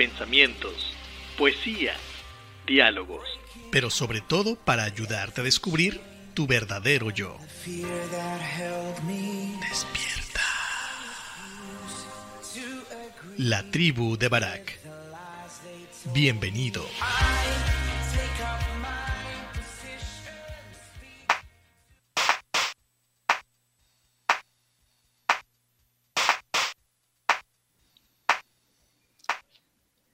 pensamientos, 0.00 0.94
poesía, 1.36 1.92
diálogos. 2.66 3.28
Pero 3.70 3.90
sobre 3.90 4.22
todo 4.22 4.56
para 4.56 4.84
ayudarte 4.84 5.42
a 5.42 5.44
descubrir 5.44 6.00
tu 6.32 6.46
verdadero 6.46 7.10
yo. 7.10 7.36
Despierta. 9.60 10.40
La 13.36 13.70
tribu 13.70 14.16
de 14.16 14.28
Barak. 14.28 14.80
Bienvenido. 16.14 16.82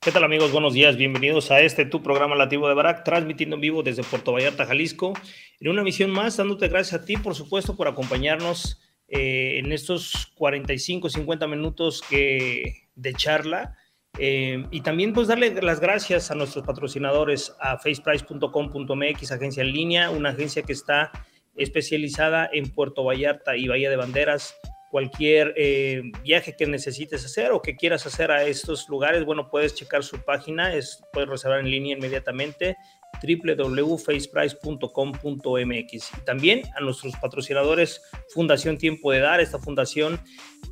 ¿Qué 0.06 0.12
tal 0.12 0.22
amigos? 0.22 0.52
Buenos 0.52 0.72
días, 0.72 0.96
bienvenidos 0.96 1.50
a 1.50 1.60
este 1.62 1.84
tu 1.84 2.00
programa 2.00 2.36
Lativo 2.36 2.68
de 2.68 2.74
Barak, 2.74 3.02
transmitiendo 3.02 3.56
en 3.56 3.60
vivo 3.60 3.82
desde 3.82 4.04
Puerto 4.04 4.32
Vallarta, 4.32 4.64
Jalisco, 4.64 5.14
en 5.58 5.68
una 5.68 5.82
misión 5.82 6.12
más, 6.12 6.36
dándote 6.36 6.68
gracias 6.68 7.02
a 7.02 7.04
ti, 7.04 7.16
por 7.16 7.34
supuesto, 7.34 7.76
por 7.76 7.88
acompañarnos 7.88 8.80
eh, 9.08 9.58
en 9.58 9.72
estos 9.72 10.30
45, 10.36 11.08
50 11.08 11.48
minutos 11.48 12.02
que, 12.08 12.88
de 12.94 13.14
charla. 13.14 13.76
Eh, 14.16 14.64
y 14.70 14.82
también 14.82 15.12
pues 15.12 15.26
darle 15.26 15.60
las 15.60 15.80
gracias 15.80 16.30
a 16.30 16.36
nuestros 16.36 16.64
patrocinadores, 16.64 17.56
a 17.58 17.76
faceprice.com.mx, 17.76 19.32
agencia 19.32 19.64
en 19.64 19.72
línea, 19.72 20.10
una 20.10 20.28
agencia 20.28 20.62
que 20.62 20.72
está 20.72 21.10
especializada 21.56 22.48
en 22.52 22.70
Puerto 22.72 23.02
Vallarta 23.02 23.56
y 23.56 23.66
Bahía 23.66 23.90
de 23.90 23.96
Banderas, 23.96 24.54
cualquier 24.96 25.52
eh, 25.58 26.00
viaje 26.22 26.56
que 26.56 26.66
necesites 26.66 27.22
hacer 27.22 27.52
o 27.52 27.60
que 27.60 27.76
quieras 27.76 28.06
hacer 28.06 28.30
a 28.30 28.44
estos 28.44 28.88
lugares, 28.88 29.26
bueno, 29.26 29.50
puedes 29.50 29.74
checar 29.74 30.02
su 30.02 30.24
página, 30.24 30.72
es, 30.72 31.04
puedes 31.12 31.28
reservar 31.28 31.60
en 31.60 31.70
línea 31.70 31.98
inmediatamente 31.98 32.78
www.faceprice.com.mx. 33.22 36.10
También 36.24 36.62
a 36.74 36.80
nuestros 36.80 37.14
patrocinadores 37.16 38.00
Fundación 38.30 38.78
Tiempo 38.78 39.12
de 39.12 39.18
Dar, 39.18 39.42
esta 39.42 39.58
fundación 39.58 40.18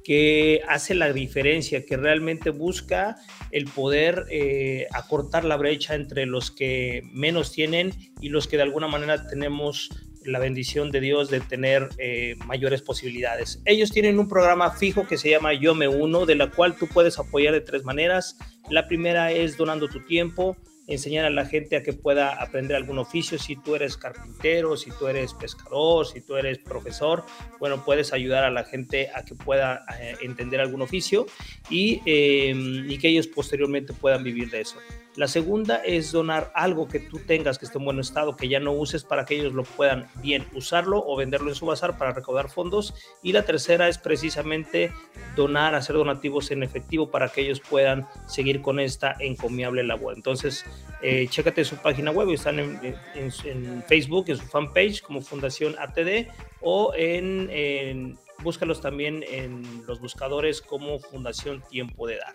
que 0.04 0.62
hace 0.68 0.94
la 0.94 1.12
diferencia, 1.12 1.84
que 1.84 1.98
realmente 1.98 2.48
busca 2.48 3.16
el 3.50 3.66
poder 3.66 4.24
eh, 4.30 4.86
acortar 4.94 5.44
la 5.44 5.58
brecha 5.58 5.96
entre 5.96 6.24
los 6.24 6.50
que 6.50 7.02
menos 7.12 7.52
tienen 7.52 7.92
y 8.22 8.30
los 8.30 8.48
que 8.48 8.56
de 8.56 8.62
alguna 8.62 8.88
manera 8.88 9.26
tenemos 9.26 9.90
la 10.24 10.38
bendición 10.38 10.90
de 10.90 11.00
Dios 11.00 11.30
de 11.30 11.40
tener 11.40 11.88
eh, 11.98 12.36
mayores 12.46 12.82
posibilidades. 12.82 13.60
Ellos 13.64 13.90
tienen 13.90 14.18
un 14.18 14.28
programa 14.28 14.70
fijo 14.70 15.06
que 15.06 15.18
se 15.18 15.30
llama 15.30 15.52
Yo 15.54 15.74
Me 15.74 15.88
Uno, 15.88 16.26
de 16.26 16.34
la 16.34 16.50
cual 16.50 16.76
tú 16.76 16.86
puedes 16.86 17.18
apoyar 17.18 17.52
de 17.52 17.60
tres 17.60 17.84
maneras. 17.84 18.36
La 18.70 18.86
primera 18.86 19.32
es 19.32 19.56
donando 19.56 19.88
tu 19.88 20.00
tiempo, 20.00 20.56
enseñar 20.86 21.24
a 21.24 21.30
la 21.30 21.46
gente 21.46 21.76
a 21.76 21.82
que 21.82 21.92
pueda 21.92 22.30
aprender 22.42 22.76
algún 22.76 22.98
oficio. 22.98 23.38
Si 23.38 23.56
tú 23.56 23.74
eres 23.74 23.96
carpintero, 23.96 24.76
si 24.76 24.90
tú 24.90 25.06
eres 25.06 25.34
pescador, 25.34 26.06
si 26.06 26.20
tú 26.20 26.36
eres 26.36 26.58
profesor, 26.58 27.24
bueno, 27.58 27.84
puedes 27.84 28.12
ayudar 28.12 28.44
a 28.44 28.50
la 28.50 28.64
gente 28.64 29.10
a 29.14 29.24
que 29.24 29.34
pueda 29.34 29.84
eh, 30.00 30.16
entender 30.22 30.60
algún 30.60 30.82
oficio 30.82 31.26
eh, 31.70 32.54
y 32.54 32.98
que 32.98 33.08
ellos 33.08 33.26
posteriormente 33.26 33.92
puedan 33.92 34.22
vivir 34.22 34.50
de 34.50 34.62
eso. 34.62 34.78
La 35.16 35.28
segunda 35.28 35.76
es 35.76 36.10
donar 36.10 36.50
algo 36.54 36.88
que 36.88 36.98
tú 36.98 37.20
tengas 37.20 37.58
que 37.58 37.66
esté 37.66 37.78
en 37.78 37.84
buen 37.84 38.00
estado, 38.00 38.36
que 38.36 38.48
ya 38.48 38.58
no 38.58 38.72
uses 38.72 39.04
para 39.04 39.24
que 39.24 39.36
ellos 39.36 39.52
lo 39.52 39.62
puedan 39.62 40.08
bien 40.16 40.44
usarlo 40.54 41.04
o 41.06 41.16
venderlo 41.16 41.50
en 41.50 41.54
su 41.54 41.66
bazar 41.66 41.96
para 41.96 42.12
recaudar 42.12 42.50
fondos. 42.50 42.94
Y 43.22 43.32
la 43.32 43.44
tercera 43.44 43.88
es 43.88 43.98
precisamente 43.98 44.92
donar, 45.36 45.76
hacer 45.76 45.94
donativos 45.94 46.50
en 46.50 46.64
efectivo 46.64 47.10
para 47.10 47.28
que 47.28 47.42
ellos 47.42 47.60
puedan 47.60 48.08
seguir 48.26 48.60
con 48.60 48.80
esta 48.80 49.14
encomiable 49.20 49.84
labor. 49.84 50.14
Entonces, 50.14 50.64
eh, 51.00 51.28
chécate 51.28 51.64
su 51.64 51.76
página 51.76 52.10
web, 52.10 52.30
están 52.30 52.58
en, 52.58 53.84
Facebook, 53.86 54.24
en 54.28 54.36
su 54.36 54.46
fanpage 54.46 55.00
como 55.02 55.20
Fundación 55.20 55.76
ATD 55.78 56.28
o 56.60 56.92
en, 56.96 57.48
en 57.50 58.18
búscalos 58.42 58.80
también 58.80 59.24
en 59.28 59.84
los 59.86 60.00
buscadores 60.00 60.60
como 60.60 60.98
Fundación 60.98 61.62
Tiempo 61.68 62.06
de 62.08 62.16
Dar. 62.16 62.34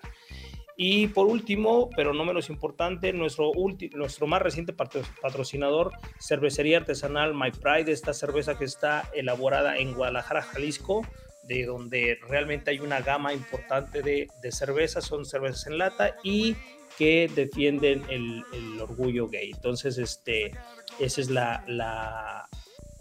Y 0.81 1.07
por 1.07 1.28
último, 1.28 1.90
pero 1.94 2.13
no 2.13 2.23
menos 2.23 2.50
importante, 2.50 3.12
nuestro, 3.12 3.51
nuestro 3.95 4.28
más 4.28 4.41
reciente 4.41 4.72
patrocinador, 4.72 5.91
Cervecería 6.22 6.78
Artesanal 6.78 7.35
My 7.35 7.51
Pride, 7.51 7.91
esta 7.91 8.13
cerveza 8.13 8.57
que 8.57 8.63
está 8.63 9.09
elaborada 9.13 9.75
en 9.75 9.94
Guadalajara, 9.94 10.41
Jalisco, 10.41 11.06
de 11.44 11.66
donde 11.66 12.18
realmente 12.29 12.72
hay 12.72 12.79
una 12.79 13.01
gama 13.01 13.34
importante 13.34 14.01
de, 14.01 14.29
cervezas, 14.51 15.03
son 15.03 15.25
cervezas 15.25 15.68
en 15.68 15.79
lata 15.79 16.16
y 16.23 16.56
que 16.97 17.29
defienden 17.35 18.06
el, 18.09 18.45
orgullo 18.79 19.28
gay. 19.28 19.51
Entonces, 19.53 19.97
este, 19.97 20.51
esa 20.97 21.19
es 21.19 21.29
la 21.29 22.47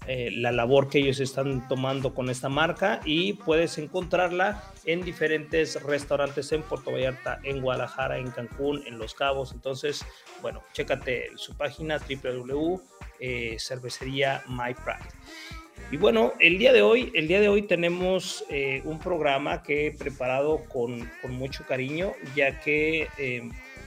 eh, 0.09 0.31
la 0.33 0.53
labor 0.53 0.89
que 0.89 0.99
ellos 0.99 1.21
están 1.21 1.69
tomando 1.69 2.15
con 2.15 2.31
esta 2.31 2.49
marca 2.49 3.01
y 3.05 3.35
puedes 3.35 3.77
encontrarla 3.77 4.65
en 4.87 5.03
diferentes 5.03 5.83
restaurantes 5.83 6.51
en 6.53 6.63
Puerto 6.63 6.93
Vallarta, 6.93 7.41
en 7.45 7.61
Guadalajara, 7.61 8.19
en 8.19 8.31
Cancún, 8.31 8.83
en 8.87 8.99
Los 8.99 9.15
Cabos. 9.15 9.53
Entonces, 9.53 10.05
bueno, 10.41 10.63
chécate 10.73 11.33
su 11.37 11.57
página 11.57 11.99
www 11.99 12.81
eh. 13.21 13.57
Y 15.91 15.97
bueno, 15.97 16.33
el 16.39 16.59
día 16.59 16.73
de 16.73 16.83
hoy, 16.83 17.13
el 17.15 17.29
día 17.29 17.41
de 17.41 17.49
hoy 17.49 17.63
tenemos 17.63 18.45
eh, 18.51 18.83
un 18.85 18.99
programa 18.99 19.63
que 19.63 19.87
he 19.87 19.91
preparado 19.93 20.65
con 20.65 21.09
mucho 21.29 21.65
cariño, 21.67 22.13
ya 22.35 22.61
que 22.61 23.09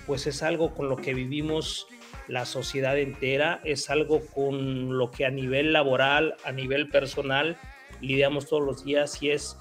pues 0.07 0.28
es 0.28 0.44
algo 0.44 0.73
con 0.73 0.89
lo 0.89 0.97
que 0.97 1.13
vivimos 1.13 1.88
la 2.28 2.45
sociedad 2.45 2.97
entera, 2.97 3.62
es 3.63 3.89
algo 3.89 4.25
con 4.25 4.97
lo 4.97 5.12
que 5.12 5.25
a 5.25 5.31
nivel 5.31 5.73
laboral, 5.73 6.35
a 6.45 6.51
nivel 6.51 6.89
personal, 6.89 7.57
lidiamos 8.00 8.47
todos 8.47 8.63
los 8.63 8.84
días 8.84 9.22
y 9.22 9.31
es 9.31 9.57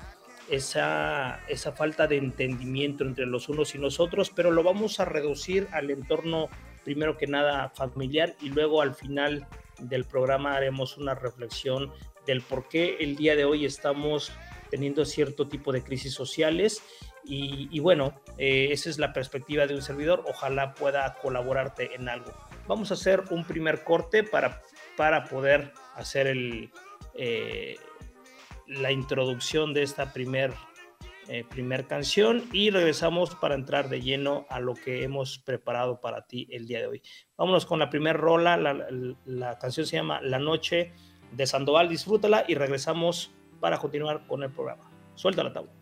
esa, 0.51 1.41
esa 1.49 1.73
falta 1.73 2.07
de 2.07 2.17
entendimiento 2.17 3.05
entre 3.05 3.27
los 3.27 3.49
unos 3.49 3.75
y 3.75 3.79
nosotros, 3.79 4.31
pero 4.35 4.51
lo 4.51 4.63
vamos 4.63 5.01
a 5.01 5.05
reducir 5.05 5.69
al 5.73 5.91
entorno, 5.91 6.49
primero 6.85 7.17
que 7.17 7.27
nada, 7.27 7.71
familiar 7.71 8.35
y 8.41 8.51
luego 8.51 8.83
al 8.83 8.95
final 8.95 9.47
del 9.79 10.05
programa 10.05 10.55
haremos 10.55 10.97
una 10.97 11.15
reflexión 11.15 11.93
del 12.27 12.43
por 12.43 12.69
qué 12.69 12.97
el 13.01 13.17
día 13.17 13.37
de 13.37 13.45
hoy 13.45 13.65
estamos 13.65 14.33
teniendo 14.71 15.05
cierto 15.05 15.49
tipo 15.49 15.73
de 15.73 15.83
crisis 15.83 16.15
sociales 16.15 16.83
y, 17.33 17.79
bueno, 17.79 18.13
eh, 18.39 18.69
esa 18.73 18.91
es 18.91 18.99
la 18.99 19.13
perspectiva 19.13 19.67
de 19.67 19.75
un 19.75 19.83
servidor. 19.83 20.25
Ojalá 20.29 20.75
pueda 20.75 21.15
colaborarte 21.23 21.95
en 21.95 22.09
algo. 22.09 22.33
Vamos 22.67 22.91
a 22.91 22.95
hacer 22.95 23.23
un 23.31 23.45
primer 23.45 23.85
corte 23.85 24.25
para, 24.25 24.63
para 24.97 25.25
poder 25.25 25.73
hacer 25.95 26.27
el, 26.27 26.73
eh, 27.15 27.77
la 28.67 28.91
introducción 28.91 29.73
de 29.75 29.85
esta 29.85 30.13
primer, 30.13 30.53
eh, 31.29 31.45
canción 31.89 32.45
y 32.53 32.71
regresamos 32.71 33.37
para 33.37 33.55
entrar 33.55 33.89
de 33.89 34.01
lleno 34.01 34.47
a 34.49 34.59
lo 34.59 34.75
que 34.75 35.05
hemos 35.05 35.39
preparado 35.39 36.01
para 36.01 36.27
ti 36.27 36.49
el 36.51 36.67
día 36.67 36.81
de 36.81 36.87
hoy. 36.89 37.03
Vámonos 37.37 37.65
con 37.65 37.79
la 37.79 37.91
primera 37.91 38.19
rola, 38.19 38.57
la, 38.57 38.89
la 39.25 39.59
canción 39.59 39.87
se 39.87 39.97
llama 39.97 40.21
La 40.23 40.41
Noche 40.41 40.93
de 41.31 41.47
Sandoval, 41.47 41.89
disfrútala 41.89 42.45
y 42.49 42.57
regresamos 42.57 43.31
para 43.61 43.79
continuar 43.79 44.27
con 44.27 44.43
el 44.43 44.51
programa. 44.51 44.91
Suelta 45.15 45.45
la 45.45 45.53
tabla. 45.53 45.80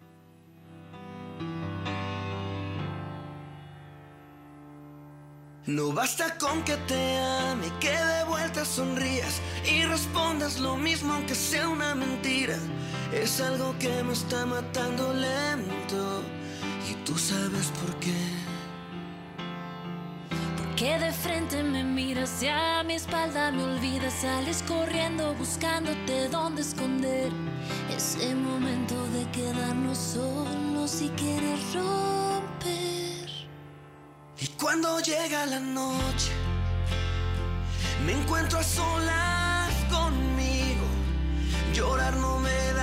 No 5.68 5.92
basta 5.92 6.34
con 6.38 6.64
que 6.64 6.78
te 6.88 7.18
ame, 7.18 7.66
que 7.78 7.90
de 7.90 8.24
vuelta 8.24 8.64
sonrías 8.64 9.42
y 9.70 9.82
respondas 9.82 10.58
lo 10.58 10.78
mismo 10.78 11.12
aunque 11.12 11.34
sea 11.34 11.68
una 11.68 11.94
mentira. 11.94 12.56
Es 13.12 13.38
algo 13.42 13.78
que 13.78 14.02
me 14.02 14.14
está 14.14 14.46
matando 14.46 15.12
lento 15.12 16.22
y 16.90 16.94
tú 17.04 17.18
sabes 17.18 17.66
por 17.82 17.94
qué. 17.96 18.16
Porque 20.56 20.98
de 20.98 21.12
frente 21.12 21.62
me 21.62 21.84
miras 21.84 22.42
y 22.42 22.48
a 22.48 22.82
mi 22.82 22.94
espalda 22.94 23.52
me 23.52 23.62
olvidas, 23.62 24.14
sales 24.22 24.64
corriendo 24.66 25.34
buscándote 25.34 26.30
dónde 26.30 26.62
esconder. 26.62 27.30
Ese 27.94 28.34
momento 28.34 28.94
de 29.08 29.30
quedarnos 29.32 29.98
solos 29.98 31.02
y 31.02 31.10
querer 31.10 31.58
romper. 31.74 32.97
Y 34.40 34.46
cuando 34.56 35.00
llega 35.00 35.46
la 35.46 35.58
noche, 35.58 36.30
me 38.06 38.12
encuentro 38.12 38.60
a 38.60 38.62
solas 38.62 39.74
conmigo. 39.90 40.86
Llorar 41.74 42.14
no 42.16 42.38
me 42.38 42.72
da 42.74 42.77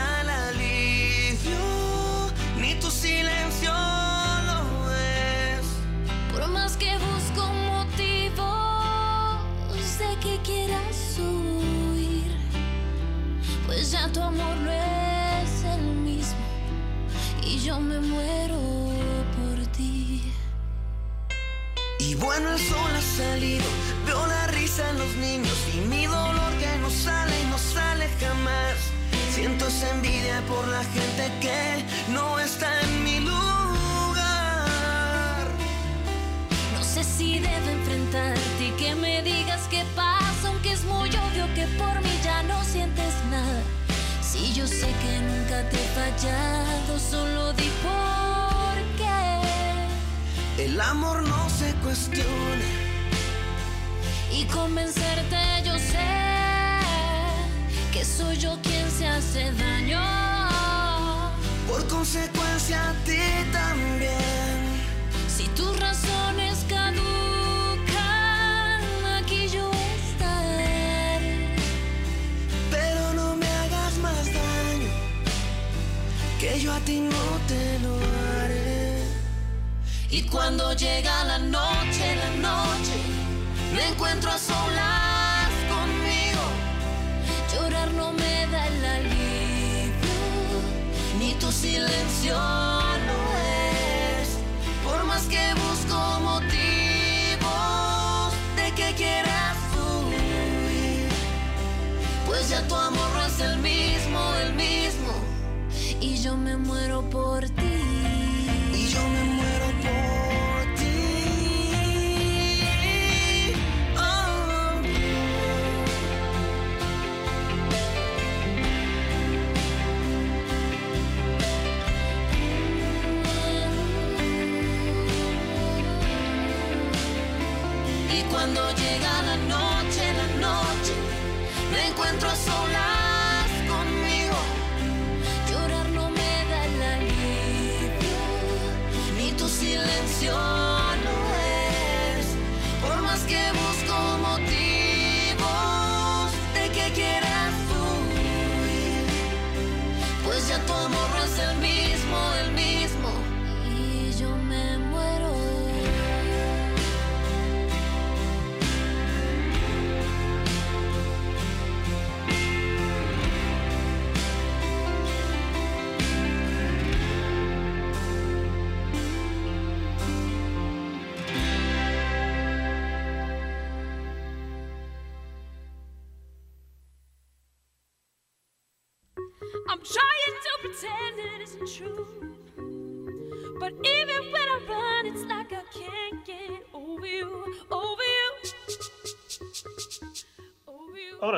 tu 102.75 102.81
amor 102.81 103.09
no 103.13 103.25
es 103.25 103.39
el 103.39 103.57
mismo, 103.59 104.19
el 104.43 104.53
mismo. 104.53 105.13
Y 106.01 106.17
yo 106.17 106.35
me 106.35 106.57
muero 106.57 107.01
por 107.09 107.49
ti. 107.49 108.04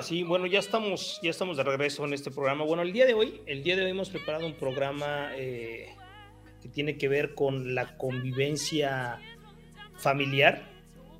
Sí, 0.07 0.23
bueno, 0.23 0.45
ya 0.45 0.59
estamos, 0.59 1.19
ya 1.21 1.29
estamos 1.29 1.57
de 1.57 1.63
regreso 1.63 2.05
en 2.05 2.13
este 2.13 2.31
programa. 2.31 2.63
Bueno, 2.63 2.81
el 2.81 2.93
día 2.93 3.05
de 3.05 3.13
hoy, 3.13 3.41
el 3.45 3.61
día 3.61 3.75
de 3.75 3.83
hoy 3.83 3.91
hemos 3.91 4.09
preparado 4.09 4.45
un 4.45 4.53
programa 4.53 5.31
eh, 5.35 5.89
que 6.61 6.69
tiene 6.69 6.97
que 6.97 7.09
ver 7.09 7.35
con 7.35 7.75
la 7.75 7.97
convivencia 7.97 9.19
familiar, 9.97 10.71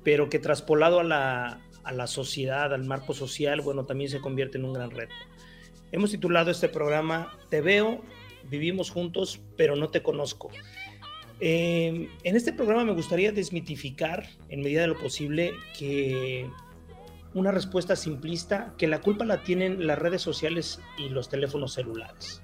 pero 0.04 0.30
que 0.30 0.38
traspolado 0.38 1.00
a 1.00 1.04
la, 1.04 1.60
a 1.84 1.92
la 1.92 2.06
sociedad, 2.06 2.72
al 2.72 2.84
marco 2.84 3.12
social, 3.12 3.60
bueno, 3.60 3.84
también 3.84 4.08
se 4.08 4.22
convierte 4.22 4.56
en 4.56 4.64
un 4.64 4.72
gran 4.72 4.90
reto. 4.90 5.14
Hemos 5.92 6.10
titulado 6.10 6.50
este 6.50 6.70
programa 6.70 7.38
Te 7.50 7.60
veo, 7.60 8.00
vivimos 8.48 8.90
juntos, 8.90 9.38
pero 9.58 9.76
no 9.76 9.90
te 9.90 10.02
conozco. 10.02 10.48
Eh, 11.40 12.08
en 12.24 12.36
este 12.36 12.54
programa 12.54 12.84
me 12.84 12.92
gustaría 12.92 13.32
desmitificar, 13.32 14.30
en 14.48 14.62
medida 14.62 14.80
de 14.80 14.86
lo 14.88 14.98
posible, 14.98 15.52
que 15.78 16.48
una 17.38 17.52
respuesta 17.52 17.96
simplista, 17.96 18.74
que 18.76 18.86
la 18.86 19.00
culpa 19.00 19.24
la 19.24 19.42
tienen 19.42 19.86
las 19.86 19.98
redes 19.98 20.22
sociales 20.22 20.80
y 20.98 21.08
los 21.08 21.28
teléfonos 21.28 21.72
celulares. 21.74 22.42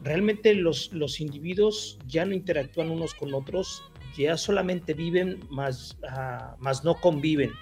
Realmente 0.00 0.54
los, 0.54 0.92
los 0.92 1.20
individuos 1.20 1.98
ya 2.06 2.24
no 2.24 2.34
interactúan 2.34 2.90
unos 2.90 3.14
con 3.14 3.34
otros, 3.34 3.82
ya 4.16 4.36
solamente 4.36 4.94
viven, 4.94 5.40
más, 5.50 5.98
ah, 6.08 6.56
más 6.58 6.84
no 6.84 6.94
conviven. 6.94 7.52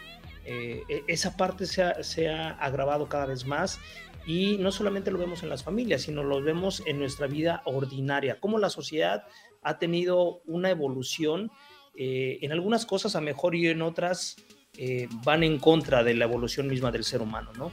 Eh, 0.45 0.83
e- 0.89 1.05
esa 1.09 1.37
parte 1.37 1.67
se 1.67 1.83
ha, 1.83 2.03
se 2.03 2.29
ha 2.29 2.51
agravado 2.51 3.09
cada 3.09 3.27
vez 3.27 3.47
más 3.47 3.79
y 4.27 4.59
no 4.59 4.73
solamente 4.73 5.11
lo 5.11 5.19
vemos 5.19 5.43
en 5.43 5.49
las 5.49 5.63
familias, 5.63 6.03
sino 6.03 6.23
lo 6.23 6.43
vemos 6.43 6.83
en 6.87 6.99
nuestra 6.99 7.27
vida 7.27 7.63
ordinaria, 7.65 8.41
cómo 8.41 8.59
la 8.59 8.71
sociedad 8.71 9.25
ha 9.63 9.79
tenido 9.79 10.43
una 10.47 10.71
evolución, 10.71 11.51
eh, 11.97 12.39
en 12.43 12.53
algunas 12.53 12.87
cosas 12.87 13.17
a 13.17 13.21
mejor 13.21 13.55
y 13.55 13.69
en 13.69 13.83
otras 13.83 14.37
eh, 14.79 15.09
van 15.25 15.43
en 15.43 15.59
contra 15.59 16.03
de 16.05 16.15
la 16.15 16.25
evolución 16.25 16.67
misma 16.69 16.91
del 16.91 17.05
ser 17.05 17.23
humano, 17.23 17.51
¿no? 17.57 17.73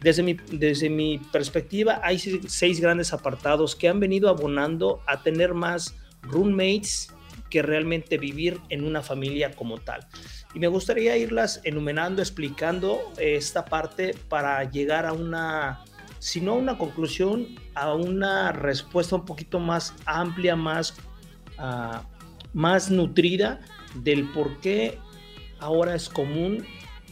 Desde 0.00 0.22
mi, 0.22 0.34
desde 0.50 0.88
mi 0.88 1.18
perspectiva, 1.18 2.00
hay 2.02 2.18
se- 2.18 2.48
seis 2.48 2.80
grandes 2.80 3.12
apartados 3.12 3.76
que 3.76 3.88
han 3.88 4.00
venido 4.00 4.28
abonando 4.30 5.02
a 5.06 5.22
tener 5.22 5.52
más 5.54 5.94
roommates 6.22 7.12
que 7.50 7.62
realmente 7.62 8.16
vivir 8.16 8.58
en 8.68 8.84
una 8.84 9.02
familia 9.02 9.50
como 9.52 9.78
tal. 9.78 10.06
Y 10.54 10.58
me 10.58 10.68
gustaría 10.68 11.16
irlas 11.16 11.60
enumerando, 11.64 12.22
explicando 12.22 13.12
eh, 13.18 13.34
esta 13.36 13.64
parte 13.64 14.14
para 14.28 14.64
llegar 14.70 15.04
a 15.04 15.12
una, 15.12 15.84
si 16.18 16.40
no 16.40 16.52
a 16.52 16.56
una 16.56 16.78
conclusión, 16.78 17.48
a 17.74 17.92
una 17.94 18.52
respuesta 18.52 19.16
un 19.16 19.24
poquito 19.24 19.58
más 19.58 19.94
amplia, 20.06 20.56
más, 20.56 20.94
ah, 21.58 22.04
más 22.54 22.90
nutrida 22.90 23.60
del 23.96 24.30
por 24.32 24.60
qué 24.60 24.98
ahora 25.60 25.94
es 25.94 26.08
común 26.08 26.64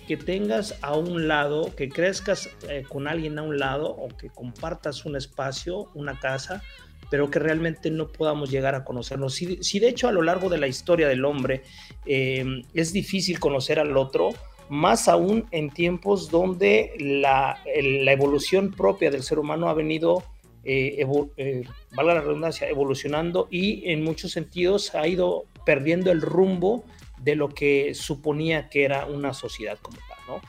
que 0.06 0.16
tengas 0.16 0.78
a 0.80 0.96
un 0.96 1.28
lado, 1.28 1.74
que 1.76 1.88
crezcas 1.88 2.48
eh, 2.68 2.82
con 2.88 3.06
alguien 3.06 3.38
a 3.38 3.42
un 3.42 3.58
lado 3.58 3.90
o 3.90 4.08
que 4.08 4.30
compartas 4.30 5.04
un 5.04 5.16
espacio, 5.16 5.90
una 5.94 6.18
casa, 6.18 6.62
pero 7.10 7.30
que 7.30 7.38
realmente 7.38 7.90
no 7.90 8.08
podamos 8.08 8.50
llegar 8.50 8.74
a 8.74 8.84
conocernos. 8.84 9.34
Si, 9.34 9.78
de 9.78 9.88
hecho 9.88 10.08
a 10.08 10.12
lo 10.12 10.22
largo 10.22 10.48
de 10.48 10.58
la 10.58 10.66
historia 10.66 11.08
del 11.08 11.24
hombre 11.24 11.62
eh, 12.06 12.62
es 12.74 12.92
difícil 12.92 13.38
conocer 13.38 13.78
al 13.78 13.96
otro, 13.96 14.30
más 14.68 15.08
aún 15.08 15.46
en 15.50 15.70
tiempos 15.70 16.30
donde 16.30 16.92
la, 16.98 17.58
evolución 17.64 18.70
propia 18.70 19.10
del 19.10 19.22
ser 19.22 19.38
humano 19.38 19.68
ha 19.68 19.74
venido, 19.74 20.22
eh, 20.64 21.06
eh, 21.36 21.64
valga 21.94 22.14
la 22.14 22.20
redundancia, 22.20 22.68
evolucionando 22.68 23.48
y 23.50 23.90
en 23.90 24.04
muchos 24.04 24.32
sentidos 24.32 24.94
ha 24.94 25.06
ido 25.06 25.44
perdiendo 25.64 26.10
el 26.10 26.20
rumbo 26.20 26.84
de 27.22 27.36
lo 27.36 27.48
que 27.48 27.94
suponía 27.94 28.68
que 28.68 28.84
era 28.84 29.06
una 29.06 29.34
sociedad 29.34 29.78
como 29.80 29.98
tal, 30.08 30.18
¿no? 30.26 30.40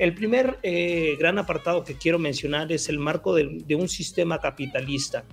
El 0.00 0.14
primer 0.14 0.58
eh, 0.62 1.16
gran 1.18 1.38
apartado 1.38 1.84
que 1.84 1.94
quiero 1.94 2.18
mencionar 2.18 2.72
es 2.72 2.88
el 2.88 2.98
marco 2.98 3.34
de, 3.34 3.74
un 3.74 3.86
sistema 3.86 4.40
capitalista. 4.40 5.26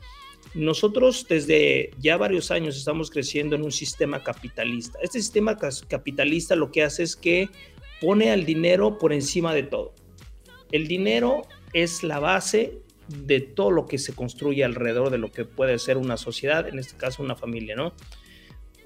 Nosotros 0.56 1.26
desde 1.30 1.92
ya 2.00 2.18
varios 2.18 2.52
años 2.52 2.76
estamos 2.76 3.10
creciendo 3.10 3.56
en 3.56 3.64
un 3.64 3.72
sistema 3.72 4.26
capitalista. 4.26 5.00
Este 5.02 5.22
sistema 5.22 5.58
capitalista 5.88 6.58
lo 6.58 6.70
que 6.70 6.84
hace 6.84 7.04
es 7.04 7.16
que 7.16 7.48
pone 8.02 8.30
al 8.30 8.46
dinero 8.46 8.98
por 8.98 9.14
encima 9.14 9.54
de 9.54 9.64
todo. 9.64 9.94
El 10.74 10.90
dinero 10.90 11.44
es 11.72 12.04
la 12.04 12.20
base 12.20 12.82
de 13.08 13.40
todo 13.40 13.72
lo 13.72 13.86
que 13.86 13.98
se 13.98 14.14
construye 14.14 14.66
alrededor 14.66 15.12
de 15.12 15.18
lo 15.18 15.32
que 15.32 15.46
puede 15.46 15.80
ser 15.80 15.96
una 15.96 16.18
sociedad, 16.18 16.68
en 16.68 16.78
este 16.78 16.98
caso 16.98 17.24
una 17.24 17.38
familia, 17.38 17.78
¿no? 17.78 17.94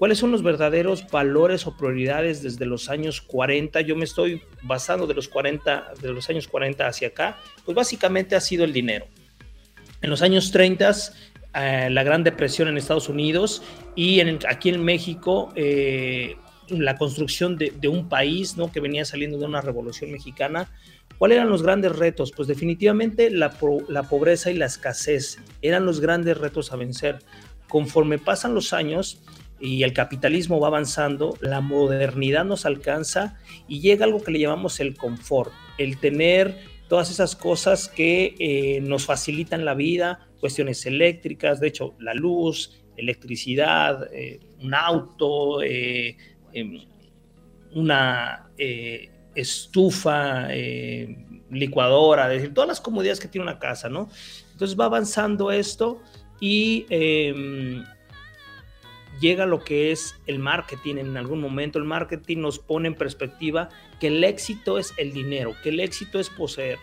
¿Cuáles 0.02 0.18
son 0.18 0.32
los 0.32 0.42
verdaderos 0.42 1.06
valores 1.12 1.64
o 1.68 1.76
prioridades 1.76 2.42
desde 2.42 2.66
los 2.66 2.90
años 2.90 3.20
40? 3.20 3.82
Yo 3.82 3.94
me 3.94 4.02
estoy 4.02 4.42
basando 4.62 5.06
de 5.06 5.14
los 5.14 5.28
40, 5.28 5.92
de 6.02 6.12
los 6.12 6.28
años 6.28 6.48
40 6.48 6.84
hacia 6.84 7.06
acá. 7.06 7.38
Pues 7.64 7.76
básicamente 7.76 8.34
ha 8.34 8.40
sido 8.40 8.64
el 8.64 8.72
dinero. 8.72 9.06
En 10.00 10.10
los 10.10 10.20
años 10.22 10.50
30, 10.50 10.92
eh, 11.54 11.88
la 11.88 12.02
Gran 12.02 12.24
Depresión 12.24 12.66
en 12.66 12.78
Estados 12.78 13.08
Unidos 13.08 13.62
y 13.94 14.18
en, 14.18 14.40
aquí 14.48 14.70
en 14.70 14.84
México, 14.84 15.52
eh, 15.54 16.34
la 16.66 16.96
construcción 16.96 17.56
de, 17.56 17.86
un 17.86 18.08
país 18.08 18.56
¿no? 18.56 18.72
que 18.72 18.80
venía 18.80 19.04
saliendo 19.04 19.38
de 19.38 19.44
una 19.44 19.60
revolución 19.60 20.10
mexicana. 20.10 20.68
¿Cuáles 21.16 21.36
eran 21.36 21.48
los 21.48 21.62
grandes 21.62 21.94
retos? 21.94 22.32
Pues 22.32 22.48
definitivamente 22.48 23.30
la, 23.30 23.56
la 23.88 24.02
pobreza 24.02 24.50
y 24.50 24.54
la 24.54 24.66
escasez 24.66 25.38
eran 25.60 25.86
los 25.86 26.00
grandes 26.00 26.38
retos 26.38 26.72
a 26.72 26.76
vencer. 26.76 27.20
Conforme 27.68 28.18
pasan 28.18 28.52
los 28.52 28.72
años, 28.72 29.22
y 29.62 29.84
el 29.84 29.92
capitalismo 29.92 30.58
va 30.58 30.66
avanzando, 30.66 31.38
la 31.40 31.60
modernidad 31.60 32.44
nos 32.44 32.66
alcanza 32.66 33.38
y 33.68 33.80
llega 33.80 34.04
algo 34.04 34.20
que 34.20 34.32
le 34.32 34.40
llamamos 34.40 34.80
el 34.80 34.96
confort, 34.96 35.52
el 35.78 35.98
tener 35.98 36.58
todas 36.88 37.12
esas 37.12 37.36
cosas 37.36 37.88
que 37.88 38.34
eh, 38.40 38.80
nos 38.80 39.06
facilitan 39.06 39.64
la 39.64 39.74
vida, 39.74 40.28
cuestiones 40.40 40.84
eléctricas, 40.84 41.60
de 41.60 41.68
hecho, 41.68 41.94
la 42.00 42.12
luz, 42.12 42.84
electricidad, 42.96 44.12
eh, 44.12 44.40
un 44.60 44.74
auto, 44.74 45.62
eh, 45.62 46.16
em, 46.52 46.80
una 47.72 48.50
estufa, 49.34 50.48
licuadora, 51.50 52.28
decir, 52.28 52.52
todas 52.52 52.68
las 52.68 52.80
comodidades 52.80 53.20
que 53.20 53.28
tiene 53.28 53.44
una 53.44 53.58
casa, 53.58 53.88
¿no? 53.88 54.10
Entonces 54.52 54.78
va 54.78 54.86
avanzando 54.86 55.52
esto 55.52 56.02
y 56.40 56.84
em, 56.90 57.84
llega 59.22 59.46
lo 59.46 59.60
que 59.60 59.92
es 59.92 60.16
el 60.26 60.40
marketing 60.40 60.96
en 60.96 61.16
algún 61.16 61.40
momento. 61.40 61.78
El 61.78 61.84
marketing 61.84 62.38
nos 62.38 62.58
pone 62.58 62.88
en 62.88 62.94
perspectiva 62.94 63.68
que 64.00 64.08
el 64.08 64.22
éxito 64.24 64.78
es 64.78 64.92
el 64.98 65.12
dinero, 65.12 65.54
que 65.62 65.68
el 65.68 65.80
éxito 65.80 66.18
es 66.18 66.28
poseer. 66.28 66.78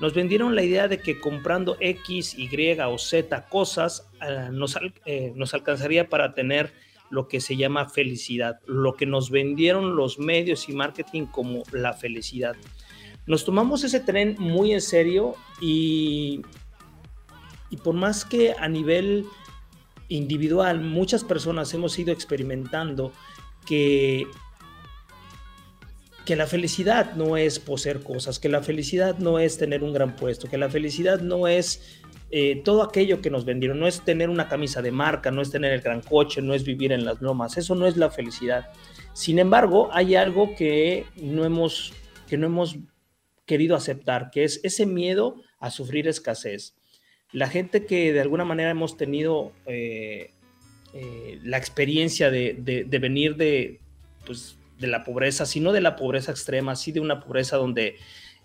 Nos 0.00 0.12
vendieron 0.12 0.54
la 0.54 0.64
idea 0.64 0.88
de 0.88 0.98
que 0.98 1.20
comprando 1.20 1.78
X, 1.80 2.36
Y 2.36 2.50
o 2.80 2.98
Z 2.98 3.48
cosas 3.48 4.10
eh, 4.20 4.48
nos, 4.50 4.76
eh, 5.06 5.32
nos 5.36 5.54
alcanzaría 5.54 6.10
para 6.10 6.34
tener 6.34 6.74
lo 7.08 7.28
que 7.28 7.40
se 7.40 7.56
llama 7.56 7.88
felicidad, 7.88 8.58
lo 8.66 8.96
que 8.96 9.06
nos 9.06 9.30
vendieron 9.30 9.94
los 9.94 10.18
medios 10.18 10.68
y 10.68 10.72
marketing 10.72 11.26
como 11.26 11.62
la 11.70 11.92
felicidad. 11.92 12.56
Nos 13.26 13.44
tomamos 13.44 13.84
ese 13.84 14.00
tren 14.00 14.34
muy 14.38 14.72
en 14.72 14.80
serio 14.80 15.36
y, 15.60 16.42
y 17.70 17.76
por 17.76 17.94
más 17.94 18.24
que 18.24 18.54
a 18.58 18.68
nivel 18.68 19.24
individual, 20.08 20.80
muchas 20.80 21.24
personas 21.24 21.72
hemos 21.74 21.98
ido 21.98 22.12
experimentando 22.12 23.12
que, 23.66 24.26
que 26.24 26.36
la 26.36 26.46
felicidad 26.46 27.14
no 27.14 27.36
es 27.36 27.58
poseer 27.58 28.02
cosas, 28.02 28.38
que 28.38 28.48
la 28.48 28.62
felicidad 28.62 29.18
no 29.18 29.38
es 29.38 29.58
tener 29.58 29.82
un 29.82 29.92
gran 29.92 30.16
puesto, 30.16 30.48
que 30.48 30.58
la 30.58 30.68
felicidad 30.68 31.20
no 31.20 31.48
es 31.48 32.02
eh, 32.30 32.62
todo 32.64 32.82
aquello 32.82 33.20
que 33.20 33.30
nos 33.30 33.44
vendieron, 33.44 33.78
no 33.78 33.86
es 33.86 34.00
tener 34.00 34.30
una 34.30 34.48
camisa 34.48 34.82
de 34.82 34.90
marca, 34.90 35.30
no 35.30 35.42
es 35.42 35.50
tener 35.50 35.72
el 35.72 35.80
gran 35.80 36.00
coche, 36.00 36.42
no 36.42 36.54
es 36.54 36.64
vivir 36.64 36.92
en 36.92 37.04
las 37.04 37.20
lomas, 37.20 37.56
eso 37.56 37.74
no 37.74 37.86
es 37.86 37.96
la 37.96 38.10
felicidad. 38.10 38.70
Sin 39.12 39.38
embargo, 39.38 39.88
hay 39.92 40.16
algo 40.16 40.54
que 40.56 41.06
no 41.16 41.44
hemos, 41.44 41.92
que 42.28 42.36
no 42.36 42.46
hemos 42.46 42.78
querido 43.46 43.76
aceptar, 43.76 44.30
que 44.30 44.44
es 44.44 44.60
ese 44.64 44.86
miedo 44.86 45.36
a 45.58 45.70
sufrir 45.70 46.08
escasez 46.08 46.74
la 47.32 47.48
gente 47.48 47.86
que 47.86 48.12
de 48.12 48.20
alguna 48.20 48.44
manera 48.44 48.70
hemos 48.70 48.96
tenido 48.96 49.52
eh, 49.66 50.30
eh, 50.94 51.38
la 51.42 51.58
experiencia 51.58 52.30
de, 52.30 52.86
venir 53.00 53.36
de, 53.36 53.80
pues, 54.24 54.58
de 54.78 54.86
la 54.86 55.04
pobreza, 55.04 55.46
sino 55.46 55.72
de 55.72 55.80
la 55.80 55.96
pobreza 55.96 56.30
extrema, 56.30 56.76
sí 56.76 56.92
de 56.92 57.00
una 57.00 57.20
pobreza 57.20 57.56
donde 57.56 57.96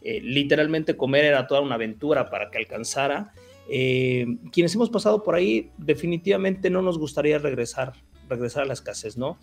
eh, 0.01 0.19
literalmente 0.21 0.97
comer 0.97 1.25
era 1.25 1.47
toda 1.47 1.61
una 1.61 1.75
aventura 1.75 2.29
para 2.29 2.49
que 2.49 2.57
alcanzara. 2.57 3.33
quienes 3.67 4.75
hemos 4.75 4.89
pasado 4.89 5.23
por 5.23 5.35
ahí, 5.35 5.69
definitivamente 5.77 6.69
no 6.69 6.81
nos 6.81 6.97
gustaría 6.97 7.37
regresar, 7.37 7.93
regresar 8.27 8.63
a 8.63 8.65
la 8.65 8.73
escasez, 8.73 9.15
¿no? 9.15 9.37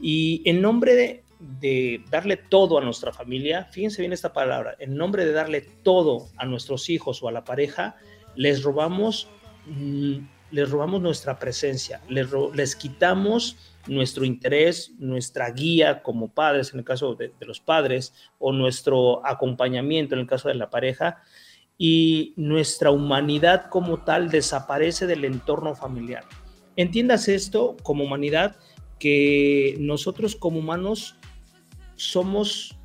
Y 0.00 0.42
en 0.44 0.60
nombre 0.60 0.94
de, 0.94 1.24
de 1.60 2.04
darle 2.10 2.36
todo 2.36 2.78
a 2.78 2.84
nuestra 2.84 3.12
familia, 3.12 3.64
fíjense 3.64 4.02
bien 4.02 4.12
esta 4.12 4.32
palabra, 4.32 4.76
en 4.78 4.94
nombre 4.96 5.24
de 5.24 5.32
darle 5.32 5.62
todo 5.62 6.28
a 6.36 6.46
nuestros 6.46 6.88
hijos 6.90 7.22
o 7.22 7.28
a 7.28 7.32
la 7.32 7.42
pareja, 7.42 7.96
les 8.36 8.62
robamos, 8.62 9.28
mm, 9.66 10.18
les 10.50 10.70
robamos 10.70 11.00
nuestra 11.00 11.38
presencia, 11.38 12.00
les, 12.08 12.28
les, 12.54 12.76
quitamos 12.76 13.56
nuestro 13.86 14.24
interés, 14.24 14.92
nuestra 14.98 15.50
guía 15.50 16.02
como 16.02 16.28
padres, 16.28 16.72
en 16.72 16.80
el 16.80 16.84
caso 16.84 17.14
de, 17.14 17.32
los 17.40 17.60
padres, 17.60 18.14
o 18.38 18.52
nuestro 18.52 19.26
acompañamiento 19.26 20.14
en 20.14 20.20
el 20.20 20.26
caso 20.26 20.48
de 20.48 20.54
la 20.54 20.70
pareja, 20.70 21.22
y 21.78 22.34
nuestra 22.36 22.90
humanidad 22.90 23.68
como 23.68 24.04
tal 24.04 24.30
desaparece 24.30 25.06
del 25.06 25.24
entorno 25.24 25.74
familiar. 25.74 26.24
Entiendas 26.76 27.28
esto 27.28 27.76
como 27.82 28.04
humanidad, 28.04 28.56
que 28.98 29.76
nosotros 29.80 30.36
como 30.36 30.60
humanos 30.60 31.16
somos 31.96 32.76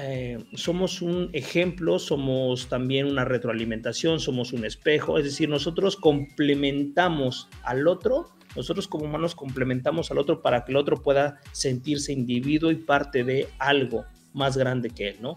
eh, 0.00 0.38
somos 0.54 1.02
un 1.02 1.30
ejemplo, 1.32 1.98
somos 1.98 2.68
también 2.68 3.06
una 3.06 3.24
retroalimentación, 3.24 4.20
somos 4.20 4.52
un 4.52 4.64
espejo, 4.64 5.18
es 5.18 5.24
decir, 5.24 5.48
nosotros 5.48 5.96
complementamos 5.96 7.48
al 7.64 7.88
otro, 7.88 8.28
nosotros 8.54 8.86
como 8.86 9.06
humanos 9.06 9.34
complementamos 9.34 10.12
al 10.12 10.18
otro 10.18 10.40
para 10.40 10.64
que 10.64 10.70
el 10.70 10.76
otro 10.76 11.02
pueda 11.02 11.40
sentirse 11.50 12.12
individuo 12.12 12.70
y 12.70 12.76
parte 12.76 13.24
de 13.24 13.48
algo 13.58 14.04
más 14.34 14.56
grande 14.56 14.90
que 14.90 15.08
él, 15.08 15.16
¿no? 15.20 15.36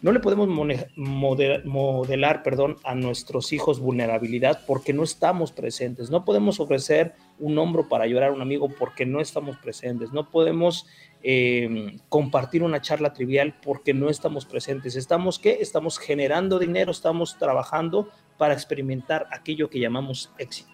No 0.00 0.12
le 0.12 0.20
podemos 0.20 0.48
modelar, 0.96 2.42
perdón, 2.44 2.76
a 2.84 2.94
nuestros 2.94 3.52
hijos 3.52 3.80
vulnerabilidad 3.80 4.60
porque 4.64 4.92
no 4.92 5.02
estamos 5.02 5.50
presentes. 5.50 6.08
No 6.08 6.24
podemos 6.24 6.60
ofrecer 6.60 7.14
un 7.40 7.58
hombro 7.58 7.88
para 7.88 8.06
llorar 8.06 8.30
a 8.30 8.32
un 8.32 8.40
amigo 8.40 8.68
porque 8.68 9.04
no 9.06 9.20
estamos 9.20 9.56
presentes. 9.56 10.12
No 10.12 10.30
podemos 10.30 10.86
em, 11.22 11.98
compartir 12.08 12.62
una 12.62 12.80
charla 12.80 13.12
trivial 13.12 13.56
porque 13.60 13.92
no 13.92 14.08
estamos 14.08 14.46
presentes. 14.46 14.94
Estamos 14.94 15.40
qué? 15.40 15.58
Estamos 15.60 15.98
generando 15.98 16.60
dinero, 16.60 16.92
estamos 16.92 17.36
trabajando 17.36 18.08
para 18.36 18.54
experimentar 18.54 19.26
aquello 19.32 19.68
que 19.68 19.80
llamamos 19.80 20.30
éxito. 20.38 20.70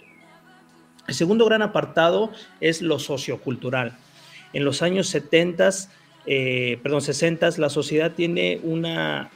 El 1.09 1.15
segundo 1.15 1.47
gran 1.47 1.63
apartado 1.63 2.31
es 2.61 2.83
lo 2.83 2.99
sociocultural. 2.99 3.97
En 4.53 4.67
los 4.67 4.83
años 4.83 5.09
70 5.09 5.71
eh, 6.27 6.79
perdón, 6.83 7.03
60, 7.03 7.51
la 7.59 7.69
sociedad 7.69 8.13
tiene 8.13 8.61
una, 8.63 9.31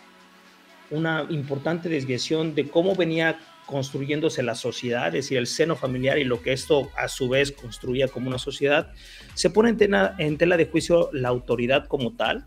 una 0.90 1.26
importante 1.28 1.88
desviación 1.88 2.54
de 2.54 2.68
cómo 2.68 2.94
venía 2.94 3.38
construyéndose 3.66 4.42
la 4.42 4.54
sociedad, 4.54 5.08
es 5.08 5.24
decir, 5.24 5.36
el 5.36 5.46
seno 5.46 5.76
familiar 5.76 6.18
y 6.18 6.24
lo 6.24 6.40
que 6.40 6.54
esto 6.54 6.90
a 6.96 7.06
su 7.06 7.28
vez 7.28 7.52
construía 7.52 8.08
como 8.08 8.28
una 8.28 8.38
sociedad, 8.38 8.92
se 9.34 9.50
pone 9.50 9.68
en 9.68 9.76
tela, 9.76 10.14
en 10.18 10.38
de 10.38 10.66
juicio 10.66 11.10
la 11.12 11.28
autoridad 11.28 11.86
como 11.86 12.12
tal. 12.14 12.46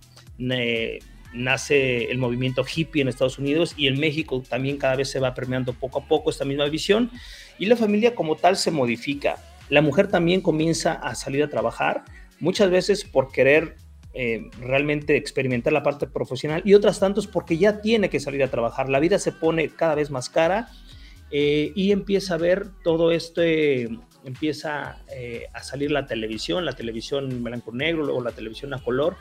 nace 1.33 2.11
el 2.11 2.17
movimiento 2.17 2.65
hippie 2.65 3.03
en 3.03 3.07
Estados 3.07 3.37
Unidos 3.37 3.75
y 3.77 3.87
en 3.87 3.99
México 3.99 4.43
también 4.49 4.77
cada 4.77 4.95
vez 4.95 5.09
se 5.11 5.19
va 5.19 5.35
permeando 5.35 5.73
poco 5.73 5.99
a 5.99 6.07
poco 6.07 6.31
esta 6.31 6.43
misma 6.43 6.65
visión 6.65 7.11
y 7.59 7.67
la 7.67 7.75
familia 7.75 8.15
como 8.15 8.35
tal 8.35 8.57
se 8.57 8.71
modifica. 8.71 9.37
La 9.69 9.81
mujer 9.81 10.07
también 10.07 10.41
comienza 10.41 10.93
a 10.93 11.13
salir 11.13 11.43
a 11.43 11.49
trabajar, 11.49 12.03
muchas 12.39 12.71
veces 12.71 13.05
por 13.05 13.31
querer 13.31 13.75
eh, 14.13 14.49
realmente 14.59 15.15
experimentar 15.15 15.71
la 15.71 15.83
parte 15.83 16.05
profesional 16.05 16.61
y 16.65 16.73
otras 16.73 16.99
tantos 16.99 17.27
porque 17.27 17.57
ya 17.57 17.81
tiene 17.81 18.09
que 18.09 18.19
salir 18.19 18.43
a 18.43 18.49
trabajar. 18.49 18.89
La 18.89 18.99
vida 18.99 19.17
se 19.19 19.31
pone 19.31 19.69
cada 19.69 19.95
vez 19.95 20.11
más 20.11 20.29
cara 20.29 20.67
eh, 21.31 21.71
y 21.75 21.93
empieza 21.93 22.33
a 22.33 22.37
ver 22.37 22.67
todo 22.83 23.11
esto, 23.11 23.41
empieza 24.25 24.97
eh, 25.15 25.45
a 25.53 25.63
salir 25.63 25.91
la 25.91 26.07
televisión, 26.07 26.65
la 26.65 26.73
televisión 26.73 27.41
blanco-negro, 27.41 28.03
luego 28.03 28.21
la 28.21 28.33
televisión 28.33 28.73
a 28.73 28.83
color, 28.83 29.15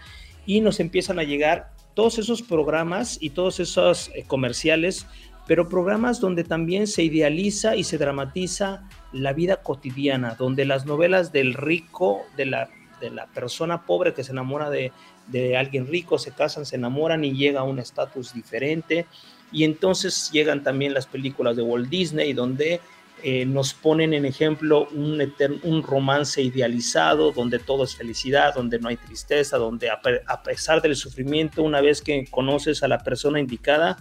y 0.44 0.61
nos 0.61 0.80
empiezan 0.80 1.20
a 1.20 1.23
llegar 1.23 1.70
todos 1.94 2.18
esos 2.18 2.42
programas 2.42 3.16
y 3.20 3.30
todos 3.30 3.61
esos 3.61 4.11
comerciales, 4.26 5.06
pero 5.47 5.68
programas 5.68 6.20
donde 6.20 6.42
también 6.42 6.88
se 6.88 7.04
idealiza 7.04 7.76
y 7.76 7.85
se 7.85 7.97
dramatiza 7.97 8.88
la 9.12 9.32
vida 9.35 9.62
cotidiana, 9.62 10.35
donde 10.35 10.64
las 10.64 10.85
novelas 10.85 11.30
del 11.30 11.54
rico, 11.54 12.23
de 12.37 12.47
la, 12.47 12.70
de 13.00 13.11
la 13.11 13.26
persona 13.26 13.87
pobre 13.87 14.14
que 14.14 14.25
se 14.25 14.33
enamora 14.33 14.71
de, 14.71 14.92
de 15.28 15.57
alguien 15.57 15.87
rico, 15.87 16.19
se 16.19 16.33
casan, 16.33 16.66
se 16.66 16.76
enamoran 16.76 17.25
y 17.25 17.33
llega 17.33 17.61
a 17.61 17.64
un 17.64 17.78
estatus 17.78 18.35
diferente. 18.35 19.07
Y 19.52 19.64
entonces 19.64 20.30
llegan 20.33 20.62
también 20.62 20.95
las 20.95 21.07
películas 21.07 21.57
de 21.57 21.62
Walt 21.62 21.88
Disney, 21.88 22.33
donde 22.33 22.80
eh, 23.23 23.45
nos 23.45 23.75
ponen 23.75 24.14
en 24.14 24.25
ejemplo 24.25 24.88
un, 24.92 25.21
un, 25.64 25.83
romance 25.83 26.40
idealizado, 26.40 27.33
donde 27.33 27.59
todo 27.59 27.85
es 27.85 27.95
felicidad, 27.95 28.54
donde 28.54 28.78
no 28.78 28.88
hay 28.88 28.97
tristeza, 28.97 29.59
donde 29.59 29.90
a, 29.90 30.42
pesar 30.42 30.80
del 30.80 30.97
sufrimiento, 30.97 31.62
una 31.62 31.83
vez 31.83 32.00
que 32.00 32.25
conoces 32.30 32.83
a 32.83 32.88
la 32.88 32.99
persona 33.00 33.38
indicada, 33.38 33.99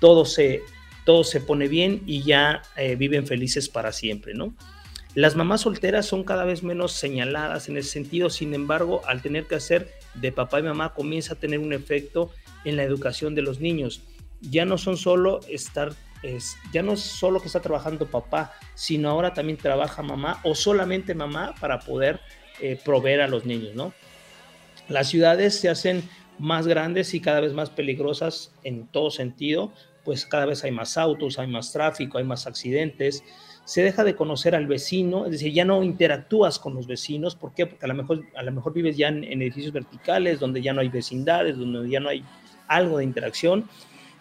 todo 0.00 0.24
se, 0.24 0.62
todo 1.04 1.22
se 1.22 1.40
pone 1.40 1.68
bien 1.68 2.02
y 2.06 2.24
ya 2.24 2.62
eh, 2.76 2.96
viven 2.96 3.26
felices 3.26 3.68
para 3.68 3.92
siempre, 3.92 4.34
¿no? 4.34 4.52
Las 5.16 5.34
mamás 5.34 5.62
solteras 5.62 6.04
son 6.04 6.24
cada 6.24 6.44
vez 6.44 6.62
menos 6.62 6.92
señaladas 6.92 7.70
en 7.70 7.78
ese 7.78 7.88
sentido, 7.88 8.28
sin 8.28 8.52
embargo, 8.52 9.00
al 9.06 9.22
tener 9.22 9.46
que 9.46 9.54
hacer 9.54 9.90
de 10.12 10.30
papá 10.30 10.60
y 10.60 10.64
mamá, 10.64 10.92
comienza 10.92 11.32
a 11.32 11.38
tener 11.38 11.58
un 11.58 11.72
efecto 11.72 12.30
en 12.66 12.76
la 12.76 12.82
educación 12.82 13.34
de 13.34 13.40
los 13.40 13.58
niños. 13.58 14.02
Ya 14.42 14.66
no 14.66 14.76
son 14.76 14.98
solo 14.98 15.40
estar, 15.48 15.94
es, 16.22 16.58
ya 16.70 16.82
no 16.82 16.98
solo 16.98 17.40
que 17.40 17.46
está 17.46 17.60
trabajando 17.60 18.10
papá, 18.10 18.52
sino 18.74 19.08
ahora 19.08 19.32
también 19.32 19.56
trabaja 19.56 20.02
mamá 20.02 20.38
o 20.44 20.54
solamente 20.54 21.14
mamá 21.14 21.54
para 21.60 21.78
poder 21.78 22.20
eh, 22.60 22.78
proveer 22.84 23.22
a 23.22 23.28
los 23.28 23.46
niños, 23.46 23.74
¿no? 23.74 23.94
Las 24.90 25.08
ciudades 25.08 25.58
se 25.58 25.70
hacen 25.70 26.06
más 26.38 26.66
grandes 26.66 27.14
y 27.14 27.22
cada 27.22 27.40
vez 27.40 27.54
más 27.54 27.70
peligrosas 27.70 28.52
en 28.64 28.86
todo 28.86 29.10
sentido, 29.10 29.72
pues 30.04 30.26
cada 30.26 30.44
vez 30.44 30.62
hay 30.62 30.72
más 30.72 30.98
autos, 30.98 31.38
hay 31.38 31.46
más 31.46 31.72
tráfico, 31.72 32.18
hay 32.18 32.24
más 32.24 32.46
accidentes, 32.46 33.24
se 33.66 33.82
deja 33.82 34.04
de 34.04 34.14
conocer 34.14 34.54
al 34.54 34.68
vecino, 34.68 35.24
es 35.26 35.32
decir, 35.32 35.52
ya 35.52 35.64
no 35.64 35.82
interactúas 35.82 36.60
con 36.60 36.74
los 36.74 36.86
vecinos, 36.86 37.34
¿por 37.34 37.52
qué? 37.52 37.66
Porque 37.66 37.84
a 37.84 37.88
lo 37.88 37.94
mejor, 37.94 38.22
a 38.36 38.44
lo 38.44 38.52
mejor 38.52 38.72
vives 38.72 38.96
ya 38.96 39.08
en, 39.08 39.24
edificios 39.24 39.72
verticales, 39.72 40.38
donde 40.38 40.62
ya 40.62 40.72
no 40.72 40.80
hay 40.80 40.88
vecindades, 40.88 41.58
donde 41.58 41.90
ya 41.90 41.98
no 41.98 42.08
hay 42.08 42.24
algo 42.68 42.98
de 42.98 43.04
interacción. 43.04 43.68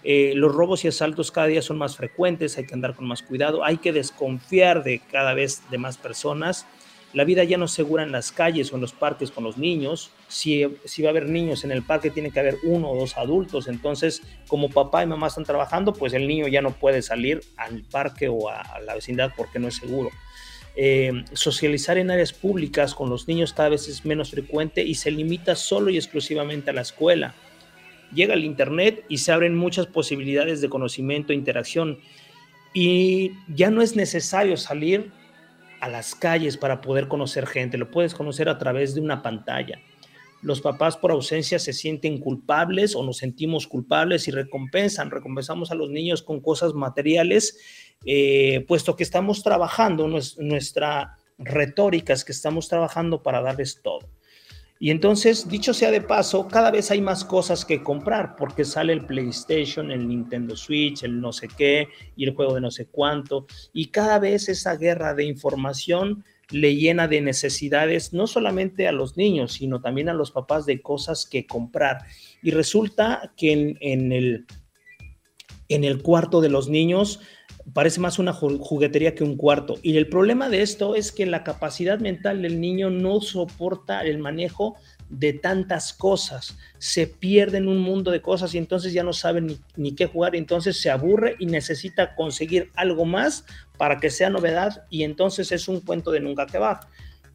Eh, 0.04 0.34
los 0.36 0.54
robos 0.54 0.84
y 0.84 0.88
asaltos 0.88 1.32
cada 1.32 1.46
día 1.46 1.62
son 1.62 1.78
más 1.78 1.96
frecuentes, 1.96 2.58
hay 2.58 2.66
que 2.66 2.74
andar 2.74 2.96
con 2.96 3.08
más 3.08 3.22
cuidado, 3.22 3.64
hay 3.64 3.78
que 3.78 3.94
desconfiar 3.94 4.84
de 4.84 5.00
cada 5.12 5.36
vez 5.36 5.62
de 5.70 5.78
más 5.78 5.98
personas 5.98 6.66
la 7.16 7.24
vida 7.24 7.46
ya 7.46 7.58
no 7.58 7.64
es 7.64 7.72
segura 7.72 8.04
en 8.04 8.12
las 8.12 8.34
calles 8.34 8.72
o 8.72 8.76
en 8.76 8.82
los 8.82 8.92
parques 8.92 9.32
con 9.32 9.46
los 9.46 9.58
niños. 9.58 10.12
Si, 10.28 10.68
si 10.84 11.02
va 11.02 11.08
a 11.08 11.12
haber 11.12 11.30
niños 11.30 11.64
en 11.64 11.72
el 11.72 11.82
parque, 11.82 12.10
tiene 12.10 12.30
que 12.30 12.42
haber 12.42 12.58
uno 12.64 12.92
o 12.92 13.00
dos 13.00 13.18
adultos. 13.18 13.70
Entonces, 13.70 14.22
como 14.50 14.70
papá 14.70 15.02
y 15.02 15.08
mamá 15.08 15.28
están 15.28 15.46
trabajando, 15.46 15.94
pues 15.94 16.12
el 16.12 16.28
niño 16.28 16.50
ya 16.50 16.62
no 16.62 16.72
puede 16.72 17.02
salir 17.02 17.42
al 17.56 17.84
parque 17.84 18.28
o 18.28 18.50
a, 18.50 18.82
la 18.86 18.96
vecindad 18.96 19.32
porque 19.38 19.60
no 19.60 19.70
es 19.70 19.76
seguro. 19.76 20.10
Eh, 20.76 21.24
socializar 21.32 21.98
en 21.98 22.12
áreas 22.12 22.34
públicas 22.34 22.94
con 22.94 23.10
los 23.10 23.30
niños 23.30 23.54
cada 23.54 23.70
vez 23.70 23.88
es 23.88 24.04
menos 24.04 24.32
frecuente 24.32 24.84
y 24.84 24.96
se 24.96 25.10
limita 25.10 25.56
solo 25.56 25.90
y 25.92 25.96
exclusivamente 25.96 26.72
a 26.72 26.74
la 26.74 26.82
escuela. 26.82 27.34
Llega 28.14 28.34
el 28.34 28.44
Internet 28.44 29.06
y 29.08 29.20
se 29.20 29.32
abren 29.32 29.56
muchas 29.56 29.88
posibilidades 29.88 30.60
de 30.60 30.68
conocimiento 30.68 31.32
e 31.32 31.38
interacción 31.38 31.98
y 32.74 33.32
ya 33.48 33.72
no 33.72 33.82
es 33.82 33.96
necesario 33.96 34.58
salir 34.58 35.12
a 35.86 35.90
las 35.90 36.16
calles 36.16 36.58
para 36.58 36.82
poder 36.82 37.08
conocer 37.08 37.46
gente, 37.46 37.78
lo 37.78 37.92
puedes 37.92 38.16
conocer 38.16 38.50
a 38.50 38.58
través 38.58 38.96
de 38.96 39.02
una 39.02 39.22
pantalla. 39.22 39.80
Los 40.42 40.60
papás 40.60 40.98
por 40.98 41.12
ausencia 41.12 41.60
se 41.60 41.74
sienten 41.74 42.20
culpables 42.20 42.96
o 42.96 43.04
nos 43.04 43.18
sentimos 43.18 43.68
culpables 43.68 44.28
y 44.28 44.32
recompensan, 44.32 45.12
recompensamos 45.12 45.70
a 45.70 45.76
los 45.76 45.92
niños 45.92 46.24
con 46.24 46.42
cosas 46.42 46.74
materiales, 46.74 47.60
eh, 48.04 48.66
puesto 48.68 48.96
que 48.96 49.04
estamos 49.04 49.44
trabajando, 49.44 50.08
nuestra 50.08 51.18
retórica 51.38 52.14
es 52.14 52.26
que 52.26 52.32
estamos 52.32 52.68
trabajando 52.68 53.22
para 53.22 53.42
darles 53.42 53.82
todo. 53.84 54.10
Y 54.78 54.92
entonces, 54.92 55.48
dicho 55.48 55.74
sea 55.74 55.90
de 55.90 56.02
paso, 56.02 56.48
cada 56.50 56.70
vez 56.70 56.92
hay 56.92 57.00
más 57.00 57.24
cosas 57.24 57.64
que 57.64 57.82
comprar 57.82 58.36
porque 58.36 58.66
sale 58.66 58.92
el 58.92 59.06
PlayStation, 59.06 59.90
el 59.90 60.08
Nintendo 60.08 60.56
Switch, 60.58 61.04
el 61.04 61.22
no 61.22 61.32
sé 61.32 61.48
qué 61.48 61.88
y 62.18 62.26
el 62.26 62.36
juego 62.36 62.56
de 62.56 62.62
no 62.62 62.72
sé 62.72 62.88
cuánto. 62.88 63.48
Y 63.72 63.88
cada 63.88 64.20
vez 64.20 64.50
esa 64.50 64.76
guerra 64.76 65.14
de 65.14 65.24
información 65.24 66.26
le 66.50 66.76
llena 66.76 67.08
de 67.08 67.22
necesidades 67.22 68.14
no 68.14 68.28
solamente 68.28 68.88
a 68.88 68.92
los 68.92 69.18
niños, 69.18 69.54
sino 69.54 69.82
también 69.82 70.10
a 70.10 70.14
los 70.14 70.32
papás 70.32 70.66
de 70.66 70.82
cosas 70.82 71.26
que 71.26 71.48
comprar. 71.48 72.00
Y 72.44 72.52
resulta 72.52 73.34
que 73.38 73.78
en, 73.80 74.12
el, 74.12 74.46
en 75.70 75.84
el 75.86 76.02
cuarto 76.02 76.42
de 76.42 76.50
los 76.50 76.70
niños 76.70 77.22
parece 77.74 78.00
más 78.00 78.20
una 78.20 78.34
juguetería 78.34 79.16
que 79.16 79.24
un 79.24 79.38
cuarto. 79.38 79.76
Y 79.82 79.98
el 79.98 80.08
problema 80.08 80.50
de 80.50 80.62
esto 80.62 80.96
es 80.96 81.12
que 81.12 81.26
la 81.26 81.44
capacidad 81.44 82.00
mental 82.00 82.42
del 82.42 82.62
niño 82.62 82.90
no 82.90 83.22
soporta 83.22 84.04
el 84.04 84.20
manejo 84.20 84.76
de 85.10 85.34
tantas 85.34 85.94
cosas, 85.94 86.58
se 86.80 87.06
pierde 87.06 87.60
en 87.60 87.68
un 87.68 87.78
mundo 87.78 88.10
de 88.10 88.22
cosas 88.22 88.56
y 88.56 88.58
entonces 88.58 88.92
ya 88.92 89.04
no 89.04 89.14
sabe 89.14 89.40
ni, 89.40 89.60
ni, 89.76 89.94
qué 89.94 90.08
jugar, 90.08 90.36
entonces 90.36 90.82
se 90.82 90.90
aburre 90.90 91.36
y 91.38 91.46
necesita 91.46 92.16
conseguir 92.16 92.72
algo 92.76 93.06
más 93.06 93.46
para 93.78 94.00
que 94.00 94.10
sea 94.10 94.32
novedad 94.32 94.86
y 94.90 95.04
entonces 95.04 95.52
es 95.52 95.68
un 95.68 95.82
cuento 95.82 96.12
de 96.12 96.22
nunca 96.22 96.44
acabar. 96.44 96.80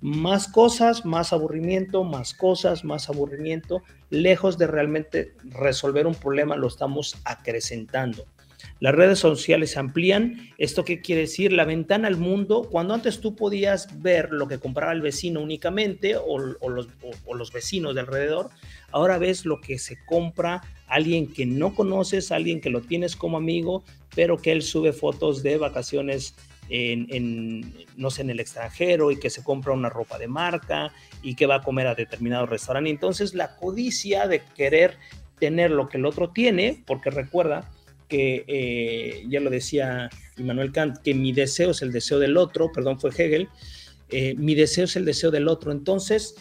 Más 0.00 0.48
cosas, 0.48 1.04
más 1.04 1.32
aburrimiento, 1.32 2.02
más 2.02 2.34
cosas, 2.34 2.84
más 2.84 3.08
aburrimiento, 3.08 3.82
lejos 4.08 4.58
de 4.58 4.66
realmente 4.66 5.34
resolver 5.44 6.06
un 6.06 6.14
problema, 6.14 6.56
lo 6.56 6.66
estamos 6.66 7.16
acrecentando. 7.24 8.24
Las 8.80 8.94
redes 8.94 9.18
sociales 9.18 9.72
se 9.72 9.78
amplían. 9.78 10.50
¿Esto 10.56 10.86
qué 10.86 11.02
quiere 11.02 11.22
decir? 11.22 11.52
La 11.52 11.66
ventana 11.66 12.08
al 12.08 12.16
mundo, 12.16 12.66
cuando 12.70 12.94
antes 12.94 13.20
tú 13.20 13.36
podías 13.36 14.00
ver 14.00 14.30
lo 14.32 14.48
que 14.48 14.58
compraba 14.58 14.92
el 14.92 15.02
vecino 15.02 15.40
únicamente 15.40 16.16
o, 16.16 16.38
los, 16.38 17.52
vecinos 17.52 17.94
de 17.94 18.00
alrededor, 18.00 18.48
ahora 18.90 19.18
ves 19.18 19.44
lo 19.44 19.60
que 19.60 19.78
se 19.78 19.98
compra 20.06 20.62
alguien 20.86 21.30
que 21.30 21.44
no 21.44 21.74
conoces, 21.74 22.32
alguien 22.32 22.62
que 22.62 22.70
lo 22.70 22.80
tienes 22.80 23.16
como 23.16 23.36
amigo, 23.36 23.84
pero 24.14 24.38
que 24.38 24.50
él 24.50 24.62
sube 24.62 24.92
fotos 24.92 25.42
de 25.42 25.58
vacaciones 25.58 26.34
no 27.96 28.10
sé, 28.10 28.22
en 28.22 28.30
el 28.30 28.40
extranjero 28.40 29.10
y 29.10 29.18
que 29.18 29.28
se 29.28 29.42
compra 29.42 29.72
una 29.72 29.90
ropa 29.90 30.18
de 30.18 30.28
marca 30.28 30.92
y 31.20 31.34
que 31.34 31.46
va 31.46 31.56
a 31.56 31.62
comer 31.62 31.88
a 31.88 31.94
determinado 31.94 32.46
restaurante. 32.46 32.90
Entonces 32.90 33.34
la 33.34 33.56
codicia 33.56 34.26
de 34.26 34.40
querer 34.56 34.96
tener 35.38 35.70
lo 35.70 35.88
que 35.88 35.98
el 35.98 36.06
otro 36.06 36.30
tiene, 36.30 36.82
porque 36.86 37.10
recuerda, 37.10 37.68
que 38.10 38.44
eh, 38.46 39.24
ya 39.28 39.40
lo 39.40 39.48
decía 39.48 40.10
Immanuel 40.36 40.72
Kant, 40.72 40.98
que 40.98 41.14
mi 41.14 41.32
deseo 41.32 41.70
es 41.70 41.80
el 41.80 41.92
deseo 41.92 42.18
del 42.18 42.36
otro, 42.36 42.70
perdón, 42.72 43.00
fue 43.00 43.10
Hegel, 43.10 43.48
eh, 44.10 44.34
mi 44.36 44.54
deseo 44.54 44.84
es 44.84 44.96
el 44.96 45.06
deseo 45.06 45.30
del 45.30 45.48
otro. 45.48 45.72
Entonces, 45.72 46.34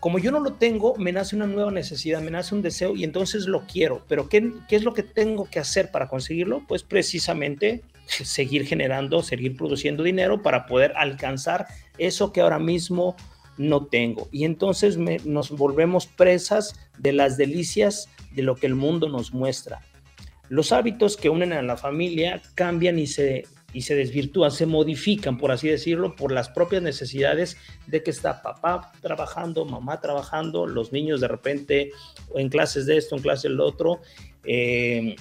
como 0.00 0.18
yo 0.18 0.30
no 0.30 0.40
lo 0.40 0.54
tengo, 0.54 0.94
me 0.96 1.12
nace 1.12 1.36
una 1.36 1.46
nueva 1.46 1.72
necesidad, 1.72 2.22
me 2.22 2.30
nace 2.30 2.54
un 2.54 2.62
deseo 2.62 2.94
y 2.94 3.04
entonces 3.04 3.46
lo 3.46 3.66
quiero. 3.66 4.04
Pero 4.08 4.28
¿qué, 4.28 4.52
qué 4.68 4.76
es 4.76 4.84
lo 4.84 4.94
que 4.94 5.02
tengo 5.02 5.50
que 5.50 5.58
hacer 5.58 5.90
para 5.90 6.08
conseguirlo? 6.08 6.64
Pues 6.66 6.84
precisamente 6.84 7.82
seguir 8.06 8.64
generando, 8.64 9.22
seguir 9.22 9.56
produciendo 9.56 10.02
dinero 10.02 10.40
para 10.40 10.66
poder 10.66 10.92
alcanzar 10.96 11.66
eso 11.98 12.32
que 12.32 12.40
ahora 12.40 12.58
mismo 12.58 13.16
no 13.58 13.86
tengo. 13.86 14.28
Y 14.30 14.44
entonces 14.44 14.96
nos 14.96 15.50
volvemos 15.50 16.06
presas 16.06 16.74
de 16.96 17.12
las 17.12 17.36
delicias 17.36 18.08
de 18.32 18.42
lo 18.42 18.54
que 18.54 18.66
el 18.66 18.76
mundo 18.76 19.08
nos 19.08 19.34
muestra. 19.34 19.80
Los 20.48 20.72
hábitos 20.72 21.16
que 21.16 21.30
unen 21.30 21.52
a 21.52 21.62
la 21.62 21.76
familia 21.76 22.40
cambian 22.54 22.98
y 22.98 23.06
se, 23.06 23.44
y 23.72 23.82
se 23.82 23.94
desvirtúan, 23.94 24.50
se 24.50 24.66
modifican, 24.66 25.36
por 25.36 25.52
así 25.52 25.68
decirlo, 25.68 26.16
por 26.16 26.32
las 26.32 26.48
propias 26.48 26.82
necesidades 26.82 27.58
de 27.86 28.02
que 28.02 28.10
está 28.10 28.42
papá 28.42 28.92
trabajando, 29.00 29.64
mamá 29.64 30.00
trabajando, 30.00 30.66
los 30.66 30.92
niños 30.92 31.20
de 31.20 31.28
repente 31.28 31.92
en 32.34 32.48
clases 32.48 32.86
de 32.86 32.96
esto, 32.96 33.14
en 33.16 33.22
clases 33.22 33.44
del 33.44 33.60
otro, 33.60 34.00
eh, 34.44 35.16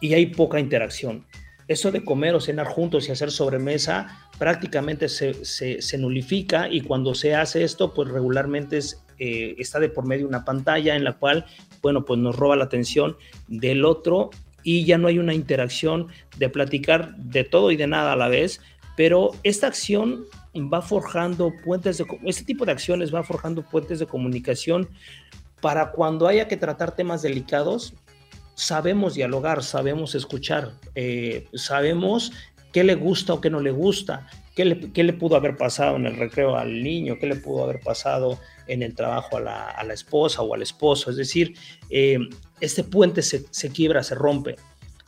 y 0.00 0.14
hay 0.14 0.26
poca 0.26 0.58
interacción. 0.58 1.26
Eso 1.68 1.90
de 1.90 2.04
comer 2.04 2.34
o 2.34 2.40
cenar 2.40 2.66
juntos 2.66 3.08
y 3.08 3.12
hacer 3.12 3.30
sobremesa 3.30 4.28
prácticamente 4.38 5.08
se, 5.08 5.44
se, 5.44 5.98
nulifica 5.98 6.68
y 6.68 6.82
cuando 6.82 7.14
se 7.14 7.34
hace 7.34 7.64
esto, 7.64 7.94
pues 7.94 8.08
regularmente 8.10 8.80
eh, 9.18 9.54
está 9.58 9.80
de 9.80 9.88
por 9.88 10.06
medio 10.06 10.28
una 10.28 10.44
pantalla 10.44 10.94
en 10.94 11.04
la 11.04 11.14
cual, 11.14 11.46
bueno, 11.80 12.04
pues 12.04 12.20
nos 12.20 12.36
roba 12.36 12.56
la 12.56 12.64
atención 12.64 13.16
del 13.48 13.84
otro 13.84 14.30
y 14.64 14.84
ya 14.84 14.98
no 14.98 15.06
hay 15.06 15.18
una 15.18 15.34
interacción 15.34 16.08
de 16.36 16.48
platicar 16.48 17.14
de 17.16 17.44
todo 17.44 17.70
y 17.70 17.76
de 17.76 17.86
nada 17.86 18.14
a 18.14 18.16
la 18.16 18.28
vez, 18.28 18.60
pero 18.96 19.30
esta 19.44 19.68
acción 19.68 20.24
va 20.56 20.82
forjando 20.82 21.52
puentes 21.64 21.98
de 21.98 22.06
este 22.24 22.44
tipo 22.44 22.64
de 22.64 22.72
acciones 22.72 23.14
va 23.14 23.22
forjando 23.22 23.62
puentes 23.62 23.98
de 23.98 24.06
comunicación 24.06 24.88
para 25.60 25.90
cuando 25.90 26.28
haya 26.28 26.46
que 26.46 26.56
tratar 26.56 26.94
temas 26.94 27.22
delicados 27.22 27.94
sabemos 28.54 29.14
dialogar 29.14 29.64
sabemos 29.64 30.14
escuchar 30.14 30.70
eh, 30.94 31.48
sabemos 31.54 32.32
qué 32.74 32.82
le 32.82 32.96
gusta 32.96 33.32
o 33.32 33.40
qué 33.40 33.50
no 33.50 33.60
le 33.60 33.70
gusta, 33.70 34.26
qué 34.54 34.64
le, 34.64 35.12
pudo 35.12 35.36
haber 35.36 35.56
pasado 35.56 35.96
en 35.96 36.06
el 36.06 36.16
recreo 36.16 36.56
al 36.56 36.82
niño, 36.82 37.18
qué 37.18 37.26
le 37.26 37.36
pudo 37.36 37.64
haber 37.64 37.80
pasado 37.80 38.38
en 38.66 38.82
el 38.82 38.94
trabajo 38.94 39.36
a 39.36 39.40
la, 39.40 39.70
a 39.70 39.82
la 39.84 39.94
esposa 39.94 40.42
o 40.42 40.54
al 40.54 40.62
esposo. 40.62 41.10
Es 41.10 41.16
decir, 41.16 41.54
eh, 41.90 42.18
este 42.60 42.84
puente 42.84 43.22
se, 43.22 43.44
se, 43.50 43.70
quiebra, 43.70 44.02
se 44.02 44.14
rompe. 44.14 44.56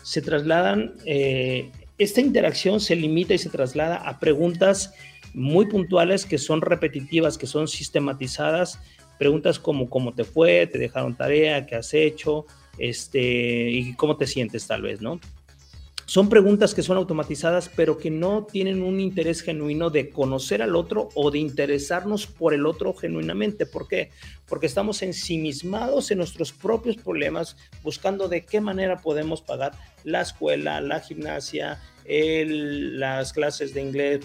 Se 0.03 0.21
trasladan, 0.21 0.95
eh, 1.05 1.71
esta 1.99 2.21
interacción 2.21 2.81
se 2.81 2.97
limita 2.97 3.35
y 3.35 3.39
se 3.39 3.49
traslada 3.49 3.97
a 3.97 4.19
preguntas 4.19 4.93
muy 5.33 5.67
puntuales 5.67 6.25
que 6.27 6.39
son 6.39 6.61
repetitivas, 6.61 7.39
que 7.39 7.47
son 7.47 7.69
sistematizadas. 7.69 8.81
Preguntas 9.19 9.59
como 9.59 9.89
cómo 9.89 10.13
te 10.13 10.25
fue, 10.25 10.67
te 10.67 10.79
dejaron 10.79 11.17
tarea, 11.17 11.67
qué 11.67 11.77
has 11.77 11.95
hecho, 11.95 12.47
este, 12.79 13.71
y 13.71 13.95
cómo 13.95 14.17
te 14.17 14.27
sientes 14.27 14.67
tal 14.67 14.83
vez, 14.83 15.01
¿no? 15.01 15.21
Son 16.09 16.29
preguntas 16.29 16.73
que 16.73 16.85
son 16.85 16.97
automatizadas, 16.99 17.69
pero 17.69 17.99
que 17.99 18.13
no 18.13 18.45
tienen 18.45 18.81
un 18.81 19.01
interés 19.01 19.43
genuino 19.43 19.91
de 19.91 20.09
conocer 20.09 20.63
al 20.63 20.77
otro 20.77 21.09
o 21.17 21.33
de 21.33 21.41
interesarnos 21.41 22.29
por 22.29 22.55
el 22.55 22.65
otro 22.65 22.95
genuinamente. 22.95 23.67
¿Por 23.67 23.89
qué? 23.89 24.11
Porque 24.47 24.67
estamos 24.67 25.03
ensimismados 25.03 26.13
en 26.13 26.19
nuestros 26.19 26.53
propios 26.53 26.97
problemas, 26.97 27.57
buscando 27.83 28.29
de 28.29 28.45
qué 28.45 28.61
manera 28.61 29.03
podemos 29.03 29.43
pagar 29.43 29.73
la 30.05 30.21
escuela, 30.21 30.81
la 30.81 31.01
gimnasia, 31.01 31.81
las 32.07 33.33
clases 33.33 33.75
de 33.75 33.83
inglés, 33.83 34.21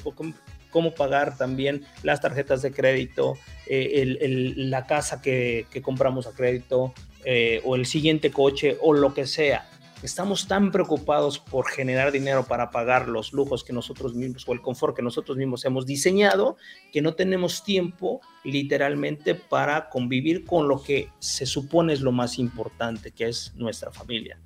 cómo 0.69 0.93
pagar 0.93 1.35
también 1.35 1.83
las 2.03 2.21
tarjetas 2.21 2.61
de 2.61 2.71
crédito, 2.71 3.39
eh, 3.65 4.53
la 4.55 4.85
casa 4.85 5.19
que, 5.19 5.65
que, 5.71 5.81
compramos 5.81 6.27
a 6.27 6.33
crédito 6.33 6.93
eh, 7.25 7.59
o 7.65 7.75
el 7.75 7.87
siguiente 7.87 8.29
coche 8.29 8.77
o 8.81 8.93
lo 8.93 9.15
que 9.15 9.25
sea. 9.25 9.67
Estamos 10.03 10.47
tan 10.47 10.71
preocupados 10.71 11.37
por 11.37 11.69
generar 11.69 12.11
dinero 12.11 12.43
para 12.43 12.71
pagar 12.71 13.07
los 13.07 13.33
lujos 13.33 13.63
que 13.63 13.71
nosotros 13.71 14.15
mismos 14.15 14.47
o 14.47 14.53
el 14.53 14.61
confort 14.61 14.95
que 14.95 15.03
nosotros 15.03 15.37
mismos 15.37 15.63
hemos 15.63 15.85
diseñado 15.85 16.57
que 16.91 17.03
no 17.03 17.13
tenemos 17.13 17.63
tiempo 17.63 18.19
literalmente 18.43 19.35
para 19.35 19.89
convivir 19.89 20.43
con 20.43 20.67
lo 20.67 20.81
que 20.81 21.09
se 21.19 21.45
supone 21.45 21.93
es 21.93 22.01
lo 22.01 22.11
más 22.11 22.39
importante, 22.39 23.11
que 23.11 23.27
es 23.27 23.53
nuestra 23.55 23.91
familia. 23.91 24.39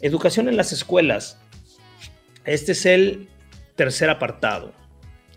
Educación 0.00 0.48
en 0.48 0.56
las 0.56 0.72
escuelas. 0.72 1.38
Este 2.44 2.72
es 2.72 2.84
el 2.84 3.28
tercer 3.76 4.10
apartado. 4.10 4.72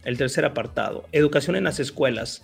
El 0.03 0.17
tercer 0.17 0.45
apartado. 0.45 1.05
Educación 1.11 1.55
en 1.55 1.65
las 1.65 1.79
escuelas. 1.79 2.43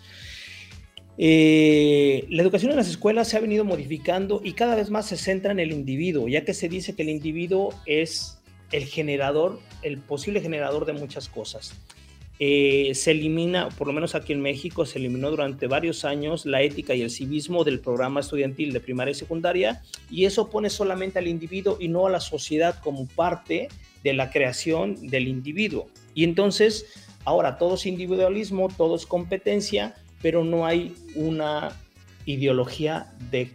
Eh, 1.17 2.25
la 2.29 2.43
educación 2.43 2.71
en 2.71 2.77
las 2.77 2.89
escuelas 2.89 3.27
se 3.27 3.37
ha 3.37 3.39
venido 3.39 3.65
modificando 3.65 4.41
y 4.43 4.53
cada 4.53 4.75
vez 4.75 4.91
más 4.91 5.07
se 5.07 5.17
centra 5.17 5.51
en 5.51 5.59
el 5.59 5.71
individuo, 5.71 6.27
ya 6.27 6.45
que 6.45 6.53
se 6.53 6.69
dice 6.69 6.93
que 6.93 7.01
el 7.01 7.09
individuo 7.09 7.73
es 7.85 8.37
el 8.71 8.85
generador, 8.85 9.59
el 9.81 9.97
posible 9.97 10.41
generador 10.41 10.85
de 10.85 10.93
muchas 10.93 11.27
cosas. 11.27 11.73
Eh, 12.39 12.91
se 12.93 13.11
elimina, 13.11 13.69
por 13.69 13.87
lo 13.87 13.93
menos 13.93 14.13
aquí 14.13 14.31
en 14.31 14.41
México, 14.41 14.85
se 14.85 14.99
eliminó 14.99 15.31
durante 15.31 15.65
varios 15.65 16.05
años 16.05 16.45
la 16.45 16.61
ética 16.61 16.93
y 16.93 17.01
el 17.01 17.09
civismo 17.09 17.63
del 17.63 17.79
programa 17.79 18.19
estudiantil 18.19 18.73
de 18.73 18.79
primaria 18.79 19.11
y 19.11 19.15
secundaria 19.15 19.81
y 20.11 20.25
eso 20.25 20.51
pone 20.51 20.69
solamente 20.69 21.17
al 21.17 21.27
individuo 21.27 21.77
y 21.79 21.87
no 21.87 22.05
a 22.05 22.11
la 22.11 22.19
sociedad 22.19 22.79
como 22.83 23.07
parte 23.07 23.69
de 24.03 24.13
la 24.13 24.29
creación 24.29 25.07
del 25.07 25.27
individuo. 25.27 25.87
Y 26.13 26.25
entonces, 26.25 26.85
ahora 27.25 27.57
todo 27.57 27.73
es 27.73 27.87
individualismo, 27.87 28.69
todo 28.75 28.95
es 28.95 29.07
competencia 29.07 29.95
pero 30.21 30.43
no 30.43 30.65
hay 30.65 30.95
una 31.15 31.71
ideología 32.25 33.13
de, 33.31 33.51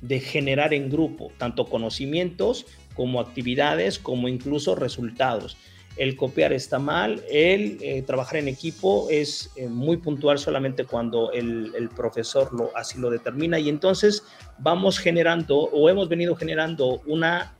de 0.00 0.20
generar 0.20 0.72
en 0.74 0.90
grupo 0.90 1.32
tanto 1.38 1.66
conocimientos 1.66 2.66
como 2.94 3.20
actividades, 3.20 3.98
como 3.98 4.28
incluso 4.28 4.74
resultados. 4.74 5.56
El 5.96 6.16
copiar 6.16 6.52
está 6.52 6.78
mal, 6.78 7.22
el 7.28 7.78
eh, 7.80 8.02
trabajar 8.02 8.36
en 8.36 8.48
equipo 8.48 9.08
es 9.10 9.50
eh, 9.56 9.68
muy 9.68 9.96
puntual 9.96 10.38
solamente 10.38 10.84
cuando 10.84 11.32
el, 11.32 11.72
el, 11.76 11.88
profesor 11.88 12.52
lo, 12.52 12.76
así 12.76 13.00
lo 13.00 13.10
determina 13.10 13.58
y 13.58 13.68
entonces 13.68 14.22
vamos 14.58 14.98
generando 14.98 15.58
o 15.58 15.88
hemos 15.88 16.08
venido 16.08 16.36
generando 16.36 17.00
una, 17.06 17.56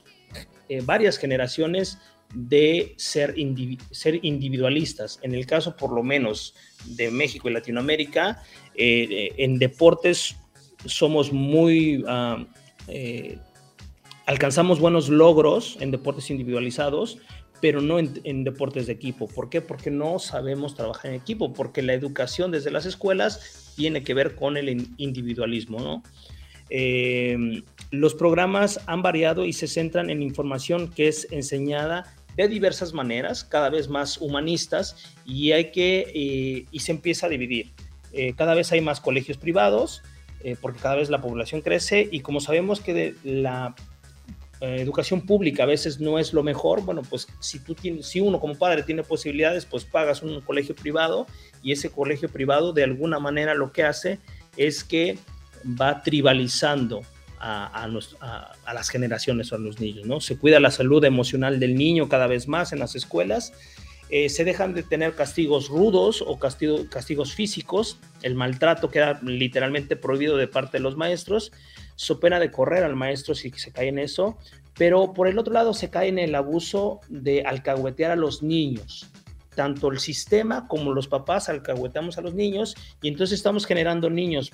eh, 0.68 0.82
varias 0.84 1.18
generaciones 1.18 1.98
de 2.34 2.94
ser, 2.96 3.34
ser 3.90 4.18
individualistas. 4.22 5.18
En 5.22 5.34
el 5.34 5.46
caso, 5.46 5.76
por 5.76 5.92
lo 5.92 6.02
menos, 6.02 6.54
de 6.84 7.10
México 7.10 7.48
y 7.48 7.52
Latinoamérica, 7.52 8.42
eh, 8.74 9.32
en 9.36 9.58
deportes 9.58 10.36
somos 10.84 11.32
muy... 11.32 12.02
Uh, 12.04 12.46
eh, 12.88 13.38
alcanzamos 14.26 14.80
buenos 14.80 15.08
logros 15.08 15.76
en 15.80 15.90
deportes 15.90 16.30
individualizados, 16.30 17.18
pero 17.60 17.80
no 17.80 17.98
en, 17.98 18.44
deportes 18.44 18.86
de 18.86 18.92
equipo. 18.92 19.26
¿Por 19.26 19.48
qué? 19.48 19.60
Porque 19.60 19.90
no 19.90 20.18
sabemos 20.18 20.74
trabajar 20.74 21.10
en 21.10 21.16
equipo, 21.16 21.52
porque 21.52 21.82
la 21.82 21.94
educación 21.94 22.50
desde 22.50 22.70
las 22.70 22.86
escuelas 22.86 23.72
tiene 23.76 24.02
que 24.02 24.14
ver 24.14 24.34
con 24.36 24.56
el 24.56 24.88
individualismo, 24.96 25.80
¿no? 25.80 26.02
Eh, 26.70 27.62
los 27.90 28.14
programas 28.14 28.80
han 28.86 29.00
variado 29.00 29.46
y 29.46 29.54
se 29.54 29.66
centran 29.66 30.10
en 30.10 30.22
información 30.22 30.88
que 30.88 31.08
es 31.08 31.26
enseñada 31.30 32.04
de 32.38 32.48
diversas 32.48 32.92
maneras, 32.92 33.42
cada 33.42 33.68
vez 33.68 33.88
más 33.88 34.18
humanistas, 34.18 34.96
y 35.26 35.50
hay 35.50 35.72
que, 35.72 36.12
eh, 36.14 36.66
y 36.70 36.78
se 36.78 36.92
empieza 36.92 37.26
a 37.26 37.28
dividir. 37.28 37.72
Eh, 38.12 38.32
cada 38.36 38.54
vez 38.54 38.70
hay 38.70 38.80
más 38.80 39.00
colegios 39.00 39.36
privados, 39.36 40.02
eh, 40.44 40.56
porque 40.60 40.78
cada 40.78 40.94
vez 40.94 41.10
la 41.10 41.20
población 41.20 41.62
crece, 41.62 42.08
y 42.10 42.20
como 42.20 42.40
sabemos 42.40 42.80
que 42.80 42.94
de 42.94 43.14
la 43.24 43.74
educación 44.60 45.24
pública 45.24 45.62
a 45.62 45.66
veces 45.66 46.00
no 46.00 46.18
es 46.18 46.32
lo 46.32 46.42
mejor, 46.42 46.82
bueno, 46.82 47.02
pues 47.02 47.28
si, 47.38 47.60
tú 47.60 47.76
tienes, 47.76 48.06
si 48.06 48.20
uno 48.20 48.40
como 48.40 48.56
padre 48.56 48.82
tiene 48.82 49.04
posibilidades, 49.04 49.64
pues 49.64 49.84
pagas 49.84 50.20
un 50.20 50.40
colegio 50.40 50.74
privado, 50.74 51.26
y 51.62 51.70
ese 51.70 51.90
colegio 51.90 52.28
privado 52.28 52.72
de 52.72 52.82
alguna 52.82 53.20
manera 53.20 53.54
lo 53.54 53.70
que 53.70 53.84
hace 53.84 54.18
es 54.56 54.82
que 54.82 55.16
va 55.64 56.02
tribalizando 56.02 57.02
a, 57.40 57.88
las 58.72 58.88
generaciones 58.88 59.52
o 59.52 59.56
a 59.56 59.58
los 59.58 59.80
niños, 59.80 60.06
¿no? 60.06 60.20
Se 60.20 60.38
cuida 60.38 60.60
la 60.60 60.70
salud 60.70 61.04
emocional 61.04 61.60
del 61.60 61.74
niño 61.74 62.08
cada 62.08 62.26
vez 62.26 62.48
más 62.48 62.72
en 62.72 62.78
las 62.78 62.94
escuelas, 62.94 63.52
eh, 64.10 64.30
se 64.30 64.44
dejan 64.44 64.72
de 64.72 64.82
tener 64.82 65.14
castigos 65.14 65.68
rudos 65.68 66.24
o 66.26 66.38
castigo, 66.38 66.86
castigos 66.88 67.34
físicos, 67.34 67.98
el 68.22 68.34
maltrato 68.34 68.90
queda 68.90 69.20
literalmente 69.22 69.96
prohibido 69.96 70.38
de 70.38 70.48
parte 70.48 70.78
de 70.78 70.82
los 70.82 70.96
maestros, 70.96 71.52
so 71.94 72.18
pena 72.18 72.40
de 72.40 72.50
correr 72.50 72.84
al 72.84 72.96
maestro 72.96 73.34
si 73.34 73.50
se 73.50 73.70
cae 73.70 73.88
en 73.88 73.98
eso, 73.98 74.38
pero 74.78 75.12
por 75.12 75.28
el 75.28 75.38
otro 75.38 75.52
lado 75.52 75.74
se 75.74 75.90
cae 75.90 76.08
en 76.08 76.18
el 76.18 76.34
abuso 76.34 77.00
de 77.08 77.42
alcahuetear 77.42 78.12
a 78.12 78.16
los 78.16 78.42
niños, 78.42 79.10
tanto 79.54 79.90
el 79.90 79.98
sistema 79.98 80.68
como 80.68 80.94
los 80.94 81.08
papás 81.08 81.50
alcahueteamos 81.50 82.16
a 82.16 82.22
los 82.22 82.32
niños 82.32 82.76
y 83.02 83.08
entonces 83.08 83.38
estamos 83.38 83.66
generando 83.66 84.08
niños, 84.08 84.52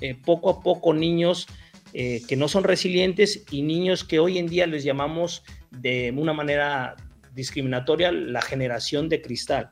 eh, 0.00 0.14
poco 0.14 0.48
a 0.48 0.60
poco 0.60 0.94
niños 0.94 1.48
eh, 1.92 2.22
que 2.28 2.36
no 2.36 2.48
son 2.48 2.64
resilientes 2.64 3.44
y 3.50 3.62
niños 3.62 4.04
que 4.04 4.18
hoy 4.18 4.38
en 4.38 4.46
día 4.46 4.66
les 4.66 4.84
llamamos 4.84 5.42
de 5.70 6.12
una 6.16 6.32
manera 6.32 6.96
discriminatoria 7.34 8.12
la 8.12 8.42
generación 8.42 9.08
de 9.08 9.22
cristal. 9.22 9.70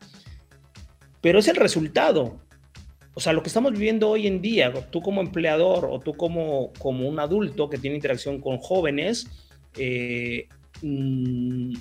Pero 1.20 1.38
es 1.38 1.48
el 1.48 1.56
resultado. 1.56 2.40
O 3.14 3.20
sea, 3.20 3.32
lo 3.32 3.42
que 3.42 3.48
estamos 3.48 3.72
viviendo 3.72 4.08
hoy 4.08 4.26
en 4.26 4.40
día, 4.40 4.72
tú 4.90 5.00
como 5.00 5.20
empleador 5.20 5.88
o 5.90 5.98
tú 5.98 6.16
como, 6.16 6.72
como 6.78 7.08
un 7.08 7.18
adulto 7.18 7.68
que 7.68 7.78
tiene 7.78 7.96
interacción 7.96 8.40
con 8.40 8.58
jóvenes, 8.58 9.26
eh, 9.76 10.46
mmm, 10.82 11.74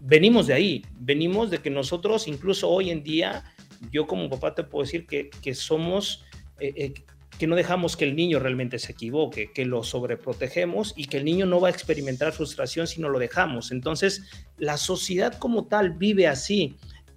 venimos 0.00 0.46
de 0.46 0.54
ahí, 0.54 0.84
venimos 0.98 1.50
de 1.50 1.58
que 1.58 1.70
nosotros, 1.70 2.28
incluso 2.28 2.68
hoy 2.68 2.90
en 2.90 3.02
día, 3.02 3.44
yo 3.90 4.06
como 4.06 4.28
papá 4.28 4.54
te 4.54 4.64
puedo 4.64 4.84
decir 4.84 5.06
que, 5.06 5.30
que 5.42 5.54
somos, 5.54 6.24
eh, 6.60 6.92
que 7.38 7.46
no 7.46 7.56
dejamos 7.56 7.96
que 7.96 8.04
el 8.04 8.16
niño 8.16 8.38
realmente 8.38 8.78
se 8.78 8.92
equivoque, 8.92 9.52
que 9.52 9.66
lo 9.66 9.82
sobreprotegemos 9.82 10.94
y 10.96 11.06
que 11.06 11.18
el 11.18 11.24
niño 11.24 11.46
no 11.46 11.60
va 11.60 11.68
a 11.68 11.70
experimentar 11.70 12.32
frustración 12.32 12.86
si 12.86 13.00
no 13.00 13.08
lo 13.08 13.18
dejamos. 13.18 13.72
Entonces, 13.72 14.22
la 14.58 14.76
sociedad 14.76 15.38
como 15.38 15.66
tal 15.66 15.90
vive 15.90 16.26
así. 16.26 16.76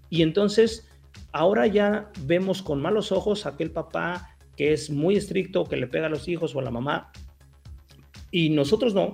Y 0.10 0.21
entonces, 0.21 0.88
ahora 1.32 1.67
ya 1.67 2.12
vemos 2.21 2.62
con 2.62 2.82
malos 2.82 3.12
ojos 3.12 3.45
a 3.45 3.49
aquel 3.49 3.71
papá 3.71 4.36
que 4.58 4.73
es 4.73 4.89
muy 4.89 5.15
estricto, 5.15 5.63
que 5.63 5.77
le 5.77 5.88
pega 5.88 6.08
a 6.08 6.10
los 6.10 6.27
hijos 6.27 6.53
o 6.53 6.60
a 6.60 6.63
la 6.63 6.69
mamá, 6.69 7.13
y 8.29 8.49
nosotros 8.49 8.93
no. 8.93 9.13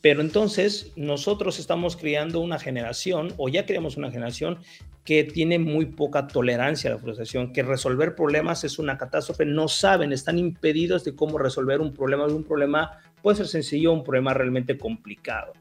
Pero 0.00 0.20
entonces 0.20 0.90
nosotros 0.96 1.60
estamos 1.60 1.96
criando 1.96 2.40
una 2.40 2.58
generación, 2.58 3.32
o 3.36 3.48
ya 3.48 3.66
creamos 3.66 3.96
una 3.96 4.10
generación, 4.10 4.58
que 5.04 5.24
tiene 5.24 5.58
muy 5.58 5.86
poca 5.86 6.26
tolerancia 6.26 6.90
a 6.90 6.94
la 6.94 6.98
frustración, 6.98 7.52
que 7.52 7.62
resolver 7.62 8.14
problemas 8.14 8.64
es 8.64 8.78
una 8.78 8.96
catástrofe, 8.96 9.44
no 9.44 9.68
saben, 9.68 10.12
están 10.12 10.38
impedidos 10.38 11.04
de 11.04 11.14
cómo 11.14 11.38
resolver 11.38 11.80
un 11.80 11.92
problema. 11.92 12.26
Un 12.26 12.44
problema 12.44 12.98
puede 13.22 13.36
ser 13.36 13.48
sencillo, 13.48 13.92
un 13.92 14.02
problema 14.02 14.32
realmente 14.32 14.78
complicado. 14.78 15.52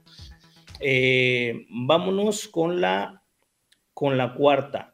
Eh, 0.80 1.66
vámonos 1.70 2.48
con 2.48 2.80
la, 2.80 3.22
con 3.94 4.18
la 4.18 4.34
cuarta, 4.34 4.94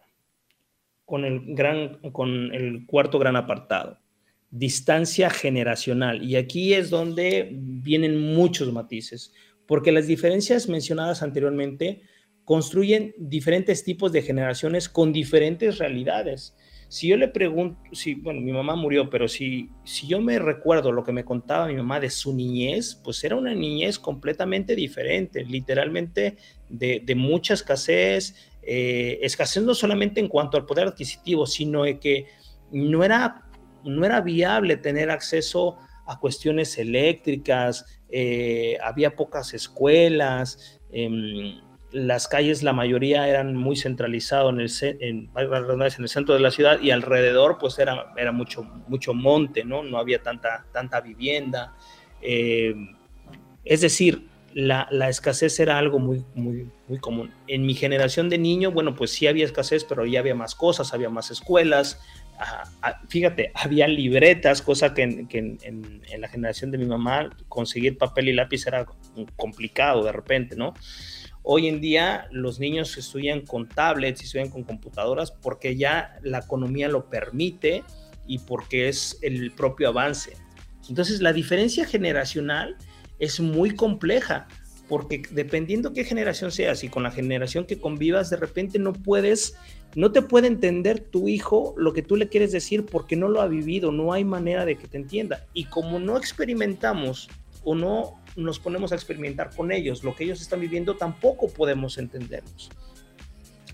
con 1.05 1.25
el, 1.25 1.53
gran, 1.53 1.99
con 2.11 2.53
el 2.53 2.85
cuarto 2.87 3.19
gran 3.19 3.35
apartado 3.35 3.99
distancia 4.51 5.29
generacional. 5.29 6.23
Y 6.23 6.35
aquí 6.35 6.73
es 6.73 6.89
donde 6.89 7.49
vienen 7.51 8.19
muchos 8.19 8.71
matices, 8.71 9.33
porque 9.65 9.91
las 9.91 10.07
diferencias 10.07 10.67
mencionadas 10.67 11.21
anteriormente 11.21 12.01
construyen 12.49 13.13
diferentes 13.19 13.83
tipos 13.83 14.11
de 14.11 14.23
generaciones 14.23 14.89
con 14.89 15.13
diferentes 15.13 15.77
realidades. 15.77 16.55
Si 16.87 17.07
yo 17.07 17.15
le 17.15 17.27
pregunto, 17.27 17.79
si, 17.91 18.15
bueno, 18.15 18.41
mi 18.41 18.51
mamá 18.51 18.75
murió, 18.75 19.07
pero 19.07 19.27
si, 19.27 19.69
si 19.83 20.07
yo 20.07 20.19
me 20.19 20.39
recuerdo 20.39 20.91
lo 20.91 21.03
que 21.03 21.11
me 21.11 21.23
contaba 21.23 21.67
mi 21.67 21.75
mamá 21.75 21.99
de 21.99 22.09
su 22.09 22.33
niñez, 22.35 22.99
pues 23.03 23.23
era 23.23 23.35
una 23.35 23.53
niñez 23.53 23.99
completamente 23.99 24.75
diferente, 24.75 25.45
literalmente 25.45 26.37
de, 26.69 27.03
de 27.05 27.13
mucha 27.13 27.53
escasez, 27.53 28.33
eh, 28.63 29.19
escasez 29.21 29.61
no 29.61 29.75
solamente 29.75 30.19
en 30.19 30.27
cuanto 30.27 30.57
al 30.57 30.65
poder 30.65 30.87
adquisitivo, 30.87 31.45
sino 31.45 31.83
que 32.01 32.25
no 32.71 33.03
era, 33.03 33.47
no 33.83 34.03
era 34.03 34.21
viable 34.21 34.75
tener 34.77 35.11
acceso 35.11 35.77
a 36.07 36.19
cuestiones 36.19 36.79
eléctricas, 36.79 37.85
eh, 38.09 38.79
había 38.81 39.15
pocas 39.15 39.53
escuelas, 39.53 40.79
em, 40.91 41.68
las 41.91 42.27
calles, 42.27 42.63
la 42.63 42.73
mayoría 42.73 43.27
eran 43.27 43.55
muy 43.55 43.75
centralizados 43.75 44.53
en 44.53 44.59
el, 44.59 44.71
en, 45.01 45.29
en 45.35 46.07
centro 46.07 46.33
de 46.33 46.39
la 46.39 46.51
ciudad 46.51 46.79
y 46.81 46.91
alrededor 46.91 47.57
pues 47.59 47.79
era, 47.79 48.13
era 48.15 48.31
mucho, 48.31 48.63
mucho 48.87 49.13
monte, 49.13 49.63
¿no? 49.63 49.83
No 49.83 49.97
había 49.97 50.21
tanta, 50.21 50.65
tanta 50.71 51.01
vivienda. 51.01 51.73
Eh, 52.21 52.75
es 53.65 53.81
decir, 53.81 54.27
la, 54.53 54.87
la, 54.91 55.09
escasez 55.09 55.59
era 55.59 55.77
algo 55.77 55.99
muy, 55.99 56.25
muy, 56.35 56.69
común. 56.99 57.31
En 57.47 57.65
mi 57.65 57.73
generación 57.75 58.29
de 58.29 58.37
niño, 58.37 58.71
bueno, 58.71 58.95
pues 58.95 59.11
sí 59.11 59.27
había 59.27 59.45
escasez, 59.45 59.83
pero 59.83 60.05
ya 60.05 60.19
había 60.19 60.35
más 60.35 60.55
cosas, 60.55 60.93
había 60.93 61.09
más 61.09 61.31
escuelas. 61.31 62.01
fíjate, 63.07 63.51
había 63.55 63.87
libretas, 63.87 64.61
cosa 64.61 64.93
que, 64.93 65.03
en, 65.03 65.27
que 65.27 65.37
en, 65.37 65.57
en, 65.63 66.21
la 66.21 66.27
generación 66.27 66.71
de 66.71 66.77
mi 66.77 66.85
mamá 66.85 67.29
conseguir 67.47 67.97
papel 67.97 68.29
y 68.29 68.33
lápiz 68.33 68.65
era 68.67 68.85
complicado 69.35 70.03
de 70.03 70.11
repente, 70.11 70.55
¿no? 70.55 70.73
Hoy 71.51 71.67
en 71.67 71.81
día 71.81 72.27
los 72.29 72.59
niños 72.59 72.95
estudian 72.95 73.41
con 73.41 73.67
tablets 73.67 74.21
y 74.21 74.25
estudian 74.25 74.51
con 74.51 74.63
computadoras 74.63 75.31
porque 75.31 75.75
ya 75.75 76.19
la 76.21 76.37
economía 76.37 76.87
lo 76.89 77.09
permite 77.09 77.83
y 78.27 78.37
porque 78.37 78.87
es 78.87 79.17
el 79.23 79.49
propio 79.53 79.89
avance. 79.89 80.37
Entonces 80.87 81.21
la 81.21 81.33
diferencia 81.33 81.87
generacional 81.87 82.77
es 83.17 83.39
muy 83.39 83.75
compleja 83.75 84.47
porque 84.87 85.23
dependiendo 85.31 85.91
qué 85.91 86.03
generación 86.03 86.51
seas 86.51 86.83
y 86.83 86.89
con 86.89 87.01
la 87.01 87.09
generación 87.09 87.65
que 87.65 87.79
convivas, 87.79 88.29
de 88.29 88.37
repente 88.37 88.77
no 88.77 88.93
puedes, 88.93 89.57
no 89.95 90.11
te 90.11 90.21
puede 90.21 90.45
entender 90.45 90.99
tu 90.99 91.29
hijo 91.29 91.73
lo 91.77 91.93
que 91.93 92.03
tú 92.03 92.15
le 92.15 92.29
quieres 92.29 92.51
decir 92.51 92.85
porque 92.85 93.15
no 93.15 93.27
lo 93.27 93.41
ha 93.41 93.47
vivido, 93.47 93.91
no 93.91 94.13
hay 94.13 94.23
manera 94.23 94.65
de 94.65 94.75
que 94.77 94.87
te 94.87 94.97
entienda. 94.97 95.47
Y 95.55 95.63
como 95.63 95.97
no 95.97 96.15
experimentamos 96.15 97.27
o 97.63 97.73
no 97.73 98.18
nos 98.35 98.59
ponemos 98.59 98.91
a 98.91 98.95
experimentar 98.95 99.49
con 99.55 99.71
ellos, 99.71 100.03
lo 100.03 100.15
que 100.15 100.23
ellos 100.23 100.41
están 100.41 100.61
viviendo, 100.61 100.95
tampoco 100.95 101.49
podemos 101.49 101.97
entenderlos. 101.97 102.69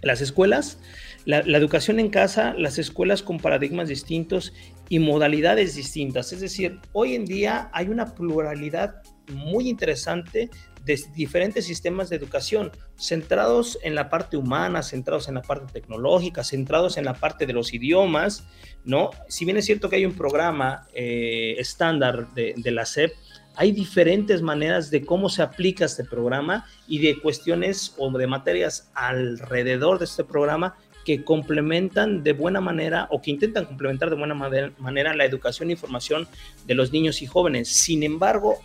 Las 0.02 0.22
escuelas, 0.22 0.80
la, 1.26 1.40
educación 1.40 2.00
en 2.00 2.10
casa, 2.10 2.54
las 2.58 2.78
escuelas 2.78 3.24
con 3.24 3.40
paradigmas 3.40 3.90
distintos 3.90 4.54
y 4.88 5.00
modalidades 5.00 5.76
distintas. 5.76 6.32
Es 6.32 6.42
decir, 6.42 6.80
hoy 6.94 7.16
en 7.16 7.26
día 7.26 7.70
hay 7.74 7.88
una 7.88 8.14
pluralidad 8.14 9.02
muy 9.34 9.68
interesante 9.68 10.52
de 10.84 11.02
diferentes 11.16 11.66
sistemas 11.66 12.10
de 12.10 12.18
educación, 12.18 12.72
centrados 12.96 13.80
en 13.82 13.96
la 13.96 14.10
parte 14.12 14.38
humana, 14.38 14.84
centrados 14.84 15.28
en 15.28 15.34
la 15.34 15.42
parte 15.42 15.74
tecnológica, 15.74 16.44
centrados 16.44 16.98
en 16.98 17.06
la 17.06 17.16
parte 17.16 17.48
de 17.48 17.54
los 17.54 17.74
idiomas, 17.74 18.46
¿no? 18.84 19.10
Si 19.28 19.46
bien 19.46 19.58
es 19.58 19.66
cierto 19.66 19.90
que 19.90 19.96
hay 19.96 20.06
un 20.06 20.14
programa 20.14 20.88
eh, 20.94 21.56
estándar 21.58 22.32
de, 22.36 22.54
de 22.56 22.72
la 22.72 22.86
SEP, 22.86 23.14
hay 23.58 23.72
diferentes 23.72 24.42
maneras 24.42 24.92
de 24.92 25.06
cómo 25.06 25.30
se 25.30 25.42
aplica 25.42 25.86
este 25.86 26.04
programa 26.04 26.66
y 26.88 27.00
de 27.00 27.20
cuestiones 27.20 27.94
o 27.98 28.12
de 28.12 28.28
materias 28.28 28.92
alrededor 28.94 30.00
de 30.00 30.06
este 30.06 30.24
programa 30.24 30.76
que 31.06 31.24
complementan 31.24 32.24
de 32.24 32.34
buena 32.34 32.60
manera 32.60 33.08
o 33.12 33.22
que 33.22 33.32
intentan 33.32 33.66
complementar 33.66 34.10
de 34.10 34.16
buena 34.16 34.34
manera 34.34 35.14
la 35.14 35.24
educación 35.24 35.70
e 35.70 35.74
información 35.74 36.28
de 36.66 36.74
los 36.74 36.92
niños 36.92 37.22
y 37.22 37.28
jóvenes. 37.28 37.70
Sin 37.70 38.04
embargo, 38.04 38.58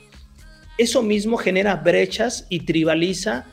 eso 0.78 1.02
mismo 1.02 1.36
genera 1.36 1.76
brechas 1.76 2.46
y 2.48 2.60
tribaliza 2.60 3.46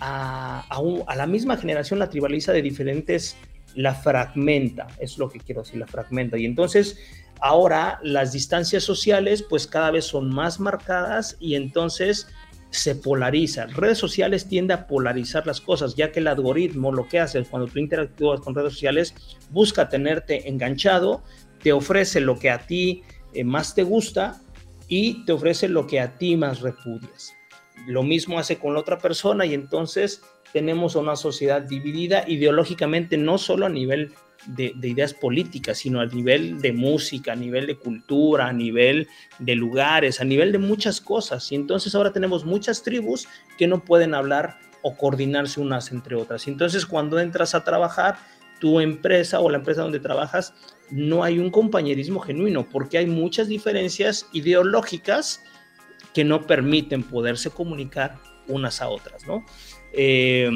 a, 0.00 0.66
a, 1.06 1.16
la 1.16 1.26
misma 1.26 1.58
generación, 1.58 1.98
la 1.98 2.08
tribaliza 2.08 2.52
de 2.52 2.62
diferentes, 2.62 3.36
la 3.74 3.94
fragmenta, 3.94 4.88
es 4.98 5.18
lo 5.18 5.28
que 5.28 5.38
quiero 5.38 5.62
decir, 5.62 5.78
la 5.78 5.86
fragmenta. 5.86 6.38
Y 6.38 6.46
entonces 6.46 6.98
ahora 7.42 7.98
las 8.02 8.32
distancias 8.32 8.84
sociales 8.84 9.42
pues 9.42 9.66
cada 9.66 9.90
vez 9.90 10.06
son 10.06 10.32
más 10.32 10.60
marcadas 10.60 11.36
y 11.40 11.56
entonces 11.56 12.28
se 12.70 12.94
polariza. 12.94 13.66
Redes 13.66 13.98
sociales 13.98 14.48
tiende 14.48 14.72
a 14.72 14.86
polarizar 14.86 15.46
las 15.46 15.60
cosas, 15.60 15.94
ya 15.94 16.10
que 16.10 16.20
el 16.20 16.28
algoritmo 16.28 16.90
lo 16.90 17.06
que 17.06 17.20
hace 17.20 17.42
cuando 17.44 17.70
tú 17.70 17.78
interactúas 17.78 18.40
con 18.40 18.54
redes 18.54 18.72
sociales 18.72 19.14
busca 19.50 19.88
tenerte 19.88 20.48
enganchado, 20.48 21.22
te 21.62 21.72
ofrece 21.72 22.20
lo 22.20 22.38
que 22.38 22.48
a 22.48 22.58
ti 22.66 23.02
eh, 23.34 23.44
más 23.44 23.74
te 23.74 23.82
gusta 23.82 24.40
y 24.88 25.24
te 25.24 25.32
ofrece 25.32 25.68
lo 25.68 25.86
que 25.86 26.00
a 26.00 26.16
ti 26.16 26.36
más 26.36 26.60
repudias. 26.60 27.34
Lo 27.86 28.02
mismo 28.02 28.38
hace 28.38 28.58
con 28.58 28.74
la 28.74 28.80
otra 28.80 28.98
persona 28.98 29.44
y 29.44 29.52
entonces 29.52 30.22
tenemos 30.52 30.94
una 30.94 31.16
sociedad 31.16 31.62
dividida 31.62 32.24
ideológicamente, 32.28 33.16
no 33.16 33.36
solo 33.36 33.66
a 33.66 33.70
nivel 33.70 34.12
de, 34.46 34.74
ideas 34.82 35.14
políticas, 35.14 35.78
sino 35.78 36.00
a 36.00 36.06
nivel 36.06 36.60
de 36.60 36.72
música, 36.72 37.32
a 37.32 37.36
nivel 37.36 37.66
de 37.66 37.76
cultura, 37.76 38.48
a 38.48 38.52
nivel 38.52 39.08
de 39.38 39.54
lugares, 39.54 40.20
a 40.20 40.24
nivel 40.24 40.52
de 40.52 40.58
muchas 40.58 41.00
cosas. 41.00 41.50
Y 41.52 41.54
entonces 41.54 41.94
ahora 41.94 42.12
tenemos 42.12 42.44
muchas 42.44 42.82
tribus 42.82 43.28
que 43.58 43.66
no 43.66 43.84
pueden 43.84 44.14
hablar 44.14 44.58
o 44.82 44.96
coordinarse 44.96 45.60
unas 45.60 45.92
entre 45.92 46.16
otras. 46.16 46.48
Entonces 46.48 46.86
cuando 46.86 47.18
entras 47.20 47.54
a 47.54 47.64
trabajar, 47.64 48.18
tu 48.58 48.80
empresa 48.80 49.40
o 49.40 49.50
la 49.50 49.58
empresa 49.58 49.82
donde 49.82 50.00
trabajas, 50.00 50.54
no 50.90 51.24
hay 51.24 51.38
un 51.38 51.50
compañerismo 51.50 52.20
genuino 52.20 52.68
porque 52.68 52.98
hay 52.98 53.06
muchas 53.06 53.48
diferencias 53.48 54.28
ideológicas 54.32 55.42
que 56.14 56.24
no 56.24 56.46
permiten 56.46 57.02
poderse 57.02 57.50
comunicar 57.50 58.18
unas 58.46 58.80
a 58.82 58.88
otras, 58.88 59.26
¿no? 59.26 59.44
Eh, 59.92 60.50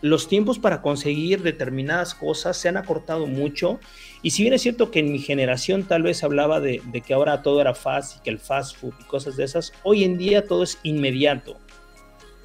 los 0.00 0.28
tiempos 0.28 0.58
para 0.58 0.80
conseguir 0.80 1.42
determinadas 1.42 2.14
cosas 2.14 2.56
se 2.56 2.68
han 2.68 2.76
acortado 2.76 3.26
mucho. 3.26 3.80
Y 4.22 4.30
si 4.30 4.42
bien 4.42 4.54
es 4.54 4.62
cierto 4.62 4.90
que 4.90 5.00
en 5.00 5.12
mi 5.12 5.18
generación 5.18 5.84
tal 5.84 6.02
vez 6.02 6.22
hablaba 6.22 6.60
de, 6.60 6.80
que 7.06 7.14
ahora 7.14 7.42
todo 7.42 7.60
era 7.60 7.74
fast 7.74 8.16
y 8.16 8.20
que 8.20 8.30
el 8.30 8.38
fast 8.38 8.76
food 8.76 8.94
y 9.00 9.04
cosas 9.04 9.36
de 9.36 9.44
esas, 9.44 9.72
hoy 9.82 10.04
en 10.04 10.18
día 10.18 10.46
todo 10.46 10.62
es 10.62 10.78
inmediato. 10.82 11.58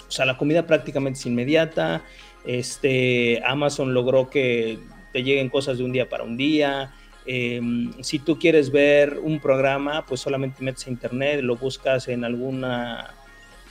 O 0.07 0.11
sea, 0.11 0.25
la 0.25 0.37
comida 0.37 0.65
prácticamente 0.67 1.19
es 1.19 1.25
inmediata. 1.25 2.03
Este, 2.45 3.41
Amazon 3.45 3.93
logró 3.93 4.29
que 4.29 4.79
te 5.11 5.23
lleguen 5.23 5.49
cosas 5.49 5.77
de 5.77 5.83
un 5.83 5.91
día 5.91 6.09
para 6.09 6.23
un 6.23 6.37
día. 6.37 6.93
Em, 7.25 7.93
si 8.01 8.19
tú 8.19 8.37
quieres 8.37 8.71
ver 8.71 9.19
un 9.19 9.39
programa, 9.39 10.05
pues 10.05 10.19
solamente 10.21 10.63
metes 10.63 10.87
a 10.87 10.89
internet, 10.89 11.41
lo 11.41 11.55
buscas 11.55 12.07
en 12.09 12.25
alguna 12.25 13.13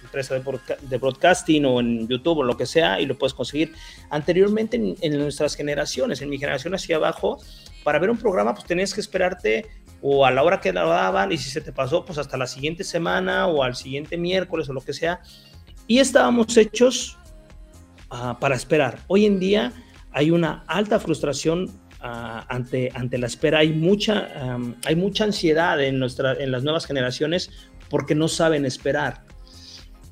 empresa 0.03 0.35
de, 0.35 0.99
broadcasting 0.99 1.65
o 1.65 1.81
en 1.81 2.09
YouTube 2.09 2.39
o 2.39 2.43
lo 2.43 2.57
que 2.57 2.67
sea 2.67 3.01
y 3.01 3.07
lo 3.07 3.17
puedes 3.17 3.35
conseguir. 3.35 3.73
Anteriormente 4.11 4.97
en, 5.01 5.19
nuestras 5.19 5.55
generaciones, 5.55 6.21
en 6.23 6.31
mi 6.31 6.39
generación 6.39 6.75
hacia 6.75 6.97
abajo, 6.97 7.41
para 7.85 7.99
ver 7.99 8.11
un 8.11 8.19
programa 8.19 8.55
pues 8.55 8.67
tenías 8.67 8.95
que 8.95 9.01
esperarte 9.01 9.67
o 10.01 10.27
a 10.27 10.31
la 10.31 10.43
hora 10.43 10.61
que 10.61 10.73
lo 10.73 10.89
daban 10.89 11.33
y 11.33 11.39
si 11.39 11.51
se 11.51 11.61
te 11.61 11.73
pasó 11.73 12.05
pues 12.05 12.19
hasta 12.19 12.37
la 12.37 12.47
siguiente 12.47 12.85
semana 12.85 13.47
o 13.47 13.63
al 13.63 13.77
siguiente 13.77 14.17
miércoles 14.17 14.69
o 14.69 14.73
lo 14.73 14.81
que 14.81 14.93
sea. 14.93 15.21
Y 15.87 15.99
estábamos 15.99 16.57
hechos 16.57 17.19
uh, 18.11 18.39
para 18.39 18.55
esperar. 18.55 18.99
Hoy 19.09 19.27
en 19.27 19.39
día 19.39 19.73
hay 20.13 20.31
una 20.31 20.65
alta 20.67 21.01
frustración 21.01 21.65
uh, 22.01 22.43
ante, 22.49 22.91
ante 22.95 23.19
la 23.19 23.27
espera. 23.27 23.59
Hay 23.59 23.73
mucha, 23.73 24.29
um, 24.57 24.75
hay 24.85 24.97
mucha 24.97 25.25
ansiedad 25.25 25.83
en, 25.83 25.99
nuestra, 25.99 26.35
en 26.35 26.51
las 26.51 26.63
nuevas 26.63 26.87
generaciones 26.87 27.51
porque 27.89 28.15
no 28.15 28.29
saben 28.29 28.65
esperar. 28.65 29.23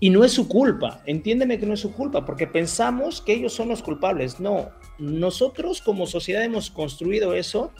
Y 0.02 0.08
no 0.08 0.24
es 0.24 0.32
su 0.32 0.48
culpa, 0.48 1.02
entiéndeme 1.04 1.58
que 1.58 1.66
no 1.66 1.74
es 1.74 1.80
su 1.80 1.92
culpa, 1.92 2.24
porque 2.24 2.46
pensamos 2.46 3.20
que 3.20 3.34
ellos 3.34 3.52
son 3.52 3.68
los 3.68 3.82
culpables. 3.82 4.40
No, 4.40 4.70
nosotros 4.98 5.82
como 5.82 6.06
sociedad 6.06 6.42
hemos 6.42 6.70
construido 6.70 7.34
eso 7.34 7.70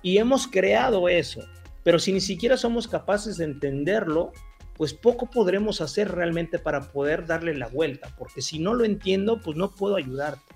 y 0.00 0.18
hemos 0.18 0.46
creado 0.46 1.08
eso, 1.08 1.42
pero 1.82 1.98
si 1.98 2.12
ni 2.12 2.20
siquiera 2.20 2.56
somos 2.56 2.86
capaces 2.86 3.36
de 3.36 3.46
entenderlo, 3.46 4.32
pues 4.74 4.94
poco 4.94 5.28
podremos 5.28 5.80
hacer 5.80 6.12
realmente 6.12 6.58
para 6.58 6.92
poder 6.92 7.26
darle 7.26 7.56
la 7.56 7.66
vuelta, 7.66 8.14
porque 8.16 8.42
si 8.42 8.58
no 8.60 8.74
lo 8.74 8.84
entiendo, 8.84 9.40
pues 9.40 9.56
no 9.56 9.72
puedo 9.72 9.96
ayudarte. 9.96 10.54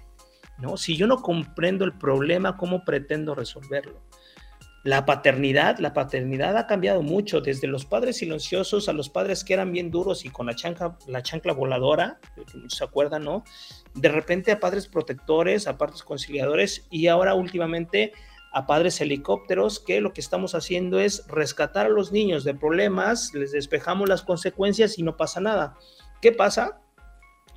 ¿no? 0.58 0.76
Si 0.76 0.96
yo 0.96 1.06
no 1.06 1.22
comprendo 1.22 1.84
el 1.84 1.92
problema, 1.94 2.56
¿cómo 2.56 2.84
pretendo 2.84 3.34
resolverlo? 3.34 4.00
La 4.82 5.04
paternidad, 5.04 5.78
la 5.78 5.92
paternidad 5.92 6.56
ha 6.56 6.66
cambiado 6.66 7.02
mucho, 7.02 7.42
desde 7.42 7.66
los 7.66 7.84
padres 7.84 8.16
silenciosos 8.16 8.88
a 8.88 8.94
los 8.94 9.10
padres 9.10 9.44
que 9.44 9.52
eran 9.52 9.72
bien 9.72 9.90
duros 9.90 10.24
y 10.24 10.30
con 10.30 10.46
la 10.46 10.54
chancla, 10.54 10.96
la 11.06 11.22
chancla 11.22 11.52
voladora, 11.52 12.18
se 12.68 12.84
acuerdan, 12.84 13.24
¿no? 13.24 13.44
De 13.94 14.08
repente 14.08 14.52
a 14.52 14.58
padres 14.58 14.88
protectores, 14.88 15.66
a 15.66 15.76
padres 15.76 16.02
conciliadores 16.02 16.86
y 16.90 17.08
ahora 17.08 17.34
últimamente 17.34 18.12
a 18.52 18.66
padres 18.66 19.00
helicópteros, 19.00 19.80
que 19.80 20.00
lo 20.00 20.12
que 20.12 20.22
estamos 20.22 20.54
haciendo 20.54 20.98
es 20.98 21.26
rescatar 21.28 21.86
a 21.86 21.90
los 21.90 22.10
niños 22.10 22.42
de 22.42 22.54
problemas, 22.54 23.32
les 23.34 23.52
despejamos 23.52 24.08
las 24.08 24.22
consecuencias 24.22 24.98
y 24.98 25.02
no 25.02 25.16
pasa 25.16 25.40
nada. 25.40 25.76
¿Qué 26.22 26.32
pasa? 26.32 26.80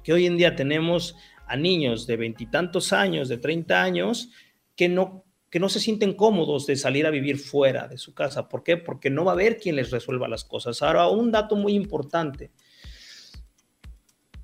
Que 0.04 0.14
hoy 0.14 0.26
en 0.26 0.38
día 0.38 0.56
tenemos 0.56 1.16
a 1.48 1.56
niños 1.56 2.06
de 2.06 2.18
veintitantos 2.18 2.94
años, 2.94 3.30
de 3.30 3.38
30 3.38 3.82
años, 3.82 4.30
que 4.76 4.90
no, 4.90 5.26
que 5.54 5.60
no 5.60 5.70
se 5.70 5.80
sienten 5.80 6.16
cómodos 6.16 6.66
de 6.66 6.76
salir 6.76 7.06
a 7.06 7.12
vivir 7.12 7.38
fuera 7.38 7.88
de 7.88 8.00
su 8.00 8.16
casa. 8.16 8.50
¿Por 8.50 8.64
qué? 8.64 8.76
Porque 8.76 9.12
no 9.12 9.24
va 9.24 9.34
a 9.34 9.36
haber 9.36 9.60
quien 9.60 9.76
les 9.76 9.92
resuelva 9.92 10.28
las 10.28 10.44
cosas. 10.44 10.82
Ahora, 10.82 11.08
un 11.10 11.32
dato 11.32 11.56
muy 11.56 11.76
importante. 11.76 12.50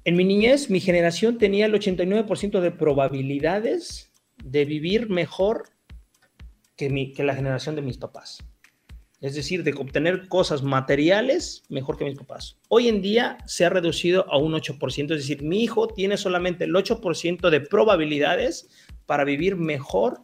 En 0.04 0.16
mi 0.16 0.24
niñez, 0.24 0.70
mi 0.70 0.80
generación 0.80 1.40
tenía 1.40 1.66
el 1.66 1.74
89% 1.74 2.60
de 2.60 2.70
probabilidades 2.70 4.14
de 4.44 4.66
vivir 4.66 5.10
mejor 5.10 5.72
que, 6.76 6.92
la 7.24 7.34
generación 7.34 7.76
de 7.76 7.82
mis 7.82 7.98
papás 7.98 8.46
es 9.20 9.34
decir, 9.34 9.64
de 9.64 9.74
obtener 9.74 10.28
cosas 10.28 10.62
materiales 10.62 11.64
mejor 11.70 11.98
que 11.98 12.06
mis 12.06 12.18
papás. 12.18 12.58
Hoy 12.70 12.88
en 12.88 13.02
día 13.02 13.40
se 13.48 13.66
ha 13.66 13.70
reducido 13.70 14.32
a 14.32 14.38
un 14.38 14.54
8%, 14.54 15.12
es 15.12 15.22
decir, 15.22 15.42
mi 15.42 15.62
hijo 15.62 15.88
tiene 15.88 16.16
solamente 16.18 16.66
el 16.66 16.74
8% 16.74 17.50
de 17.50 17.60
probabilidades 17.60 18.70
para 19.06 19.26
vivir 19.26 19.58
mejor 19.58 20.24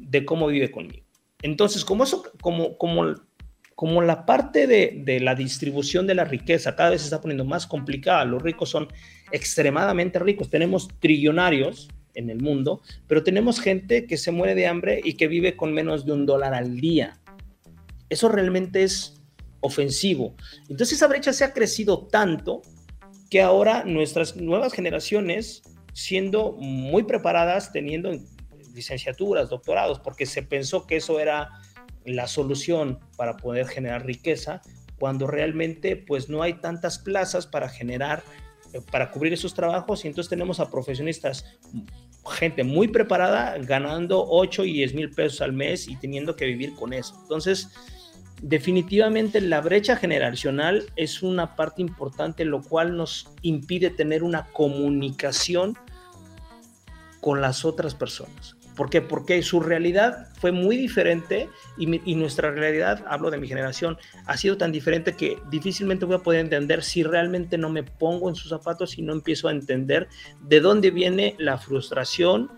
de 0.00 0.24
cómo 0.24 0.46
vive 0.48 0.70
conmigo. 0.70 1.04
Entonces, 1.42 1.84
como 1.84 2.04
eso, 2.04 2.22
como, 2.40 2.76
como, 2.76 3.14
como 3.74 4.02
la 4.02 4.26
parte 4.26 4.66
de, 4.66 5.02
de 5.04 5.20
la 5.20 5.34
distribución 5.34 6.06
de 6.06 6.14
la 6.14 6.24
riqueza 6.24 6.76
cada 6.76 6.90
vez 6.90 7.02
se 7.02 7.06
está 7.06 7.20
poniendo 7.20 7.44
más 7.44 7.66
complicada, 7.66 8.24
los 8.24 8.42
ricos 8.42 8.68
son 8.68 8.88
extremadamente 9.32 10.18
ricos, 10.18 10.50
tenemos 10.50 10.88
trillonarios 10.98 11.88
en 12.14 12.30
el 12.30 12.40
mundo, 12.40 12.82
pero 13.06 13.22
tenemos 13.22 13.60
gente 13.60 14.06
que 14.06 14.16
se 14.16 14.32
muere 14.32 14.54
de 14.54 14.66
hambre 14.66 15.00
y 15.02 15.14
que 15.14 15.28
vive 15.28 15.56
con 15.56 15.72
menos 15.72 16.04
de 16.04 16.12
un 16.12 16.26
dólar 16.26 16.54
al 16.54 16.80
día. 16.80 17.18
Eso 18.08 18.28
realmente 18.28 18.82
es 18.82 19.20
ofensivo. 19.60 20.34
Entonces 20.68 20.92
esa 20.92 21.06
brecha 21.06 21.32
se 21.32 21.44
ha 21.44 21.52
crecido 21.52 22.06
tanto 22.06 22.62
que 23.30 23.40
ahora 23.40 23.84
nuestras 23.84 24.36
nuevas 24.36 24.72
generaciones, 24.72 25.62
siendo 25.92 26.52
muy 26.52 27.04
preparadas, 27.04 27.72
teniendo 27.72 28.10
licenciaturas, 28.74 29.48
doctorados, 29.48 30.00
porque 30.00 30.26
se 30.26 30.42
pensó 30.42 30.86
que 30.86 30.96
eso 30.96 31.20
era 31.20 31.50
la 32.04 32.26
solución 32.26 32.98
para 33.16 33.36
poder 33.36 33.66
generar 33.66 34.04
riqueza, 34.04 34.62
cuando 34.98 35.26
realmente 35.26 35.96
pues 35.96 36.28
no 36.28 36.42
hay 36.42 36.54
tantas 36.54 36.98
plazas 36.98 37.46
para 37.46 37.68
generar, 37.68 38.22
eh, 38.72 38.80
para 38.90 39.10
cubrir 39.10 39.32
esos 39.32 39.54
trabajos 39.54 40.04
y 40.04 40.08
entonces 40.08 40.28
tenemos 40.28 40.60
a 40.60 40.70
profesionistas, 40.70 41.44
gente 42.32 42.64
muy 42.64 42.88
preparada 42.88 43.56
ganando 43.58 44.24
8 44.28 44.64
y 44.64 44.74
10 44.74 44.94
mil 44.94 45.10
pesos 45.10 45.40
al 45.40 45.52
mes 45.52 45.88
y 45.88 45.96
teniendo 45.96 46.36
que 46.36 46.44
vivir 46.44 46.74
con 46.74 46.92
eso. 46.92 47.18
Entonces, 47.22 47.70
definitivamente 48.42 49.40
la 49.40 49.60
brecha 49.60 49.96
generacional 49.96 50.86
es 50.96 51.22
una 51.22 51.56
parte 51.56 51.82
importante, 51.82 52.44
lo 52.44 52.62
cual 52.62 52.96
nos 52.96 53.28
impide 53.42 53.90
tener 53.90 54.22
una 54.22 54.46
comunicación 54.52 55.76
con 57.20 57.40
las 57.40 57.64
otras 57.64 57.94
personas. 57.94 58.56
¿Por 58.76 58.88
qué? 58.88 59.02
Porque 59.02 59.42
su 59.42 59.60
realidad 59.60 60.28
fue 60.38 60.52
muy 60.52 60.76
diferente 60.76 61.48
y, 61.76 62.14
nuestra 62.14 62.50
realidad, 62.50 63.04
hablo 63.06 63.30
de 63.30 63.38
mi 63.38 63.48
generación, 63.48 63.98
ha 64.26 64.36
sido 64.36 64.56
tan 64.56 64.72
diferente 64.72 65.14
que 65.14 65.38
difícilmente 65.50 66.06
voy 66.06 66.16
a 66.16 66.22
poder 66.22 66.40
entender 66.40 66.82
si 66.82 67.02
realmente 67.02 67.58
no 67.58 67.68
me 67.68 67.82
pongo 67.82 68.28
en 68.28 68.34
sus 68.34 68.50
zapatos 68.50 68.96
y 68.96 69.02
no 69.02 69.12
empiezo 69.12 69.48
a 69.48 69.52
entender 69.52 70.08
de 70.40 70.60
dónde 70.60 70.90
viene 70.90 71.34
la 71.38 71.58
frustración, 71.58 72.50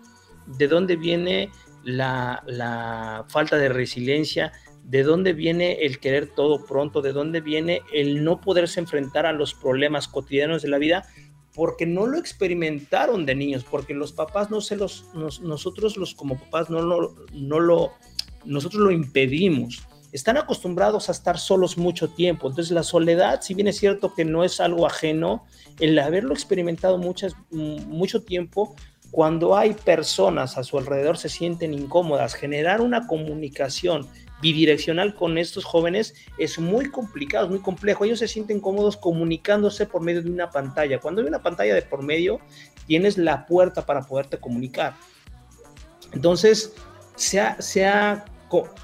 de 0.46 0.68
dónde 0.68 0.96
viene 0.96 1.50
la, 1.82 2.42
la 2.46 3.24
falta 3.28 3.56
de 3.56 3.68
resiliencia, 3.68 4.52
de 4.84 5.02
dónde 5.02 5.32
viene 5.32 5.84
el 5.84 5.98
querer 5.98 6.28
todo 6.28 6.64
pronto, 6.64 7.02
de 7.02 7.12
dónde 7.12 7.40
viene 7.40 7.82
el 7.92 8.24
no 8.24 8.40
poderse 8.40 8.80
enfrentar 8.80 9.26
a 9.26 9.32
los 9.32 9.54
problemas 9.54 10.08
cotidianos 10.08 10.62
de 10.62 10.68
la 10.68 10.78
vida, 10.78 11.06
porque 11.54 11.86
no 11.86 12.06
lo 12.06 12.18
experimentaron 12.18 13.26
de 13.26 13.34
niños, 13.34 13.64
porque 13.68 13.94
los 13.94 14.12
papás 14.12 14.50
no 14.50 14.60
se 14.60 14.76
los, 14.76 15.06
nosotros 15.14 15.96
los 15.96 16.14
como 16.14 16.38
papás 16.38 16.70
no 16.70 16.80
lo, 16.80 17.14
no 17.32 17.60
lo, 17.60 17.92
nosotros 18.44 18.82
lo 18.82 18.90
impedimos. 18.90 19.86
Están 20.12 20.36
acostumbrados 20.36 21.08
a 21.08 21.12
estar 21.12 21.38
solos 21.38 21.78
mucho 21.78 22.08
tiempo. 22.08 22.48
Entonces 22.48 22.72
la 22.72 22.82
soledad, 22.82 23.40
si 23.40 23.54
bien 23.54 23.68
es 23.68 23.78
cierto 23.78 24.14
que 24.14 24.24
no 24.24 24.44
es 24.44 24.60
algo 24.60 24.86
ajeno, 24.86 25.44
el 25.78 25.98
haberlo 25.98 26.34
experimentado 26.34 26.98
muchas, 26.98 27.34
mucho 27.50 28.22
tiempo, 28.22 28.74
cuando 29.10 29.56
hay 29.56 29.74
personas 29.74 30.56
a 30.56 30.64
su 30.64 30.78
alrededor 30.78 31.18
se 31.18 31.28
sienten 31.28 31.74
incómodas, 31.74 32.34
generar 32.34 32.80
una 32.80 33.06
comunicación 33.06 34.08
bidireccional 34.42 35.14
con 35.14 35.38
estos 35.38 35.64
jóvenes 35.64 36.14
es 36.36 36.58
muy 36.58 36.90
complicado, 36.90 37.46
es 37.46 37.50
muy 37.50 37.60
complejo. 37.60 38.04
Ellos 38.04 38.18
se 38.18 38.28
sienten 38.28 38.60
cómodos 38.60 38.98
comunicándose 38.98 39.86
por 39.86 40.02
medio 40.02 40.22
de 40.22 40.30
una 40.30 40.50
pantalla. 40.50 40.98
Cuando 40.98 41.22
hay 41.22 41.28
una 41.28 41.42
pantalla 41.42 41.74
de 41.74 41.82
por 41.82 42.02
medio, 42.02 42.40
tienes 42.86 43.16
la 43.16 43.46
puerta 43.46 43.86
para 43.86 44.02
poderte 44.02 44.38
comunicar. 44.38 44.94
Entonces, 46.12 46.74
se 47.14 47.40
ha, 47.40 47.60
se 47.62 47.86
ha, 47.86 48.24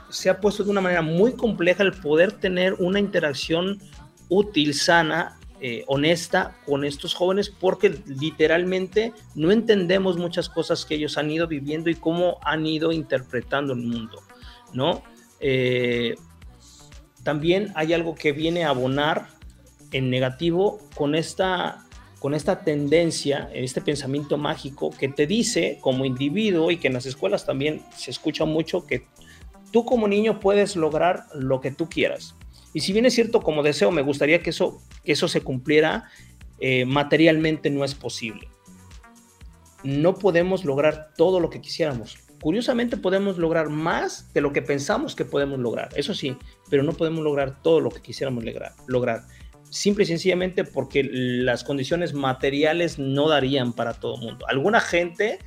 se 0.09 0.31
ha 0.31 0.41
puesto 0.41 0.65
de 0.65 0.71
una 0.71 0.81
manera 0.81 1.03
muy 1.03 1.33
compleja 1.33 1.83
el 1.83 1.93
poder 1.93 2.33
tener 2.33 2.75
una 2.75 3.01
interacción 3.01 3.81
útil, 4.29 4.75
sana, 4.75 5.39
eh, 5.61 5.83
honesta 5.89 6.57
con 6.65 6.85
estos 6.85 7.15
jóvenes 7.15 7.51
porque 7.51 8.01
literalmente 8.07 9.13
no 9.35 9.51
entendemos 9.51 10.17
muchas 10.17 10.49
cosas 10.49 10.85
que 10.85 10.95
ellos 10.95 11.19
han 11.19 11.33
ido 11.33 11.49
viviendo 11.49 11.91
y 11.91 11.97
cómo 11.97 12.39
han 12.45 12.65
ido 12.65 12.93
interpretando 12.93 13.73
el 13.73 13.81
mundo, 13.81 14.23
¿no? 14.73 15.03
Eh, 15.41 16.17
también 17.23 17.73
hay 17.75 17.93
algo 17.93 18.15
que 18.15 18.33
viene 18.33 18.65
a 18.65 18.71
abonar 18.71 19.29
en 19.93 20.11
negativo 20.11 20.79
con 20.95 21.15
esta, 21.15 21.85
con 22.19 22.35
esta 22.35 22.61
tendencia, 22.61 23.51
este 23.53 23.81
pensamiento 23.81 24.39
mágico 24.39 24.91
que 24.91 25.09
te 25.09 25.27
dice 25.27 25.79
como 25.81 26.05
individuo 26.05 26.71
y 26.71 26.79
que 26.79 26.89
en 26.89 26.95
las 26.95 27.07
escuelas 27.07 27.45
también 27.45 27.83
se 27.97 28.11
escucha 28.11 28.45
mucho 28.45 28.87
que 28.87 29.07
tú 29.73 29.85
como 29.85 30.09
niño 30.09 30.41
puedes 30.41 30.77
lograr 30.77 31.27
lo 31.35 31.61
que 31.61 31.71
tú 31.71 31.89
quieras. 31.89 32.35
Y 32.75 32.81
si 32.81 32.93
bien 32.93 33.07
es 33.07 33.15
cierto 33.15 33.43
como 33.43 33.63
deseo, 33.63 33.91
me 33.91 34.03
gustaría 34.03 34.43
que 34.43 34.51
eso, 34.51 34.81
que 35.05 35.13
eso 35.13 35.29
se 35.29 35.41
cumpliera, 35.41 36.11
eh, 36.61 36.85
materialmente 36.85 37.71
no 37.71 37.85
es 37.85 37.95
posible. 37.95 38.49
No 39.85 40.15
podemos 40.15 40.65
lograr 40.65 41.13
todo 41.17 41.41
lo 41.41 41.51
que 41.51 41.61
quisiéramos 41.61 42.19
Curiosamente 42.41 42.97
podemos 42.97 43.39
lograr 43.39 43.69
más 43.69 44.33
de 44.33 44.41
lo 44.41 44.53
que 44.53 44.63
pensamos 44.63 45.17
que 45.17 45.25
podemos 45.25 45.59
lograr, 45.59 45.89
eso 45.97 46.15
sí, 46.15 46.37
pero 46.71 46.83
no 46.83 46.93
podemos 46.93 47.25
lograr 47.25 47.63
todo 47.63 47.81
lo 47.81 47.91
que 47.91 48.01
quisiéramos 48.01 48.45
lograr. 48.87 49.23
Simple 49.71 50.05
y 50.05 50.07
sencillamente 50.07 50.65
porque 50.65 51.03
las 51.05 51.63
condiciones 51.65 52.15
materiales 52.15 52.99
no 52.99 53.29
darían 53.29 53.73
para 53.73 53.93
todo 53.95 54.15
el 54.15 54.23
mundo. 54.23 54.47
Alguna 54.49 54.81
gente 54.81 55.41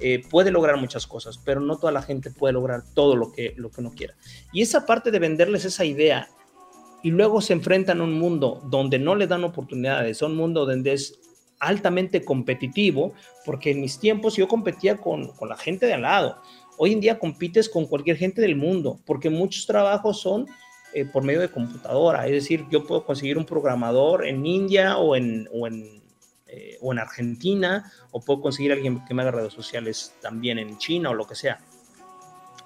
eh, 0.00 0.22
puede 0.30 0.50
lograr 0.50 0.78
muchas 0.78 1.06
cosas, 1.06 1.38
pero 1.38 1.60
no 1.60 1.76
toda 1.76 1.92
la 1.92 2.02
gente 2.02 2.30
puede 2.30 2.54
lograr 2.54 2.82
todo 2.94 3.16
lo 3.16 3.32
que, 3.32 3.54
lo 3.56 3.70
que 3.70 3.80
uno 3.80 3.92
quiera. 3.92 4.14
Y 4.52 4.62
esa 4.62 4.86
parte 4.86 5.10
de 5.10 5.18
venderles 5.18 5.64
esa 5.64 5.84
idea 5.84 6.28
y 7.02 7.10
luego 7.10 7.40
se 7.40 7.52
enfrentan 7.52 8.00
a 8.00 8.04
un 8.04 8.14
mundo 8.14 8.62
donde 8.70 8.98
no 8.98 9.14
le 9.14 9.26
dan 9.26 9.44
oportunidades, 9.44 10.22
a 10.22 10.26
un 10.26 10.36
mundo 10.36 10.66
donde 10.66 10.92
es 10.92 11.18
altamente 11.58 12.24
competitivo, 12.24 13.14
porque 13.44 13.70
en 13.70 13.80
mis 13.80 13.98
tiempos 13.98 14.36
yo 14.36 14.48
competía 14.48 14.96
con, 14.96 15.32
la 15.48 15.56
gente 15.56 15.86
de 15.86 15.94
al 15.94 16.02
lado. 16.02 16.40
Hoy 16.78 16.92
en 16.92 17.00
día 17.00 17.18
compites 17.18 17.68
con 17.68 17.86
cualquier 17.86 18.16
gente 18.16 18.42
del 18.42 18.56
mundo, 18.56 19.00
porque 19.06 19.30
muchos 19.30 19.66
trabajos 19.66 20.20
son 20.20 20.46
eh, 20.92 21.04
por 21.04 21.22
medio 21.22 21.40
de 21.40 21.50
computadora. 21.50 22.26
Es 22.26 22.32
decir, 22.32 22.64
yo 22.70 22.86
puedo 22.86 23.04
conseguir 23.04 23.38
un 23.38 23.46
programador 23.46 24.26
en 24.26 24.44
India 24.44 24.98
o 24.98 25.16
en, 25.16 25.48
o 25.52 25.66
en, 25.66 26.02
eh, 26.48 26.76
o 26.80 26.92
en 26.92 26.98
Argentina, 26.98 27.90
o 28.10 28.20
puedo 28.20 28.40
conseguir 28.42 28.72
alguien 28.72 29.04
que 29.04 29.14
me 29.14 29.22
haga 29.22 29.30
redes 29.30 29.52
sociales 29.52 30.14
también 30.20 30.58
en 30.58 30.76
China 30.78 31.10
o 31.10 31.14
lo 31.14 31.26
que 31.26 31.34
sea. 31.34 31.60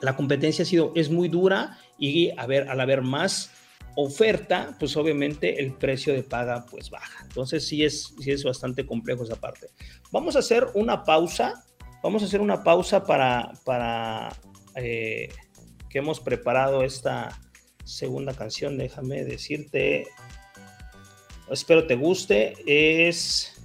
La 0.00 0.16
competencia 0.16 0.62
ha 0.62 0.66
sido, 0.66 0.92
es 0.94 1.10
muy 1.10 1.28
dura 1.28 1.78
y 1.98 2.30
a 2.36 2.46
ver, 2.46 2.68
al 2.68 2.80
haber 2.80 3.02
más 3.02 3.50
oferta, 3.96 4.76
pues 4.78 4.96
obviamente 4.96 5.60
el 5.60 5.72
precio 5.74 6.12
de 6.12 6.22
paga 6.22 6.66
pues 6.70 6.90
baja. 6.90 7.24
Entonces 7.24 7.66
sí 7.66 7.84
es, 7.84 8.14
sí 8.20 8.30
es 8.30 8.44
bastante 8.44 8.86
complejo 8.86 9.24
esa 9.24 9.36
parte. 9.36 9.68
Vamos 10.10 10.36
a 10.36 10.40
hacer 10.40 10.68
una 10.74 11.04
pausa. 11.04 11.64
Vamos 12.02 12.22
a 12.22 12.26
hacer 12.26 12.40
una 12.40 12.62
pausa 12.62 13.04
para, 13.04 13.52
para 13.64 14.34
eh, 14.74 15.28
que 15.88 15.98
hemos 15.98 16.20
preparado 16.20 16.82
esta 16.82 17.40
segunda 17.84 18.34
canción. 18.34 18.78
Déjame 18.78 19.24
decirte, 19.24 20.06
espero 21.50 21.86
te 21.86 21.96
guste. 21.96 22.54
Es... 22.66 23.56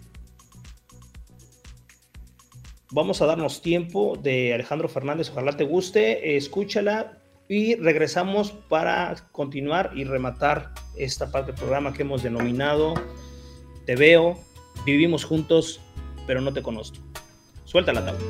Vamos 2.92 3.22
a 3.22 3.26
darnos 3.26 3.62
tiempo 3.62 4.18
de 4.22 4.54
Alejandro 4.54 4.88
Fernández. 4.88 5.30
Ojalá 5.30 5.58
te 5.58 5.66
guste. 5.66 6.38
Escúchala 6.38 7.25
y 7.48 7.76
regresamos 7.76 8.52
para 8.52 9.16
continuar 9.32 9.92
y 9.96 10.04
rematar 10.04 10.74
esta 10.98 11.32
parte 11.32 11.52
del 11.52 11.60
programa 11.60 11.94
que 11.94 12.02
hemos 12.02 12.24
denominado 12.24 12.96
Te 13.86 13.96
veo, 13.96 14.40
vivimos 14.86 15.24
juntos, 15.24 15.80
pero 16.26 16.42
no 16.42 16.54
te 16.54 16.64
conozco. 16.64 16.98
Suelta 17.66 17.94
la 17.94 18.06
tabla. 18.06 18.22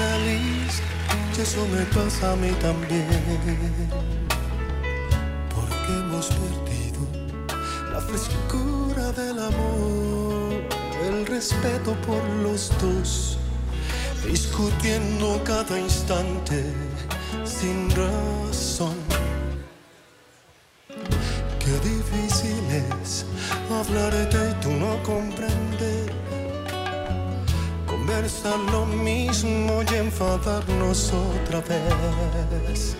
Feliz 0.00 0.82
y 1.36 1.40
eso 1.40 1.66
me 1.68 1.84
pasa 1.96 2.32
a 2.32 2.36
mí 2.36 2.50
también. 2.60 3.06
Porque 5.54 5.92
hemos 6.00 6.26
perdido 6.40 7.02
la 7.92 8.00
frescura 8.00 9.12
del 9.12 9.38
amor, 9.38 10.52
el 11.08 11.26
respeto 11.26 11.90
por 12.06 12.22
los 12.44 12.72
dos, 12.80 13.38
discutiendo 14.26 15.40
cada 15.44 15.78
instante 15.78 16.64
sin 17.44 17.90
razón. 17.90 18.96
Qué 21.62 21.74
difícil 21.88 22.64
es 22.92 23.24
hablarte 23.70 24.29
Conversar 28.20 28.58
lo 28.70 28.84
mismo 28.84 29.82
y 29.90 29.94
enfadarnos 29.94 31.10
otra 31.10 31.60
vez. 31.60 32.94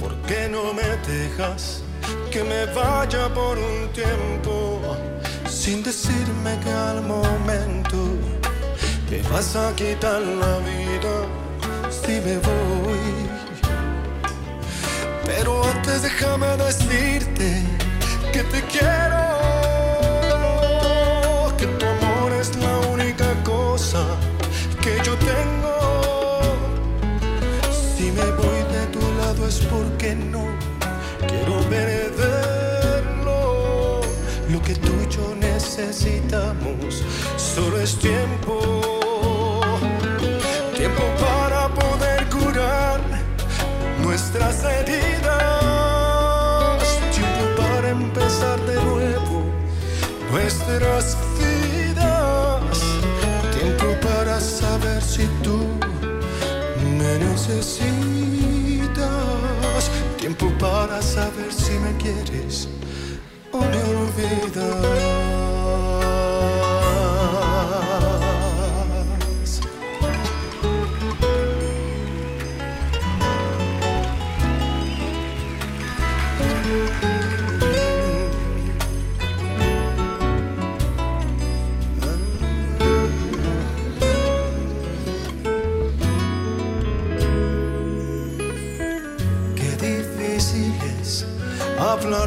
¿Por 0.00 0.12
qué 0.26 0.48
no 0.50 0.74
me 0.74 0.82
dejas 1.06 1.80
que 2.32 2.42
me 2.42 2.66
vaya 2.74 3.32
por 3.32 3.56
un 3.56 3.88
tiempo 3.92 4.80
sin 5.48 5.84
decirme 5.84 6.58
que 6.64 6.70
al 6.70 7.02
momento 7.02 7.98
te 9.08 9.22
vas 9.30 9.54
a 9.54 9.72
quitar 9.76 10.20
la 10.22 10.58
vida 10.58 11.14
si 11.88 12.14
me 12.20 12.38
voy? 12.38 13.28
Pero 15.24 15.62
antes 15.62 16.02
déjame 16.02 16.48
decirte 16.56 17.62
que 18.32 18.42
te 18.42 18.60
quiero, 18.72 19.23
lado 29.34 29.48
es 29.48 29.58
porque 29.70 30.14
no 30.14 30.44
quiero 31.26 31.60
perderlo. 31.68 33.32
Lo 34.50 34.62
que 34.62 34.74
tú 34.74 34.92
y 35.02 35.08
yo 35.14 35.34
necesitamos 35.36 37.02
solo 37.36 37.80
es 37.80 37.96
tiempo. 37.98 38.80
Tiempo 40.76 41.02
para 41.18 41.68
poder 41.68 42.28
curar 42.28 43.00
nuestras 44.02 44.64
heridas. 44.64 45.22
Tiempo 47.12 47.44
para 47.56 47.88
empezar 47.90 48.60
de 48.60 48.74
nuevo 48.84 49.44
nuestras 50.30 51.16
vidas. 51.38 52.80
Tiempo 53.58 53.86
para 54.02 54.40
saber 54.40 55.02
si 55.02 55.26
tú 55.42 55.58
me 56.98 57.18
necesitas. 57.18 57.83
Tiempo 60.36 60.58
para 60.58 61.00
saber 61.00 61.52
si 61.52 61.72
me 61.78 61.96
quieres 61.96 62.68
o 63.52 63.58
me 63.58 63.82
olvidas. 63.82 65.13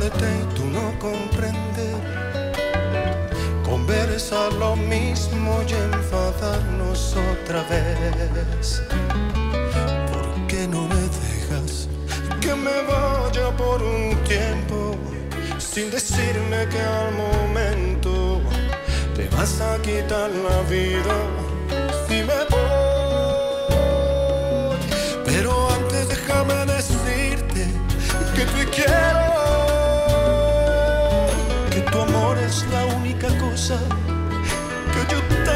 Y 0.07 0.55
tú 0.55 0.63
no 0.65 0.97
comprender. 0.99 1.97
Conversar 3.65 4.53
lo 4.53 4.75
mismo 4.75 5.61
y 5.67 5.73
enfadarnos 5.73 7.15
otra 7.31 7.63
vez. 7.63 8.81
¿Por 10.11 10.47
qué 10.47 10.67
no 10.67 10.87
me 10.87 10.95
dejas 10.95 11.89
que 12.39 12.55
me 12.55 12.83
vaya 12.83 13.51
por 13.57 13.83
un 13.83 14.15
tiempo 14.23 14.95
sin 15.57 15.91
decirme 15.91 16.67
que 16.69 16.79
al 16.79 17.11
momento 17.13 18.41
te 19.13 19.27
vas 19.35 19.59
a 19.59 19.77
quitar 19.81 20.29
la 20.29 20.61
vida 20.69 21.15
si 22.07 22.23
me 22.23 22.45
voy? 22.49 22.67
Pero 25.25 25.69
antes 25.69 26.07
déjame 26.07 26.65
decirte 26.65 27.67
que 28.35 28.45
te 28.45 28.65
quiero, 28.69 29.26
es 32.57 32.71
la 32.71 32.85
única 32.85 33.27
cosa 33.37 33.77
que 34.93 35.13
yo 35.13 35.46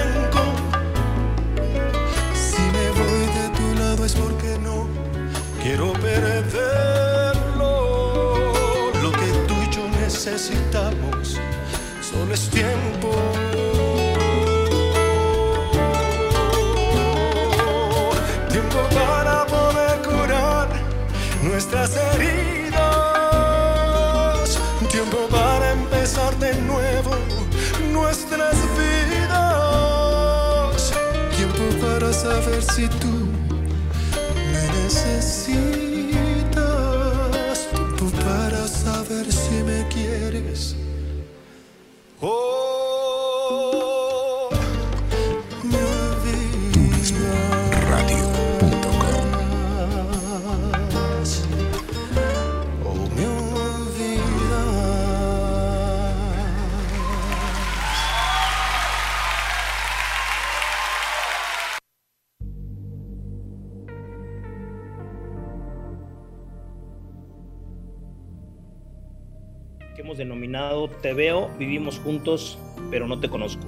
Te 71.11 71.15
veo, 71.15 71.49
vivimos 71.59 71.99
juntos, 71.99 72.57
pero 72.89 73.05
no 73.05 73.19
te 73.19 73.27
conozco. 73.27 73.65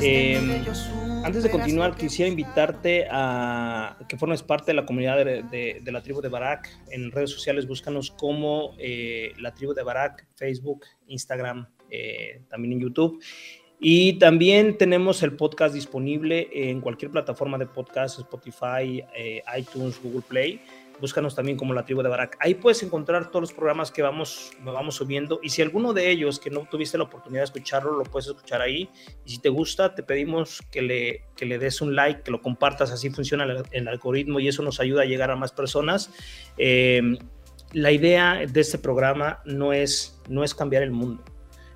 Eh, 0.00 0.40
antes 1.22 1.42
de 1.42 1.50
continuar, 1.50 1.94
quisiera 1.94 2.26
invitarte 2.30 3.06
a 3.10 3.98
que 4.08 4.16
formes 4.16 4.42
parte 4.42 4.70
de 4.70 4.74
la 4.76 4.86
comunidad 4.86 5.18
de, 5.22 5.42
de- 5.42 5.82
de 5.84 5.92
la 5.92 6.00
tribu 6.02 6.22
de 6.22 6.30
Barak. 6.30 6.70
En 6.90 7.12
redes 7.12 7.28
sociales 7.32 7.66
búscanos 7.68 8.10
como 8.12 8.74
eh, 8.78 9.34
la 9.40 9.52
tribu 9.52 9.74
de 9.74 9.82
Barak, 9.82 10.26
Facebook, 10.36 10.86
Instagram, 11.06 11.68
eh, 11.90 12.40
también 12.48 12.72
en 12.72 12.80
YouTube. 12.80 13.22
Y 13.78 14.14
también 14.14 14.78
tenemos 14.78 15.22
el 15.22 15.36
podcast 15.36 15.74
disponible 15.74 16.48
en 16.50 16.80
cualquier 16.80 17.10
plataforma 17.10 17.58
de 17.58 17.66
podcast, 17.66 18.20
Spotify, 18.20 19.04
iTunes, 19.58 20.00
Google 20.02 20.22
Play. 20.26 20.62
Búscanos 21.00 21.34
también 21.34 21.56
como 21.58 21.74
la 21.74 21.84
tribu 21.84 22.02
de 22.02 22.08
Barak. 22.08 22.36
Ahí 22.40 22.54
puedes 22.54 22.82
encontrar 22.82 23.30
todos 23.30 23.42
los 23.42 23.52
programas 23.52 23.90
que 23.90 24.02
vamos, 24.02 24.52
vamos 24.64 24.94
subiendo. 24.94 25.40
Y 25.42 25.50
si 25.50 25.60
alguno 25.60 25.92
de 25.92 26.10
ellos 26.10 26.38
que 26.38 26.50
no 26.50 26.66
tuviste 26.70 26.96
la 26.98 27.04
oportunidad 27.04 27.40
de 27.40 27.46
escucharlo, 27.46 27.92
lo 27.92 28.04
puedes 28.04 28.28
escuchar 28.28 28.62
ahí. 28.62 28.88
Y 29.24 29.30
si 29.30 29.38
te 29.38 29.48
gusta, 29.48 29.94
te 29.94 30.02
pedimos 30.02 30.62
que 30.70 30.82
le, 30.82 31.24
que 31.36 31.46
le 31.46 31.58
des 31.58 31.80
un 31.80 31.96
like, 31.96 32.22
que 32.22 32.30
lo 32.30 32.40
compartas. 32.40 32.92
Así 32.92 33.10
funciona 33.10 33.44
el, 33.72 33.88
algoritmo 33.88 34.40
y 34.40 34.48
eso 34.48 34.62
nos 34.62 34.80
ayuda 34.80 35.02
a 35.02 35.04
llegar 35.04 35.30
a 35.30 35.36
más 35.36 35.52
personas. 35.52 36.10
Eh, 36.58 37.18
la 37.72 37.90
idea 37.90 38.40
de 38.46 38.60
este 38.60 38.78
programa 38.78 39.40
no 39.44 39.72
es, 39.72 40.20
no 40.28 40.44
es 40.44 40.54
cambiar 40.54 40.84
el 40.84 40.92
mundo. 40.92 41.24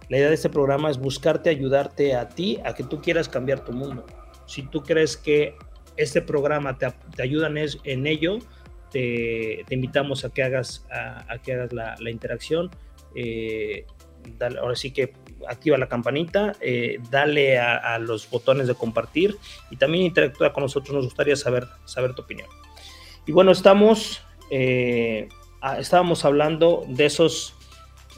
La 0.09 0.17
idea 0.17 0.29
de 0.29 0.35
este 0.35 0.49
programa 0.49 0.91
es 0.91 0.99
buscarte, 0.99 1.51
ayudarte 1.51 2.15
a 2.15 2.29
ti, 2.29 2.59
a 2.65 2.73
que 2.75 2.85
tú 2.85 3.03
quieras 3.03 3.29
cambiar 3.29 3.65
tu 3.65 3.73
mundo. 3.73 4.07
Si 4.47 4.63
tú 4.63 4.83
crees 4.83 5.17
que 5.17 5.57
este 5.97 6.23
programa 6.23 6.79
te, 6.79 6.89
te 7.15 7.23
ayuda 7.23 7.49
en, 7.49 7.59
en 7.85 8.07
ello, 8.07 8.39
te, 8.91 9.65
invitamos 9.71 10.25
a 10.25 10.31
que 10.31 10.43
hagas, 10.43 10.87
a, 10.91 11.39
que 11.39 11.55
hagas 11.55 11.73
la, 11.73 12.11
interacción. 12.11 12.71
Eh, 13.15 13.87
ahora 14.61 14.77
sí 14.77 14.91
que 14.91 15.15
activa 15.49 15.79
la 15.79 15.89
campanita, 15.89 16.55
eh, 16.61 16.99
dale 17.11 17.59
a, 17.59 17.99
los 17.99 18.29
botones 18.29 18.67
de 18.67 18.75
compartir 18.75 19.37
y 19.71 19.77
también 19.77 20.05
interactúa 20.05 20.53
con 20.53 20.63
nosotros. 20.63 20.95
Nos 20.95 21.05
gustaría 21.05 21.37
saber, 21.37 21.67
saber 21.85 22.15
tu 22.15 22.23
opinión. 22.23 22.49
Y 23.27 23.33
bueno, 23.33 23.53
estamos, 23.53 24.23
eh, 24.51 25.29
estábamos 25.79 26.25
hablando 26.25 26.85
de 26.89 27.07
esos, 27.07 27.55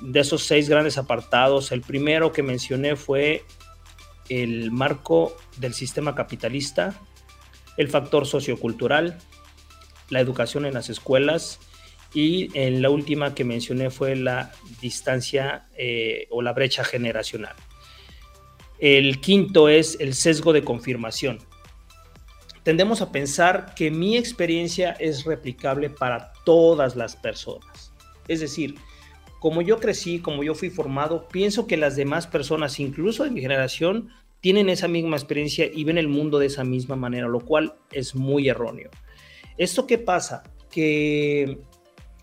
de 0.01 0.21
esos 0.21 0.45
seis 0.45 0.69
grandes 0.69 0.99
apartados. 0.99 1.73
El 1.73 1.83
primero 1.83 2.33
que 2.33 2.43
mencioné 2.43 2.97
fue 2.97 3.45
el 4.29 4.71
marco 4.71 5.37
del 5.59 5.75
sistema 5.75 6.15
capitalista, 6.15 6.95
el 7.77 7.89
factor 7.89 8.27
sociocultural, 8.27 9.19
la 10.11 10.21
educación 10.21 10.67
en 10.67 10.75
las 10.75 10.91
escuelas 10.91 11.61
y 12.13 12.51
en 12.59 12.83
la 12.83 12.91
última 12.91 13.35
que 13.35 13.45
mencioné 13.45 13.91
fue 13.91 14.17
la 14.17 14.53
distancia 14.81 15.69
eh, 15.77 16.27
o 16.31 16.43
la 16.43 16.53
brecha 16.53 16.85
generacional. 16.85 17.55
El 18.79 19.21
quinto 19.21 19.69
es 19.69 19.99
el 20.01 20.15
sesgo 20.15 20.53
de 20.53 20.65
confirmación. 20.65 21.39
Tendemos 22.63 23.01
a 23.01 23.13
pensar 23.13 23.75
que 23.75 23.91
mi 23.91 24.17
experiencia 24.17 24.93
es 24.93 25.25
replicable 25.25 25.91
para 25.91 26.33
todas 26.45 26.97
las 26.97 27.17
personas. 27.17 27.93
Es 28.29 28.41
decir, 28.41 28.75
como 29.39 29.63
yo 29.63 29.79
crecí, 29.79 30.21
como 30.21 30.45
yo 30.45 30.55
fui 30.55 30.69
formado, 30.71 31.27
pienso 31.29 31.67
que 31.67 31.77
las 31.77 31.97
demás 31.97 32.27
personas, 32.27 32.79
incluso 32.81 33.25
de 33.25 33.31
mi 33.31 33.41
generación, 33.41 34.11
tienen 34.41 34.69
esa 34.69 34.89
misma 34.89 35.17
experiencia 35.17 35.67
y 35.73 35.85
ven 35.85 35.99
el 35.99 36.09
mundo 36.09 36.39
de 36.39 36.47
esa 36.47 36.65
misma 36.65 36.97
manera, 36.97 37.29
lo 37.29 37.41
cual 37.41 37.75
es 37.93 38.15
muy 38.15 38.49
erróneo. 38.49 38.91
¿Esto 39.61 39.87
qué 39.87 39.99
pasa? 39.99 40.43
Que 40.71 41.59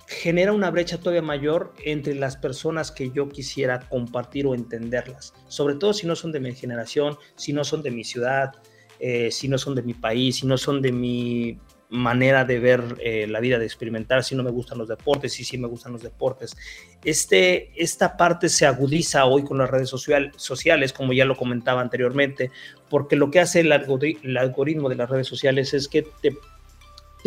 genera 0.08 0.54
una 0.54 0.72
brecha 0.72 0.98
todavía 0.98 1.22
mayor 1.22 1.72
entre 1.86 2.16
las 2.16 2.36
personas 2.36 2.92
que 2.92 3.12
yo 3.12 3.30
quisiera 3.30 3.82
compartir 3.82 4.48
o 4.48 4.56
entenderlas, 4.56 5.36
sobre 5.48 5.76
todo 5.76 5.94
si 5.94 6.08
no 6.08 6.16
son 6.16 6.32
de 6.32 6.40
mi 6.40 6.56
generación, 6.56 7.16
si 7.36 7.54
no 7.54 7.64
son 7.64 7.84
de 7.84 7.92
mi 7.92 8.04
ciudad, 8.04 8.54
eh, 9.00 9.30
si 9.30 9.48
no 9.50 9.60
son 9.60 9.76
de 9.76 9.84
mi 9.84 9.94
país, 9.94 10.38
si 10.38 10.48
no 10.48 10.58
son 10.58 10.82
de 10.82 10.92
mi 10.92 11.60
manera 11.90 12.44
de 12.44 12.58
ver 12.58 12.96
eh, 13.04 13.28
la 13.28 13.40
vida, 13.40 13.60
de 13.60 13.66
experimentar, 13.66 14.24
si 14.24 14.34
no 14.34 14.42
me 14.42 14.50
gustan 14.50 14.80
los 14.80 14.88
deportes, 14.88 15.34
si 15.34 15.58
me 15.60 15.68
gustan 15.68 15.94
los 15.94 16.02
deportes. 16.02 16.58
Este, 17.04 17.72
esta 17.76 18.18
parte 18.18 18.50
se 18.50 18.66
agudiza 18.66 19.26
hoy 19.26 19.44
con 19.44 19.60
las 19.60 19.70
redes 19.70 19.90
sociales, 19.90 20.92
como 20.92 21.14
ya 21.14 21.26
lo 21.26 21.38
comentaba 21.38 21.82
anteriormente, 21.82 22.50
porque 22.90 23.16
lo 23.16 23.30
que 23.30 23.42
hace 23.42 23.60
el, 23.60 23.72
el 23.72 24.38
algoritmo 24.38 24.90
de 24.90 24.96
las 24.96 25.08
redes 25.08 25.28
sociales 25.28 25.76
es 25.76 25.88
que 25.88 26.02
te, 26.02 26.36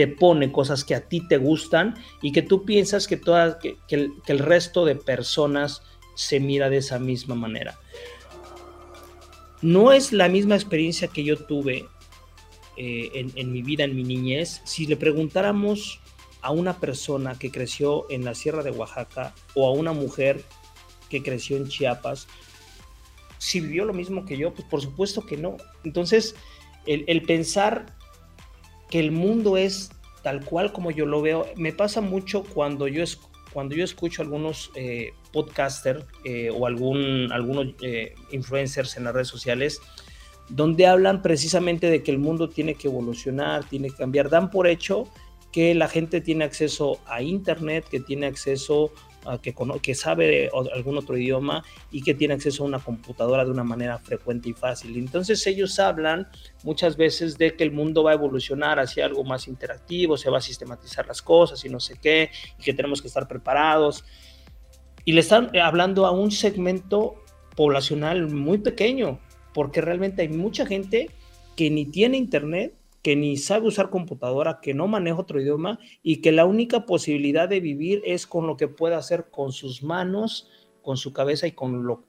te, 0.00 0.08
pone 0.08 0.50
cosas 0.50 0.84
que 0.84 0.94
a 0.94 1.08
ti 1.08 1.26
te 1.26 1.36
gustan 1.36 1.94
y 2.22 2.32
que 2.32 2.42
tú 2.42 2.64
piensas 2.64 3.06
que, 3.06 3.16
todas, 3.16 3.56
que, 3.56 3.76
el, 3.88 4.38
resto 4.38 4.84
de 4.84 4.96
personas 4.96 5.82
se 6.14 6.40
mira 6.40 6.70
de 6.70 6.78
esa 6.78 6.98
misma 6.98 7.34
manera. 7.34 7.78
No 9.62 9.92
es 9.92 10.12
la 10.12 10.28
misma 10.28 10.54
experiencia 10.54 11.08
que 11.08 11.22
yo 11.22 11.36
tuve 11.36 11.86
eh, 12.76 13.30
en, 13.34 13.52
mi 13.52 13.62
vida, 13.62 13.84
en 13.84 13.94
mi 13.94 14.04
niñez, 14.04 14.62
si 14.64 14.86
le 14.86 14.96
preguntáramos 14.96 16.00
a 16.40 16.50
una 16.50 16.78
persona 16.78 17.38
que 17.38 17.50
creció 17.50 18.10
en 18.10 18.24
la 18.24 18.34
Sierra 18.34 18.62
de 18.62 18.70
Oaxaca 18.70 19.34
o 19.54 19.68
a 19.68 19.72
una 19.72 19.92
mujer 19.92 20.42
que 21.10 21.22
creció 21.22 21.58
en 21.58 21.68
Chiapas, 21.68 22.26
si 23.36 23.60
vivió 23.60 23.84
lo 23.84 23.92
mismo 23.92 24.24
que 24.24 24.38
yo, 24.38 24.54
pues 24.54 24.66
por 24.66 24.80
supuesto 24.80 25.26
que 25.26 25.36
no. 25.36 25.58
Entonces, 25.84 26.34
el, 26.86 27.22
pensar 27.22 27.96
que 28.90 28.98
el 28.98 29.12
mundo 29.12 29.56
es 29.56 29.90
tal 30.22 30.44
cual 30.44 30.72
como 30.72 30.90
yo 30.90 31.06
lo 31.06 31.22
veo, 31.22 31.46
me 31.56 31.72
pasa 31.72 32.00
mucho 32.00 32.44
cuando 32.44 32.88
yo, 32.88 33.04
cuando 33.52 33.74
yo 33.74 33.84
escucho 33.84 34.22
algunos 34.22 34.70
eh, 34.74 35.12
podcasters 35.32 36.04
eh, 36.24 36.50
o 36.50 36.66
algún, 36.66 37.30
algunos 37.32 37.68
influencers 38.30 38.96
en 38.96 39.04
las 39.04 39.14
redes 39.14 39.28
sociales 39.28 39.80
donde 40.50 40.86
hablan 40.86 41.22
precisamente 41.22 41.88
de 41.88 42.02
que 42.02 42.10
el 42.10 42.18
mundo 42.18 42.48
tiene 42.48 42.74
que 42.74 42.88
evolucionar, 42.88 43.64
tiene 43.64 43.88
que 43.88 43.96
cambiar. 43.96 44.28
Dan 44.28 44.50
por 44.50 44.66
hecho 44.66 45.08
que 45.52 45.74
la 45.74 45.88
gente 45.88 46.20
tiene 46.20 46.44
acceso 46.44 47.00
a 47.06 47.22
Internet, 47.22 47.86
que 47.88 48.00
tiene 48.00 48.26
acceso 48.26 48.92
que, 49.42 49.54
que 49.82 49.94
sabe 49.94 50.50
algún 50.74 50.98
otro 50.98 51.16
idioma 51.16 51.64
y 51.90 52.02
que 52.02 52.14
tiene 52.14 52.34
acceso 52.34 52.62
a 52.62 52.66
una 52.66 52.78
computadora 52.78 53.44
de 53.44 53.50
una 53.50 53.64
manera 53.64 53.98
frecuente 53.98 54.48
y 54.48 54.52
fácil. 54.52 54.96
Entonces 54.96 55.46
ellos 55.46 55.78
hablan 55.78 56.28
muchas 56.62 56.96
veces 56.96 57.36
de 57.38 57.54
que 57.54 57.64
el 57.64 57.72
mundo 57.72 58.02
va 58.02 58.12
a 58.12 58.14
evolucionar 58.14 58.78
hacia 58.78 59.04
algo 59.04 59.24
más 59.24 59.48
interactivo, 59.48 60.16
se 60.16 60.30
va 60.30 60.38
a 60.38 60.42
sistematizar 60.42 61.06
las 61.06 61.22
cosas 61.22 61.64
y 61.64 61.68
no 61.68 61.80
sé 61.80 61.98
qué, 62.00 62.30
y 62.58 62.62
que 62.62 62.74
tenemos 62.74 63.02
que 63.02 63.08
estar 63.08 63.28
preparados. 63.28 64.04
Y 65.04 65.12
le 65.12 65.20
están 65.20 65.56
hablando 65.58 66.06
a 66.06 66.10
un 66.10 66.30
segmento 66.30 67.16
poblacional 67.56 68.28
muy 68.28 68.58
pequeño, 68.58 69.20
porque 69.52 69.80
realmente 69.80 70.22
hay 70.22 70.28
mucha 70.28 70.66
gente 70.66 71.10
que 71.56 71.70
ni 71.70 71.84
tiene 71.84 72.16
internet, 72.16 72.74
que 73.02 73.16
ni 73.16 73.36
sabe 73.36 73.68
usar 73.68 73.90
computadora, 73.90 74.60
que 74.60 74.74
no 74.74 74.86
maneja 74.86 75.18
otro 75.18 75.40
idioma 75.40 75.78
y 76.02 76.20
que 76.20 76.32
la 76.32 76.44
única 76.44 76.86
posibilidad 76.86 77.48
de 77.48 77.60
vivir 77.60 78.02
es 78.04 78.26
con 78.26 78.46
lo 78.46 78.56
que 78.56 78.68
pueda 78.68 78.98
hacer 78.98 79.30
con 79.30 79.52
sus 79.52 79.82
manos, 79.82 80.50
con 80.82 80.96
su 80.96 81.12
cabeza 81.12 81.46
y 81.46 81.52
con 81.52 81.86
lo, 81.86 82.04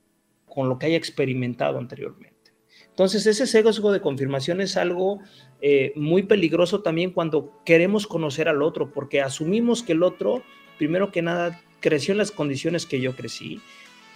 con 0.46 0.70
lo 0.70 0.78
que 0.78 0.88
haya 0.88 0.98
experimentado 0.98 1.78
anteriormente. 1.78 2.42
Entonces, 2.90 3.26
ese 3.26 3.48
sesgo 3.48 3.92
de 3.92 4.02
confirmación 4.02 4.60
es 4.60 4.76
algo 4.76 5.20
eh, 5.62 5.94
muy 5.96 6.24
peligroso 6.24 6.82
también 6.82 7.12
cuando 7.12 7.62
queremos 7.64 8.06
conocer 8.06 8.50
al 8.50 8.62
otro, 8.62 8.92
porque 8.92 9.22
asumimos 9.22 9.82
que 9.82 9.94
el 9.94 10.04
otro, 10.04 10.44
primero 10.78 11.12
que 11.12 11.22
nada, 11.22 11.62
creció 11.80 12.12
en 12.12 12.18
las 12.18 12.32
condiciones 12.32 12.86
que 12.86 13.00
yo 13.00 13.16
crecí, 13.16 13.62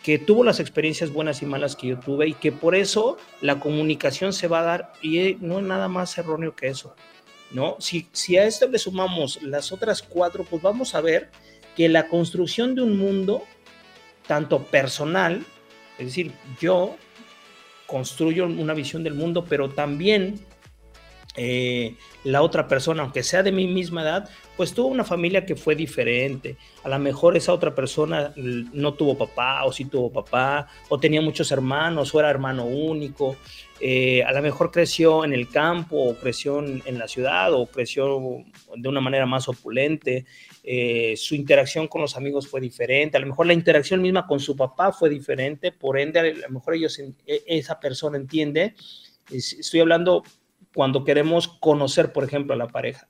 que 0.05 0.19
tuvo 0.19 0.43
las 0.43 0.59
experiencias 0.59 1.11
buenas 1.11 1.41
y 1.41 1.47
malas 1.47 1.75
que 1.75 1.87
yo 1.87 1.99
tuve 1.99 2.27
y 2.27 2.33
que 2.35 2.51
por 2.51 2.75
eso 2.75 3.17
la 3.41 3.59
comunicación 3.59 4.33
se 4.33 4.47
va 4.47 4.59
a 4.59 4.63
dar 4.63 4.93
y 5.01 5.17
eh, 5.17 5.37
no 5.41 5.57
es 5.57 5.65
nada 5.65 5.87
más 5.87 6.15
erróneo 6.19 6.55
que 6.55 6.67
eso, 6.67 6.95
¿no? 7.49 7.75
Si, 7.79 8.07
si 8.11 8.37
a 8.37 8.45
esto 8.45 8.67
le 8.67 8.77
sumamos 8.77 9.41
las 9.41 9.71
otras 9.71 10.03
cuatro, 10.03 10.43
pues 10.47 10.61
vamos 10.61 10.93
a 10.93 11.01
ver 11.01 11.31
que 11.75 11.89
la 11.89 12.07
construcción 12.07 12.75
de 12.75 12.83
un 12.83 12.99
mundo, 12.99 13.45
tanto 14.27 14.61
personal, 14.65 15.43
es 15.97 16.05
decir, 16.05 16.33
yo 16.61 16.97
construyo 17.87 18.45
una 18.45 18.75
visión 18.75 19.03
del 19.03 19.15
mundo, 19.15 19.43
pero 19.49 19.71
también 19.71 20.39
eh, 21.37 21.95
la 22.23 22.41
otra 22.41 22.67
persona, 22.67 23.03
aunque 23.03 23.23
sea 23.23 23.43
de 23.43 23.51
mi 23.51 23.67
misma 23.67 24.01
edad, 24.01 24.29
pues 24.57 24.73
tuvo 24.73 24.87
una 24.87 25.03
familia 25.03 25.45
que 25.45 25.55
fue 25.55 25.75
diferente. 25.75 26.57
A 26.83 26.89
lo 26.89 26.97
mejor 26.97 27.35
esa 27.35 27.53
otra 27.53 27.75
persona 27.75 28.33
no 28.35 28.93
tuvo 28.93 29.17
papá 29.17 29.63
o 29.65 29.71
sí 29.71 29.85
tuvo 29.85 30.11
papá, 30.11 30.67
o 30.89 30.99
tenía 30.99 31.21
muchos 31.21 31.51
hermanos 31.51 32.13
o 32.13 32.19
era 32.19 32.29
hermano 32.29 32.65
único. 32.65 33.35
Eh, 33.81 34.23
a 34.23 34.31
lo 34.31 34.41
mejor 34.41 34.71
creció 34.71 35.25
en 35.25 35.33
el 35.33 35.49
campo 35.49 35.97
o 35.97 36.15
creció 36.15 36.59
en, 36.59 36.97
la 36.97 37.09
ciudad 37.09 37.53
o 37.53 37.65
creció 37.67 38.21
de 38.75 38.89
una 38.89 39.01
manera 39.01 39.25
más 39.25 39.49
opulente. 39.49 40.25
Eh, 40.63 41.15
su 41.17 41.35
interacción 41.35 41.87
con 41.87 42.01
los 42.01 42.15
amigos 42.15 42.47
fue 42.47 42.61
diferente. 42.61 43.17
A 43.17 43.19
lo 43.19 43.27
mejor 43.27 43.45
la 43.45 43.53
interacción 43.53 44.01
misma 44.01 44.25
con 44.25 44.39
su 44.39 44.55
papá 44.55 44.93
fue 44.93 45.09
diferente. 45.09 45.73
Por 45.73 45.99
ende, 45.99 46.19
a 46.19 46.23
lo 46.23 46.49
mejor 46.49 46.75
ellos, 46.75 46.97
e, 46.97 47.13
esa 47.45 47.79
persona 47.79 48.17
entiende. 48.17 48.73
Estoy 49.29 49.81
hablando 49.81 50.23
cuando 50.75 51.05
queremos 51.05 51.47
conocer, 51.47 52.11
por 52.11 52.25
ejemplo, 52.25 52.53
a 52.53 52.57
la 52.57 52.67
pareja. 52.67 53.07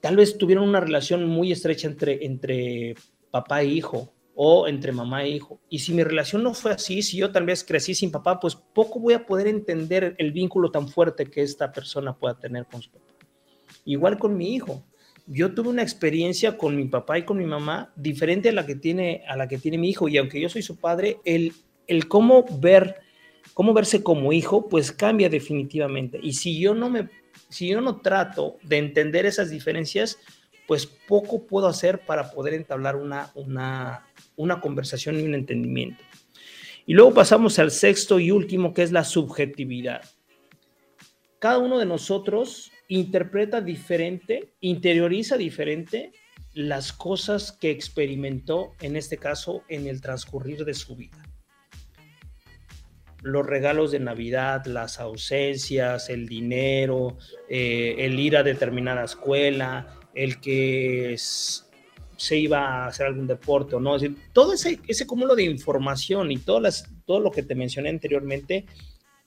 Tal 0.00 0.16
vez 0.16 0.38
tuvieron 0.38 0.66
una 0.66 0.80
relación 0.80 1.28
muy 1.28 1.52
estrecha 1.52 1.86
entre, 1.86 2.24
entre 2.24 2.94
papá 3.30 3.62
e 3.62 3.66
hijo 3.66 4.12
o 4.34 4.66
entre 4.66 4.90
mamá 4.90 5.24
e 5.24 5.28
hijo. 5.28 5.60
Y 5.68 5.80
si 5.80 5.92
mi 5.92 6.02
relación 6.02 6.42
no 6.42 6.54
fue 6.54 6.72
así, 6.72 7.02
si 7.02 7.18
yo 7.18 7.30
tal 7.30 7.44
vez 7.44 7.62
crecí 7.64 7.94
sin 7.94 8.10
papá, 8.10 8.40
pues 8.40 8.56
poco 8.56 8.98
voy 8.98 9.12
a 9.12 9.26
poder 9.26 9.46
entender 9.46 10.16
el 10.18 10.32
vínculo 10.32 10.70
tan 10.70 10.88
fuerte 10.88 11.26
que 11.26 11.42
esta 11.42 11.70
persona 11.70 12.16
pueda 12.16 12.38
tener 12.38 12.64
con 12.64 12.80
su 12.80 12.90
papá. 12.90 13.12
Igual 13.84 14.18
con 14.18 14.36
mi 14.36 14.54
hijo. 14.54 14.82
Yo 15.26 15.54
tuve 15.54 15.68
una 15.68 15.82
experiencia 15.82 16.56
con 16.56 16.76
mi 16.76 16.86
papá 16.86 17.18
y 17.18 17.24
con 17.24 17.36
mi 17.36 17.46
mamá 17.46 17.92
diferente 17.94 18.48
a 18.48 18.52
la 18.52 18.64
que 18.64 18.74
tiene, 18.74 19.22
a 19.28 19.36
la 19.36 19.48
que 19.48 19.58
tiene 19.58 19.76
mi 19.76 19.90
hijo. 19.90 20.08
Y 20.08 20.16
aunque 20.16 20.40
yo 20.40 20.48
soy 20.48 20.62
su 20.62 20.76
padre, 20.76 21.18
el, 21.24 21.52
el 21.86 22.08
cómo 22.08 22.44
ver 22.58 23.03
cómo 23.54 23.72
verse 23.72 24.02
como 24.02 24.32
hijo, 24.32 24.68
pues 24.68 24.92
cambia 24.92 25.28
definitivamente. 25.28 26.18
Y 26.22 26.34
si 26.34 26.60
yo 26.60 26.74
no 26.74 26.90
me, 26.90 27.08
si 27.48 27.68
yo 27.68 27.80
no 27.80 28.00
trato 28.00 28.58
de 28.62 28.78
entender 28.78 29.24
esas 29.24 29.48
diferencias, 29.48 30.18
pues 30.66 30.86
poco 30.86 31.46
puedo 31.46 31.68
hacer 31.68 32.00
para 32.04 32.30
poder 32.30 32.54
entablar 32.54 32.96
una, 32.96 33.30
una, 33.34 34.06
una 34.36 34.60
conversación 34.60 35.18
y 35.18 35.22
un 35.22 35.34
entendimiento. 35.34 36.02
Y 36.86 36.94
luego 36.94 37.14
pasamos 37.14 37.58
al 37.58 37.70
sexto 37.70 38.18
y 38.18 38.30
último, 38.30 38.74
que 38.74 38.82
es 38.82 38.92
la 38.92 39.04
subjetividad. 39.04 40.02
Cada 41.38 41.58
uno 41.58 41.78
de 41.78 41.86
nosotros 41.86 42.72
interpreta 42.88 43.60
diferente, 43.60 44.52
interioriza 44.60 45.36
diferente 45.36 46.12
las 46.52 46.92
cosas 46.92 47.52
que 47.52 47.70
experimentó, 47.70 48.72
en 48.80 48.96
este 48.96 49.16
caso, 49.16 49.62
en 49.68 49.86
el 49.86 50.00
transcurrir 50.00 50.64
de 50.64 50.74
su 50.74 50.94
vida 50.94 51.33
los 53.24 53.46
regalos 53.46 53.90
de 53.90 54.00
Navidad, 54.00 54.66
las 54.66 55.00
ausencias, 55.00 56.10
el 56.10 56.28
dinero, 56.28 57.16
eh, 57.48 57.96
el 57.98 58.20
ir 58.20 58.36
a 58.36 58.42
determinada 58.42 59.04
escuela, 59.04 59.98
el 60.14 60.40
que 60.40 61.16
se 61.18 62.36
iba 62.36 62.58
a 62.58 62.86
hacer 62.86 63.06
algún 63.06 63.26
deporte 63.26 63.76
o 63.76 63.80
no. 63.80 63.96
Es 63.96 64.02
decir, 64.02 64.18
todo 64.32 64.52
ese, 64.52 64.78
ese 64.86 65.06
cúmulo 65.06 65.34
de 65.34 65.44
información 65.44 66.30
y 66.30 66.36
todo 66.36 67.20
lo 67.20 67.30
que 67.30 67.42
te 67.42 67.54
mencioné 67.54 67.88
anteriormente, 67.88 68.66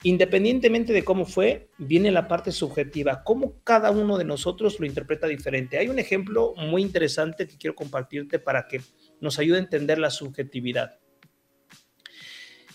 independientemente 0.04 0.94
de 0.94 1.04
cómo 1.04 1.26
fue, 1.26 1.70
viene 1.80 2.12
la 2.12 2.28
parte 2.28 2.52
subjetiva, 2.52 3.24
cómo 3.24 3.56
cada 3.64 3.90
uno 3.90 4.20
de 4.20 4.26
nosotros 4.26 4.80
lo 4.80 4.86
interpreta 4.86 5.26
diferente. 5.26 5.80
Hay 5.80 5.90
un 5.90 5.98
ejemplo 5.98 6.54
muy 6.56 6.84
interesante 6.84 7.48
que 7.48 7.58
quiero 7.58 7.76
compartirte 7.76 8.38
para 8.38 8.68
que 8.68 8.80
nos 9.22 9.40
ayude 9.40 9.58
a 9.58 9.62
entender 9.62 9.98
la 9.98 10.12
subjetividad. 10.12 11.00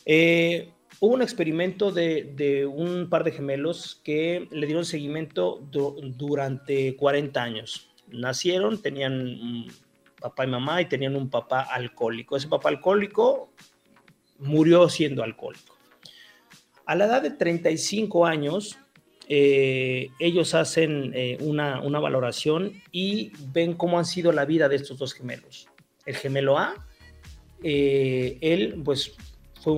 Eh, 0.04 0.72
hubo 1.02 1.14
un 1.14 1.22
experimento 1.22 1.90
de, 1.90 2.64
un 2.72 3.08
par 3.10 3.24
de 3.24 3.32
gemelos 3.32 4.00
que 4.04 4.46
le 4.52 4.66
dieron 4.66 4.84
seguimiento 4.84 5.60
durante 5.68 6.94
40 6.94 7.42
años. 7.42 7.88
Nacieron, 8.06 8.80
tenían 8.80 9.66
papá 10.20 10.44
y 10.44 10.46
mamá 10.46 10.80
y 10.80 10.84
tenían 10.84 11.16
un 11.16 11.28
papá 11.28 11.62
alcohólico. 11.62 12.36
Ese 12.36 12.46
papá 12.46 12.68
alcohólico 12.68 13.50
murió 14.38 14.88
siendo 14.88 15.24
alcohólico. 15.24 15.76
A 16.86 16.94
la 16.94 17.06
edad 17.06 17.22
de 17.22 17.32
35 17.32 18.24
años, 18.24 18.78
eh, 19.26 20.08
ellos 20.20 20.54
hacen 20.54 21.10
eh, 21.16 21.36
una, 21.40 21.80
valoración 21.80 22.80
y 22.92 23.32
ven 23.52 23.74
cómo 23.74 23.98
han 23.98 24.04
sido 24.04 24.30
la 24.30 24.44
vida 24.44 24.68
de 24.68 24.76
estos 24.76 24.98
dos 24.98 25.14
gemelos. 25.14 25.68
El 26.06 26.14
gemelo 26.14 26.58
A, 26.58 26.86
eh, 27.64 28.38
él 28.40 28.80
pues 28.84 29.16
fue 29.62 29.74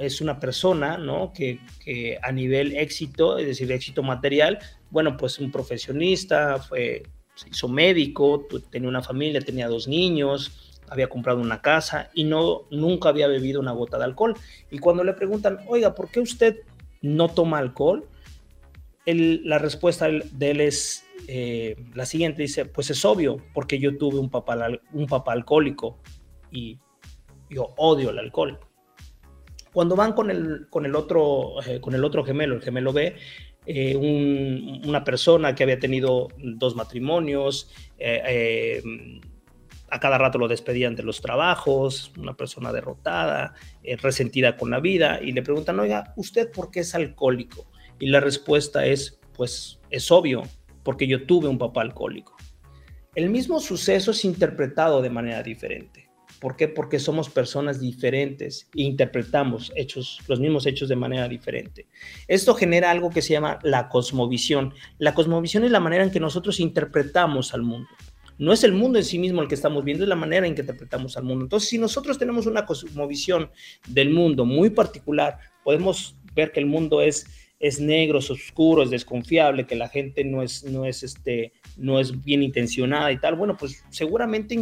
es 0.00 0.20
una 0.20 0.38
persona, 0.38 0.96
¿no? 0.96 1.32
Que, 1.32 1.60
que, 1.84 2.18
a 2.22 2.32
nivel 2.32 2.76
éxito, 2.76 3.38
es 3.38 3.46
decir, 3.46 3.70
éxito 3.72 4.02
material, 4.02 4.58
bueno, 4.90 5.16
pues 5.16 5.38
un 5.38 5.50
profesionista, 5.50 6.58
fue 6.58 7.02
se 7.38 7.48
hizo 7.50 7.68
médico, 7.68 8.48
tenía 8.68 8.88
una 8.88 9.02
familia, 9.02 9.40
tenía 9.40 9.68
dos 9.68 9.86
niños, 9.86 10.80
había 10.88 11.08
comprado 11.08 11.40
una 11.40 11.62
casa 11.62 12.10
y 12.12 12.24
no, 12.24 12.62
nunca 12.72 13.10
había 13.10 13.28
bebido 13.28 13.60
una 13.60 13.70
gota 13.70 13.96
de 13.96 14.04
alcohol. 14.04 14.34
Y 14.72 14.78
cuando 14.78 15.04
le 15.04 15.12
preguntan, 15.12 15.60
oiga, 15.68 15.94
¿por 15.94 16.10
qué 16.10 16.18
usted 16.18 16.56
no 17.00 17.28
toma 17.28 17.58
alcohol? 17.58 18.08
la 19.10 19.56
respuesta 19.56 20.06
de 20.06 20.50
él 20.50 20.60
es 20.60 21.06
eh, 21.28 21.76
la 21.94 22.04
siguiente, 22.04 22.42
dice, 22.42 22.66
pues 22.66 22.90
es 22.90 23.02
obvio, 23.06 23.42
porque 23.54 23.78
yo 23.78 23.96
tuve 23.96 24.18
un 24.18 24.28
papá, 24.28 24.68
un 24.92 25.06
papá 25.06 25.32
alcohólico 25.32 25.96
y 26.50 26.78
yo 27.48 27.72
odio 27.78 28.10
el 28.10 28.18
alcohol. 28.18 28.60
Cuando 29.72 29.96
van 29.96 30.12
con 30.12 30.30
el, 30.30 30.66
con 30.70 30.86
el, 30.86 30.94
otro, 30.94 31.62
eh, 31.66 31.80
con 31.80 31.94
el 31.94 32.04
otro 32.04 32.24
gemelo, 32.24 32.54
el 32.54 32.62
gemelo 32.62 32.92
B, 32.92 33.14
eh, 33.70 33.94
una 34.86 35.04
persona 35.04 35.54
que 35.54 35.62
había 35.62 35.78
tenido 35.78 36.28
dos 36.38 36.74
matrimonios, 36.74 37.70
eh, 37.98 38.22
eh, 38.26 39.20
a 39.90 40.00
cada 40.00 40.16
rato 40.16 40.38
lo 40.38 40.48
despedían 40.48 40.96
de 40.96 41.02
los 41.02 41.20
trabajos, 41.20 42.10
una 42.16 42.34
persona 42.34 42.72
derrotada, 42.72 43.52
resentida 44.00 44.56
con 44.56 44.70
la 44.70 44.80
vida, 44.80 45.20
y 45.22 45.32
le 45.32 45.42
preguntan, 45.42 45.78
oiga, 45.80 46.14
¿usted 46.16 46.50
por 46.50 46.70
qué 46.70 46.80
es 46.80 46.94
alcohólico? 46.94 47.70
Y 47.98 48.08
la 48.08 48.20
respuesta 48.20 48.86
es, 48.86 49.20
pues 49.34 49.80
es 49.90 50.10
obvio, 50.10 50.44
porque 50.82 51.06
yo 51.06 51.26
tuve 51.26 51.48
un 51.48 51.58
papá 51.58 51.82
alcohólico. 51.82 52.38
El 53.14 53.28
mismo 53.28 53.60
suceso 53.60 54.12
es 54.12 54.24
interpretado 54.24 55.02
de 55.02 55.10
manera 55.10 55.42
diferente. 55.42 56.07
¿Por 56.40 56.56
qué? 56.56 56.68
Porque 56.68 56.98
somos 56.98 57.28
personas 57.28 57.80
diferentes 57.80 58.68
e 58.76 58.82
interpretamos 58.82 59.72
hechos, 59.74 60.20
los 60.28 60.38
mismos 60.38 60.66
hechos 60.66 60.88
de 60.88 60.96
manera 60.96 61.28
diferente. 61.28 61.86
Esto 62.28 62.54
genera 62.54 62.90
algo 62.90 63.10
que 63.10 63.22
se 63.22 63.32
llama 63.32 63.58
la 63.62 63.88
cosmovisión. 63.88 64.72
La 64.98 65.14
cosmovisión 65.14 65.64
es 65.64 65.70
la 65.70 65.80
manera 65.80 66.04
en 66.04 66.10
que 66.10 66.20
nosotros 66.20 66.60
interpretamos 66.60 67.54
al 67.54 67.62
mundo. 67.62 67.88
No 68.38 68.52
es 68.52 68.62
el 68.62 68.72
mundo 68.72 68.98
en 68.98 69.04
sí 69.04 69.18
mismo 69.18 69.42
el 69.42 69.48
que 69.48 69.56
estamos 69.56 69.84
viendo, 69.84 70.04
es 70.04 70.08
la 70.08 70.14
manera 70.14 70.46
en 70.46 70.54
que 70.54 70.60
interpretamos 70.60 71.16
al 71.16 71.24
mundo. 71.24 71.44
Entonces, 71.44 71.68
si 71.68 71.78
nosotros 71.78 72.18
tenemos 72.18 72.46
una 72.46 72.64
cosmovisión 72.64 73.50
del 73.88 74.10
mundo 74.10 74.44
muy 74.44 74.70
particular, 74.70 75.38
podemos 75.64 76.16
ver 76.34 76.52
que 76.52 76.60
el 76.60 76.66
mundo 76.66 77.02
es, 77.02 77.26
es 77.58 77.80
negro, 77.80 78.20
es 78.20 78.30
oscuro, 78.30 78.84
es 78.84 78.90
desconfiable, 78.90 79.66
que 79.66 79.74
la 79.74 79.88
gente 79.88 80.22
no 80.22 80.42
es, 80.44 80.62
no 80.62 80.84
es, 80.84 81.02
este, 81.02 81.52
no 81.76 81.98
es 81.98 82.24
bien 82.24 82.44
intencionada 82.44 83.10
y 83.10 83.18
tal. 83.18 83.34
Bueno, 83.34 83.56
pues 83.56 83.82
seguramente 83.90 84.54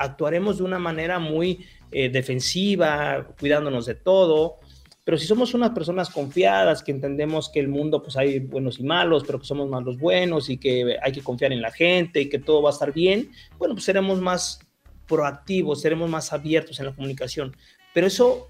actuaremos 0.00 0.58
de 0.58 0.64
una 0.64 0.78
manera 0.78 1.18
muy 1.18 1.66
eh, 1.92 2.08
defensiva, 2.08 3.26
cuidándonos 3.38 3.84
de 3.86 3.94
todo. 3.94 4.56
Pero 5.04 5.18
si 5.18 5.26
somos 5.26 5.52
unas 5.54 5.70
personas 5.70 6.08
confiadas, 6.08 6.82
que 6.82 6.90
entendemos 6.90 7.50
que 7.50 7.60
el 7.60 7.68
mundo 7.68 8.02
pues 8.02 8.16
hay 8.16 8.38
buenos 8.38 8.80
y 8.80 8.82
malos, 8.82 9.24
pero 9.26 9.38
que 9.38 9.46
somos 9.46 9.68
más 9.68 9.82
los 9.84 9.98
buenos 9.98 10.48
y 10.48 10.56
que 10.56 10.96
hay 11.02 11.12
que 11.12 11.22
confiar 11.22 11.52
en 11.52 11.60
la 11.60 11.70
gente 11.70 12.22
y 12.22 12.28
que 12.28 12.38
todo 12.38 12.62
va 12.62 12.70
a 12.70 12.72
estar 12.72 12.92
bien, 12.92 13.30
bueno, 13.58 13.74
pues 13.74 13.84
seremos 13.84 14.20
más 14.20 14.60
proactivos, 15.06 15.82
seremos 15.82 16.08
más 16.08 16.32
abiertos 16.32 16.80
en 16.80 16.86
la 16.86 16.94
comunicación. 16.94 17.54
Pero 17.92 18.06
eso, 18.06 18.48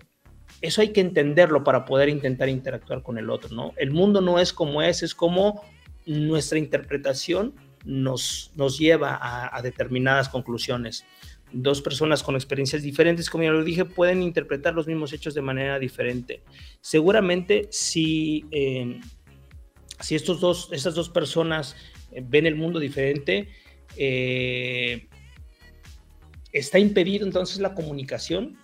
eso 0.60 0.82
hay 0.82 0.90
que 0.90 1.00
entenderlo 1.00 1.64
para 1.64 1.84
poder 1.84 2.08
intentar 2.08 2.48
interactuar 2.48 3.02
con 3.02 3.18
el 3.18 3.28
otro, 3.28 3.54
¿no? 3.54 3.72
El 3.76 3.90
mundo 3.90 4.20
no 4.20 4.38
es 4.38 4.52
como 4.52 4.82
es, 4.82 5.02
es 5.02 5.14
como 5.14 5.64
nuestra 6.06 6.58
interpretación 6.58 7.54
nos, 7.84 8.52
nos 8.54 8.78
lleva 8.78 9.16
a, 9.16 9.56
a 9.56 9.62
determinadas 9.62 10.28
conclusiones 10.28 11.04
dos 11.52 11.82
personas 11.82 12.22
con 12.22 12.34
experiencias 12.34 12.82
diferentes, 12.82 13.28
como 13.28 13.44
ya 13.44 13.50
lo 13.50 13.64
dije, 13.64 13.84
pueden 13.84 14.22
interpretar 14.22 14.74
los 14.74 14.86
mismos 14.86 15.12
hechos 15.12 15.34
de 15.34 15.42
manera 15.42 15.78
diferente. 15.78 16.42
Seguramente 16.80 17.68
si, 17.70 18.46
eh, 18.50 19.00
si 20.00 20.14
estos 20.14 20.40
dos, 20.40 20.68
estas 20.72 20.94
dos 20.94 21.08
personas 21.08 21.76
eh, 22.12 22.22
ven 22.24 22.46
el 22.46 22.56
mundo 22.56 22.78
diferente, 22.78 23.48
eh, 23.96 25.08
¿está 26.52 26.78
impedido 26.78 27.26
entonces 27.26 27.58
la 27.60 27.74
comunicación? 27.74 28.56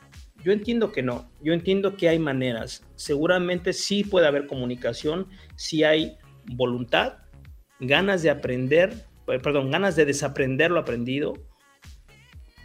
Yo 0.45 0.53
entiendo 0.53 0.93
que 0.93 1.03
no, 1.03 1.31
yo 1.43 1.53
entiendo 1.53 1.97
que 1.97 2.09
hay 2.09 2.19
maneras. 2.19 2.85
Seguramente 2.95 3.73
sí 3.73 4.05
puede 4.05 4.29
haber 4.29 4.47
comunicación, 4.47 5.27
si 5.57 5.83
hay 5.83 6.17
voluntad, 6.45 7.15
ganas 7.81 8.23
de 8.23 8.31
aprender, 8.31 9.07
perdón, 9.27 9.73
ganas 9.73 9.97
de 9.97 10.05
desaprender 10.05 10.71
lo 10.71 10.79
aprendido, 10.79 11.35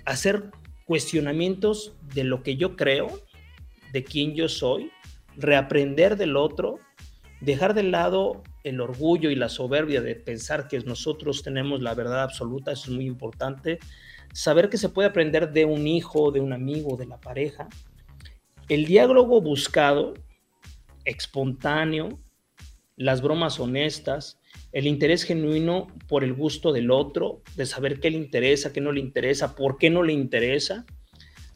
hacer 0.06 0.52
cuestionamientos 0.86 1.94
de 2.14 2.24
lo 2.24 2.44
que 2.44 2.58
yo 2.58 2.76
creo, 2.76 3.08
de 3.94 4.04
quién 4.04 4.36
yo 4.36 4.50
soy, 4.50 4.92
reaprender 5.38 6.18
del 6.18 6.36
otro, 6.36 6.80
dejar 7.40 7.74
de 7.74 7.84
lado 7.84 8.44
el 8.64 8.82
orgullo 8.82 9.30
y 9.30 9.36
la 9.36 9.50
soberbia 9.50 10.02
de 10.02 10.16
pensar 10.16 10.68
que 10.68 10.80
nosotros 10.80 11.44
tenemos 11.44 11.82
la 11.82 11.94
verdad 11.94 12.24
absoluta, 12.24 12.72
eso 12.72 12.92
es 12.92 12.96
muy 12.96 13.06
importante, 13.06 13.80
saber 14.34 14.70
que 14.70 14.78
se 14.78 14.90
puede 14.90 15.10
aprender 15.10 15.52
de 15.52 15.66
un 15.66 15.88
hijo, 15.88 16.32
de 16.32 16.40
un 16.40 16.54
amigo, 16.54 16.98
de 16.98 17.08
la 17.08 17.20
pareja. 17.20 17.68
El 18.70 18.86
diálogo 18.86 19.42
buscado, 19.42 20.14
espontáneo, 21.06 22.10
las 22.96 23.22
bromas 23.22 23.60
honestas, 23.60 24.40
el 24.72 24.88
interés 24.88 25.24
genuino 25.24 25.88
por 26.08 26.24
el 26.24 26.34
gusto 26.34 26.72
del 26.72 26.92
otro, 26.92 27.42
de 27.56 27.66
saber 27.66 28.00
qué 28.00 28.10
le 28.10 28.18
interesa, 28.18 28.72
qué 28.72 28.82
no 28.82 28.92
le 28.92 29.00
interesa, 29.00 29.56
por 29.56 29.78
qué 29.78 29.90
no 29.90 30.04
le 30.04 30.14
interesa, 30.14 30.86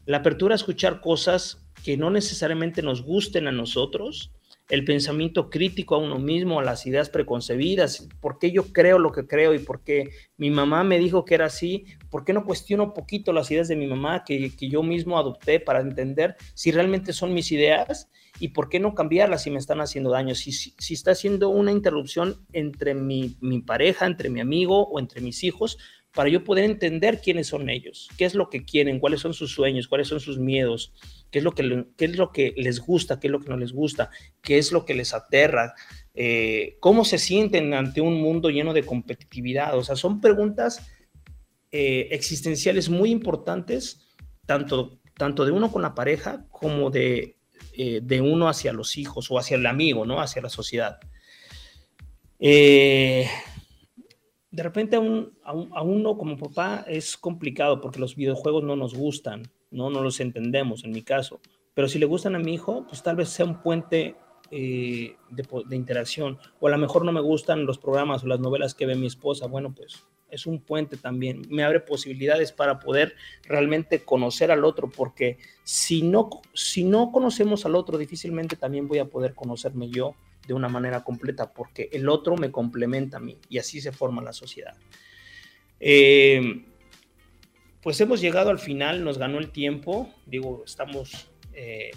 la 0.04 0.18
apertura 0.18 0.54
a 0.54 0.56
escuchar 0.56 1.00
cosas 1.00 1.66
que 1.84 1.96
no 1.96 2.10
necesariamente 2.10 2.82
nos 2.82 3.02
gusten 3.02 3.46
a 3.46 3.52
nosotros, 3.52 4.32
el 4.68 4.84
pensamiento 4.84 5.48
crítico 5.48 5.94
a 5.94 5.98
uno 5.98 6.18
mismo, 6.18 6.58
a 6.58 6.64
las 6.64 6.86
ideas 6.86 7.08
preconcebidas, 7.08 8.08
por 8.20 8.38
qué 8.38 8.50
yo 8.50 8.72
creo 8.72 8.98
lo 8.98 9.12
que 9.12 9.26
creo 9.26 9.54
y 9.54 9.60
por 9.60 9.82
qué 9.82 10.10
mi 10.36 10.50
mamá 10.50 10.82
me 10.84 10.98
dijo 10.98 11.24
que 11.24 11.36
era 11.36 11.46
así, 11.46 11.84
por 12.16 12.24
qué 12.24 12.32
no 12.32 12.46
cuestiono 12.46 12.94
poquito 12.94 13.30
las 13.34 13.50
ideas 13.50 13.68
de 13.68 13.76
mi 13.76 13.86
mamá 13.86 14.24
que, 14.24 14.50
que 14.56 14.70
yo 14.70 14.82
mismo 14.82 15.18
adopté 15.18 15.60
para 15.60 15.80
entender 15.80 16.34
si 16.54 16.72
realmente 16.72 17.12
son 17.12 17.34
mis 17.34 17.52
ideas 17.52 18.08
y 18.40 18.48
por 18.48 18.70
qué 18.70 18.80
no 18.80 18.94
cambiarlas 18.94 19.42
si 19.42 19.50
me 19.50 19.58
están 19.58 19.82
haciendo 19.82 20.08
daño, 20.08 20.34
si, 20.34 20.50
si, 20.50 20.94
está 20.94 21.10
haciendo 21.10 21.50
una 21.50 21.72
interrupción 21.72 22.46
entre 22.54 22.94
mi, 22.94 23.36
mi, 23.42 23.60
pareja, 23.60 24.06
entre 24.06 24.30
mi 24.30 24.40
amigo 24.40 24.88
o 24.88 24.98
entre 24.98 25.20
mis 25.20 25.44
hijos, 25.44 25.76
para 26.14 26.30
yo 26.30 26.42
poder 26.42 26.64
entender 26.64 27.20
quiénes 27.20 27.48
son 27.48 27.68
ellos, 27.68 28.08
qué 28.16 28.24
es 28.24 28.34
lo 28.34 28.48
que 28.48 28.64
quieren, 28.64 28.98
cuáles 28.98 29.20
son 29.20 29.34
sus 29.34 29.52
sueños, 29.52 29.86
cuáles 29.86 30.08
son 30.08 30.18
sus 30.18 30.38
miedos, 30.38 30.94
qué 31.30 31.40
es 31.40 31.44
lo 31.44 31.52
que, 31.52 31.84
qué 31.98 32.06
es 32.06 32.16
lo 32.16 32.32
que 32.32 32.54
les 32.56 32.80
gusta, 32.80 33.20
qué 33.20 33.26
es 33.26 33.30
lo 33.30 33.40
que 33.40 33.50
no 33.50 33.58
les 33.58 33.74
gusta, 33.74 34.08
qué 34.40 34.56
es 34.56 34.72
lo 34.72 34.86
que 34.86 34.94
les 34.94 35.12
aterra, 35.12 35.74
eh, 36.14 36.78
cómo 36.80 37.04
se 37.04 37.18
sienten 37.18 37.74
ante 37.74 38.00
un 38.00 38.22
mundo 38.22 38.48
lleno 38.48 38.72
de 38.72 38.84
competitividad. 38.84 39.76
O 39.76 39.84
sea, 39.84 39.96
son 39.96 40.22
preguntas 40.22 40.90
eh, 41.78 42.08
existenciales 42.12 42.88
muy 42.88 43.10
importantes, 43.10 44.00
tanto, 44.46 44.98
tanto 45.14 45.44
de 45.44 45.52
uno 45.52 45.70
con 45.70 45.82
la 45.82 45.94
pareja 45.94 46.46
como 46.50 46.88
de 46.88 47.36
eh, 47.74 48.00
de 48.02 48.22
uno 48.22 48.48
hacia 48.48 48.72
los 48.72 48.96
hijos 48.96 49.30
o 49.30 49.38
hacia 49.38 49.58
el 49.58 49.66
amigo, 49.66 50.06
¿no? 50.06 50.22
Hacia 50.22 50.40
la 50.40 50.48
sociedad. 50.48 50.98
Eh, 52.38 53.28
de 54.50 54.62
repente 54.62 54.96
a, 54.96 55.82
uno 55.82 56.16
como 56.16 56.38
papá 56.38 56.86
es 56.88 57.18
complicado 57.18 57.82
porque 57.82 58.00
los 58.00 58.16
videojuegos 58.16 58.64
no 58.64 58.76
nos 58.76 58.94
gustan, 58.94 59.42
¿no? 59.70 59.90
No 59.90 60.02
los 60.02 60.20
entendemos 60.20 60.82
en 60.84 60.92
mi 60.92 61.02
caso. 61.02 61.38
Pero 61.74 61.88
si 61.88 61.98
le 61.98 62.06
gustan 62.06 62.34
a 62.34 62.38
mi 62.38 62.54
hijo, 62.54 62.86
pues 62.88 63.02
tal 63.02 63.16
vez 63.16 63.28
sea 63.28 63.44
un 63.44 63.60
puente 63.60 64.16
de, 64.50 65.14
de, 65.30 65.76
interacción. 65.76 66.38
O 66.58 66.68
a 66.68 66.70
lo 66.70 66.78
mejor 66.78 67.04
no 67.04 67.12
me 67.12 67.20
gustan 67.20 67.66
los 67.66 67.76
programas 67.76 68.24
o 68.24 68.28
las 68.28 68.40
novelas 68.40 68.74
que 68.74 68.86
ve 68.86 68.94
mi 68.94 69.08
esposa. 69.08 69.46
Bueno, 69.48 69.74
pues 69.74 70.02
es 70.36 70.46
un 70.46 70.60
puente 70.60 70.96
también, 70.96 71.42
me 71.50 71.64
abre 71.64 71.80
posibilidades 71.80 72.52
para 72.52 72.78
poder 72.78 73.16
realmente 73.42 74.04
conocer 74.04 74.50
al 74.50 74.64
otro, 74.64 74.88
porque 74.88 75.38
si 75.64 76.02
no, 76.02 76.30
si 76.54 76.84
no 76.84 77.10
conocemos 77.10 77.66
al 77.66 77.74
otro, 77.74 77.98
difícilmente 77.98 78.56
también 78.56 78.86
voy 78.86 78.98
a 78.98 79.06
poder 79.06 79.34
conocerme 79.34 79.88
yo 79.90 80.14
de 80.46 80.54
una 80.54 80.68
manera 80.68 81.02
completa, 81.02 81.52
porque 81.52 81.88
el 81.92 82.08
otro 82.08 82.36
me 82.36 82.52
complementa 82.52 83.16
a 83.16 83.20
mí 83.20 83.36
y 83.48 83.58
así 83.58 83.80
se 83.80 83.92
forma 83.92 84.22
la 84.22 84.32
sociedad. 84.32 84.76
Eh, 85.80 86.64
pues 87.82 88.00
hemos 88.00 88.20
llegado 88.20 88.50
al 88.50 88.58
final, 88.58 89.04
nos 89.04 89.18
ganó 89.18 89.38
el 89.38 89.50
tiempo, 89.50 90.10
digo, 90.26 90.62
estamos, 90.64 91.28
eh, 91.52 91.90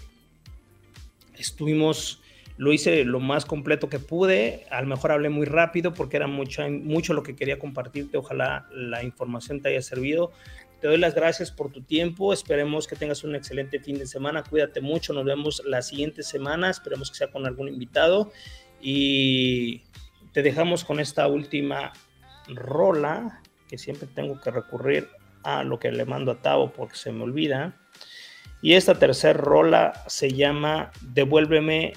estuvimos 1.38 2.22
lo 2.60 2.74
hice 2.74 3.05
lo 3.05 3.22
más 3.22 3.45
completo 3.45 3.88
que 3.88 3.99
pude. 3.99 4.66
A 4.70 4.82
lo 4.82 4.88
mejor 4.88 5.14
hablé 5.14 5.30
muy 5.30 5.45
rápido 5.45 5.93
porque 5.93 6.18
era 6.18 6.28
mucho, 6.28 6.62
mucho 6.70 7.14
lo 7.14 7.24
que 7.24 7.34
quería 7.34 7.57
compartirte. 7.57 8.18
Ojalá 8.18 8.68
la 8.74 9.01
información 9.01 9.62
te 9.62 9.70
haya 9.70 9.82
servido. 9.82 10.34
Te 10.82 10.89
doy 10.89 10.97
las 10.97 11.16
gracias 11.16 11.51
por 11.51 11.72
tu 11.72 11.82
tiempo. 11.84 12.34
Esperemos 12.34 12.86
que 12.86 12.97
tengas 12.97 13.24
un 13.24 13.34
excelente 13.34 13.80
fin 13.80 13.97
de 13.97 14.05
semana. 14.05 14.43
Cuídate 14.43 14.82
mucho. 14.82 15.14
Nos 15.14 15.24
vemos 15.24 15.64
la 15.66 15.82
siguiente 15.82 16.22
semana. 16.22 16.70
Esperemos 16.70 17.10
que 17.10 17.16
sea 17.16 17.32
con 17.32 17.45
algún 17.45 17.70
invitado. 17.70 18.30
Y 18.82 19.84
te 20.34 20.43
dejamos 20.43 20.84
con 20.84 20.99
esta 20.99 21.30
última 21.30 21.93
rola 22.49 23.41
que 23.70 23.78
siempre 23.78 24.10
tengo 24.14 24.41
que 24.41 24.51
recurrir 24.51 25.07
a 25.43 25.64
lo 25.64 25.80
que 25.80 25.93
le 25.93 26.03
mando 26.03 26.34
a 26.34 26.41
Tavo 26.41 26.74
porque 26.74 26.97
se 26.97 27.14
me 27.14 27.24
olvida. 27.24 27.80
Y 28.62 28.74
esta 28.74 28.95
tercera 28.95 29.39
rola 29.39 29.93
se 30.07 30.34
llama 30.34 30.91
Devuélveme 30.99 31.93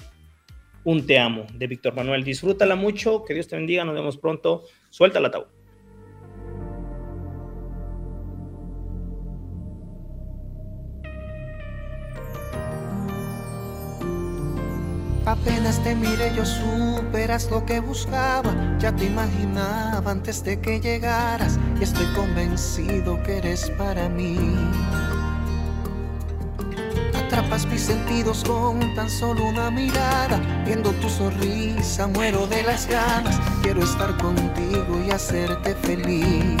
un 0.85 1.05
Te 1.05 1.19
Amo 1.19 1.45
de 1.53 1.67
Víctor 1.67 1.95
Manuel. 1.95 2.23
Disfrútala 2.23 2.75
mucho, 2.75 3.23
que 3.23 3.33
Dios 3.33 3.47
te 3.47 3.55
bendiga, 3.55 3.83
nos 3.83 3.95
vemos 3.95 4.17
pronto. 4.17 4.63
Suelta 4.89 5.19
la 5.19 5.31
tabú. 5.31 5.45
Apenas 15.25 15.81
te 15.83 15.95
mire 15.95 16.33
yo 16.35 16.45
superas 16.45 17.49
lo 17.49 17.65
que 17.65 17.79
buscaba, 17.79 18.53
ya 18.77 18.93
te 18.93 19.05
imaginaba 19.05 20.11
antes 20.11 20.43
de 20.43 20.59
que 20.59 20.81
llegaras 20.81 21.57
y 21.79 21.83
estoy 21.83 22.05
convencido 22.13 23.23
que 23.23 23.37
eres 23.37 23.69
para 23.77 24.09
mí. 24.09 24.37
Atrapas 27.43 27.65
mis 27.65 27.81
sentidos 27.81 28.41
con 28.45 28.95
tan 28.95 29.09
solo 29.09 29.43
una 29.43 29.69
mirada. 29.69 30.39
Viendo 30.65 30.91
tu 30.91 31.09
sonrisa, 31.09 32.07
muero 32.07 32.47
de 32.47 32.63
las 32.63 32.87
ganas. 32.87 33.37
Quiero 33.61 33.83
estar 33.83 34.15
contigo 34.17 35.01
y 35.05 35.11
hacerte 35.11 35.75
feliz. 35.75 36.57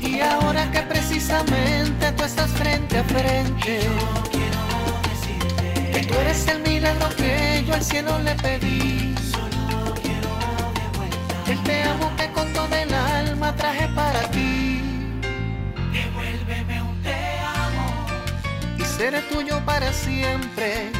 Y 0.00 0.20
ahora 0.20 0.68
que 0.72 0.80
precisamente 0.80 2.10
tú 2.16 2.24
estás 2.24 2.50
frente 2.52 2.98
a 2.98 3.04
frente, 3.04 3.78
quiero 4.32 4.58
decirte 5.10 5.90
que 5.92 6.06
tú 6.08 6.14
eres 6.14 6.48
el 6.48 6.62
milagro 6.62 7.08
que 7.16 7.64
yo 7.66 7.74
al 7.74 7.82
cielo 7.84 8.18
le 8.18 8.34
pedí. 8.34 9.14
Solo 9.30 9.94
quiero 10.02 10.28
de 10.74 10.98
vuelta 10.98 11.52
tuyo 19.22 19.60
para 19.64 19.92
siempre. 19.92 20.90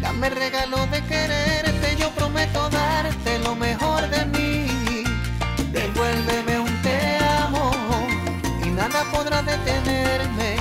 Dame 0.00 0.30
regalo 0.30 0.86
de 0.86 1.02
quererte, 1.02 1.96
yo 1.98 2.10
prometo 2.10 2.68
darte 2.70 3.38
lo 3.40 3.54
mejor 3.54 4.08
de 4.08 4.24
mí. 4.26 5.04
Devuélveme 5.72 6.60
un 6.60 6.82
te 6.82 7.18
amo 7.18 7.70
y 8.64 8.68
nada 8.70 9.04
podrá 9.12 9.42
detenerme. 9.42 10.56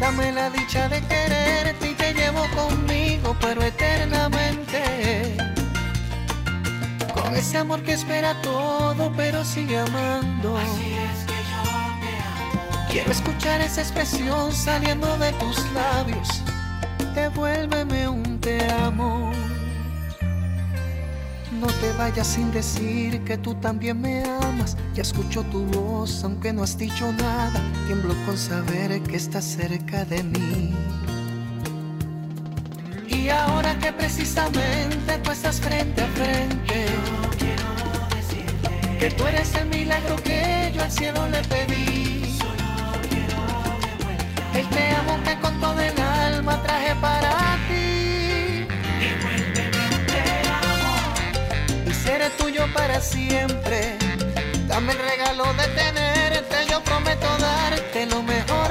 Dame 0.00 0.32
la 0.32 0.50
dicha 0.50 0.88
de 0.88 1.00
quererte 1.02 1.90
y 1.90 1.94
te 1.94 2.12
llevo 2.14 2.42
conmigo, 2.54 3.36
pero 3.40 3.62
eternamente. 3.62 5.36
Con 7.14 7.34
ese 7.36 7.58
amor 7.58 7.82
que 7.82 7.92
espera 7.92 8.40
todo, 8.42 9.12
pero 9.16 9.44
sigue 9.44 9.78
amando. 9.78 10.56
Así 10.56 10.94
es. 10.94 11.01
Quiero 12.92 13.10
escuchar 13.10 13.62
esa 13.62 13.80
expresión 13.80 14.52
saliendo 14.52 15.16
de 15.16 15.32
tus 15.32 15.56
labios. 15.72 16.28
Devuélveme 17.14 18.06
un 18.06 18.38
te 18.38 18.70
amo. 18.70 19.32
No 21.58 21.68
te 21.68 21.90
vayas 21.92 22.26
sin 22.26 22.52
decir 22.52 23.24
que 23.24 23.38
tú 23.38 23.54
también 23.54 23.98
me 23.98 24.22
amas. 24.24 24.76
Ya 24.92 25.00
escucho 25.00 25.42
tu 25.44 25.64
voz, 25.68 26.22
aunque 26.22 26.52
no 26.52 26.64
has 26.64 26.76
dicho 26.76 27.10
nada. 27.12 27.62
Tiemblo 27.86 28.14
con 28.26 28.36
saber 28.36 29.02
que 29.04 29.16
estás 29.16 29.46
cerca 29.46 30.04
de 30.04 30.22
mí. 30.22 30.74
Y 33.08 33.30
ahora 33.30 33.74
que 33.78 33.90
precisamente 33.94 35.16
tú 35.24 35.30
estás 35.30 35.62
frente 35.62 36.02
a 36.02 36.08
frente, 36.08 36.84
quiero 37.38 37.64
decirte 38.14 38.98
que 38.98 39.10
tú 39.12 39.26
eres 39.26 39.54
el 39.54 39.70
milagro 39.70 40.16
que 40.16 40.70
yo 40.74 40.82
al 40.82 40.92
cielo 40.92 41.26
le 41.30 41.40
pedí. 41.44 42.01
Te 44.74 44.90
amo 45.00 45.22
que 45.24 45.34
con 45.40 45.60
todo 45.60 45.80
el 45.80 45.98
alma 46.00 46.62
traje 46.62 46.94
para 46.96 47.30
ti. 47.68 48.66
Devuélveme 49.00 49.86
te 50.10 50.22
amo. 50.48 51.90
Y 51.90 51.92
seré 51.94 52.28
tuyo 52.38 52.64
para 52.74 53.00
siempre. 53.00 53.96
Dame 54.68 54.92
el 54.92 54.98
regalo 54.98 55.44
de 55.54 55.66
tenerte, 55.80 56.56
yo 56.70 56.82
prometo 56.82 57.26
darte 57.38 58.06
lo 58.06 58.22
mejor 58.22 58.61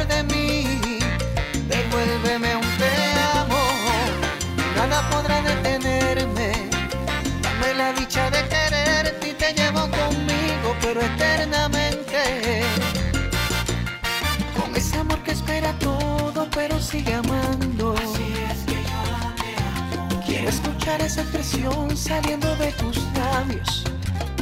sigue 16.91 17.13
amando. 17.13 17.95
Así 17.95 18.33
es 18.51 18.59
que 18.65 18.83
yo 18.83 19.01
te 19.39 19.51
amo. 19.63 20.21
Quiero 20.25 20.49
escuchar 20.49 21.01
esa 21.01 21.21
expresión 21.21 21.95
saliendo 21.95 22.53
de 22.57 22.71
tus 22.73 22.97
labios. 23.13 23.83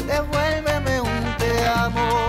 Devuélveme 0.07 1.01
un 1.01 1.37
te 1.37 1.67
amo. 1.67 2.28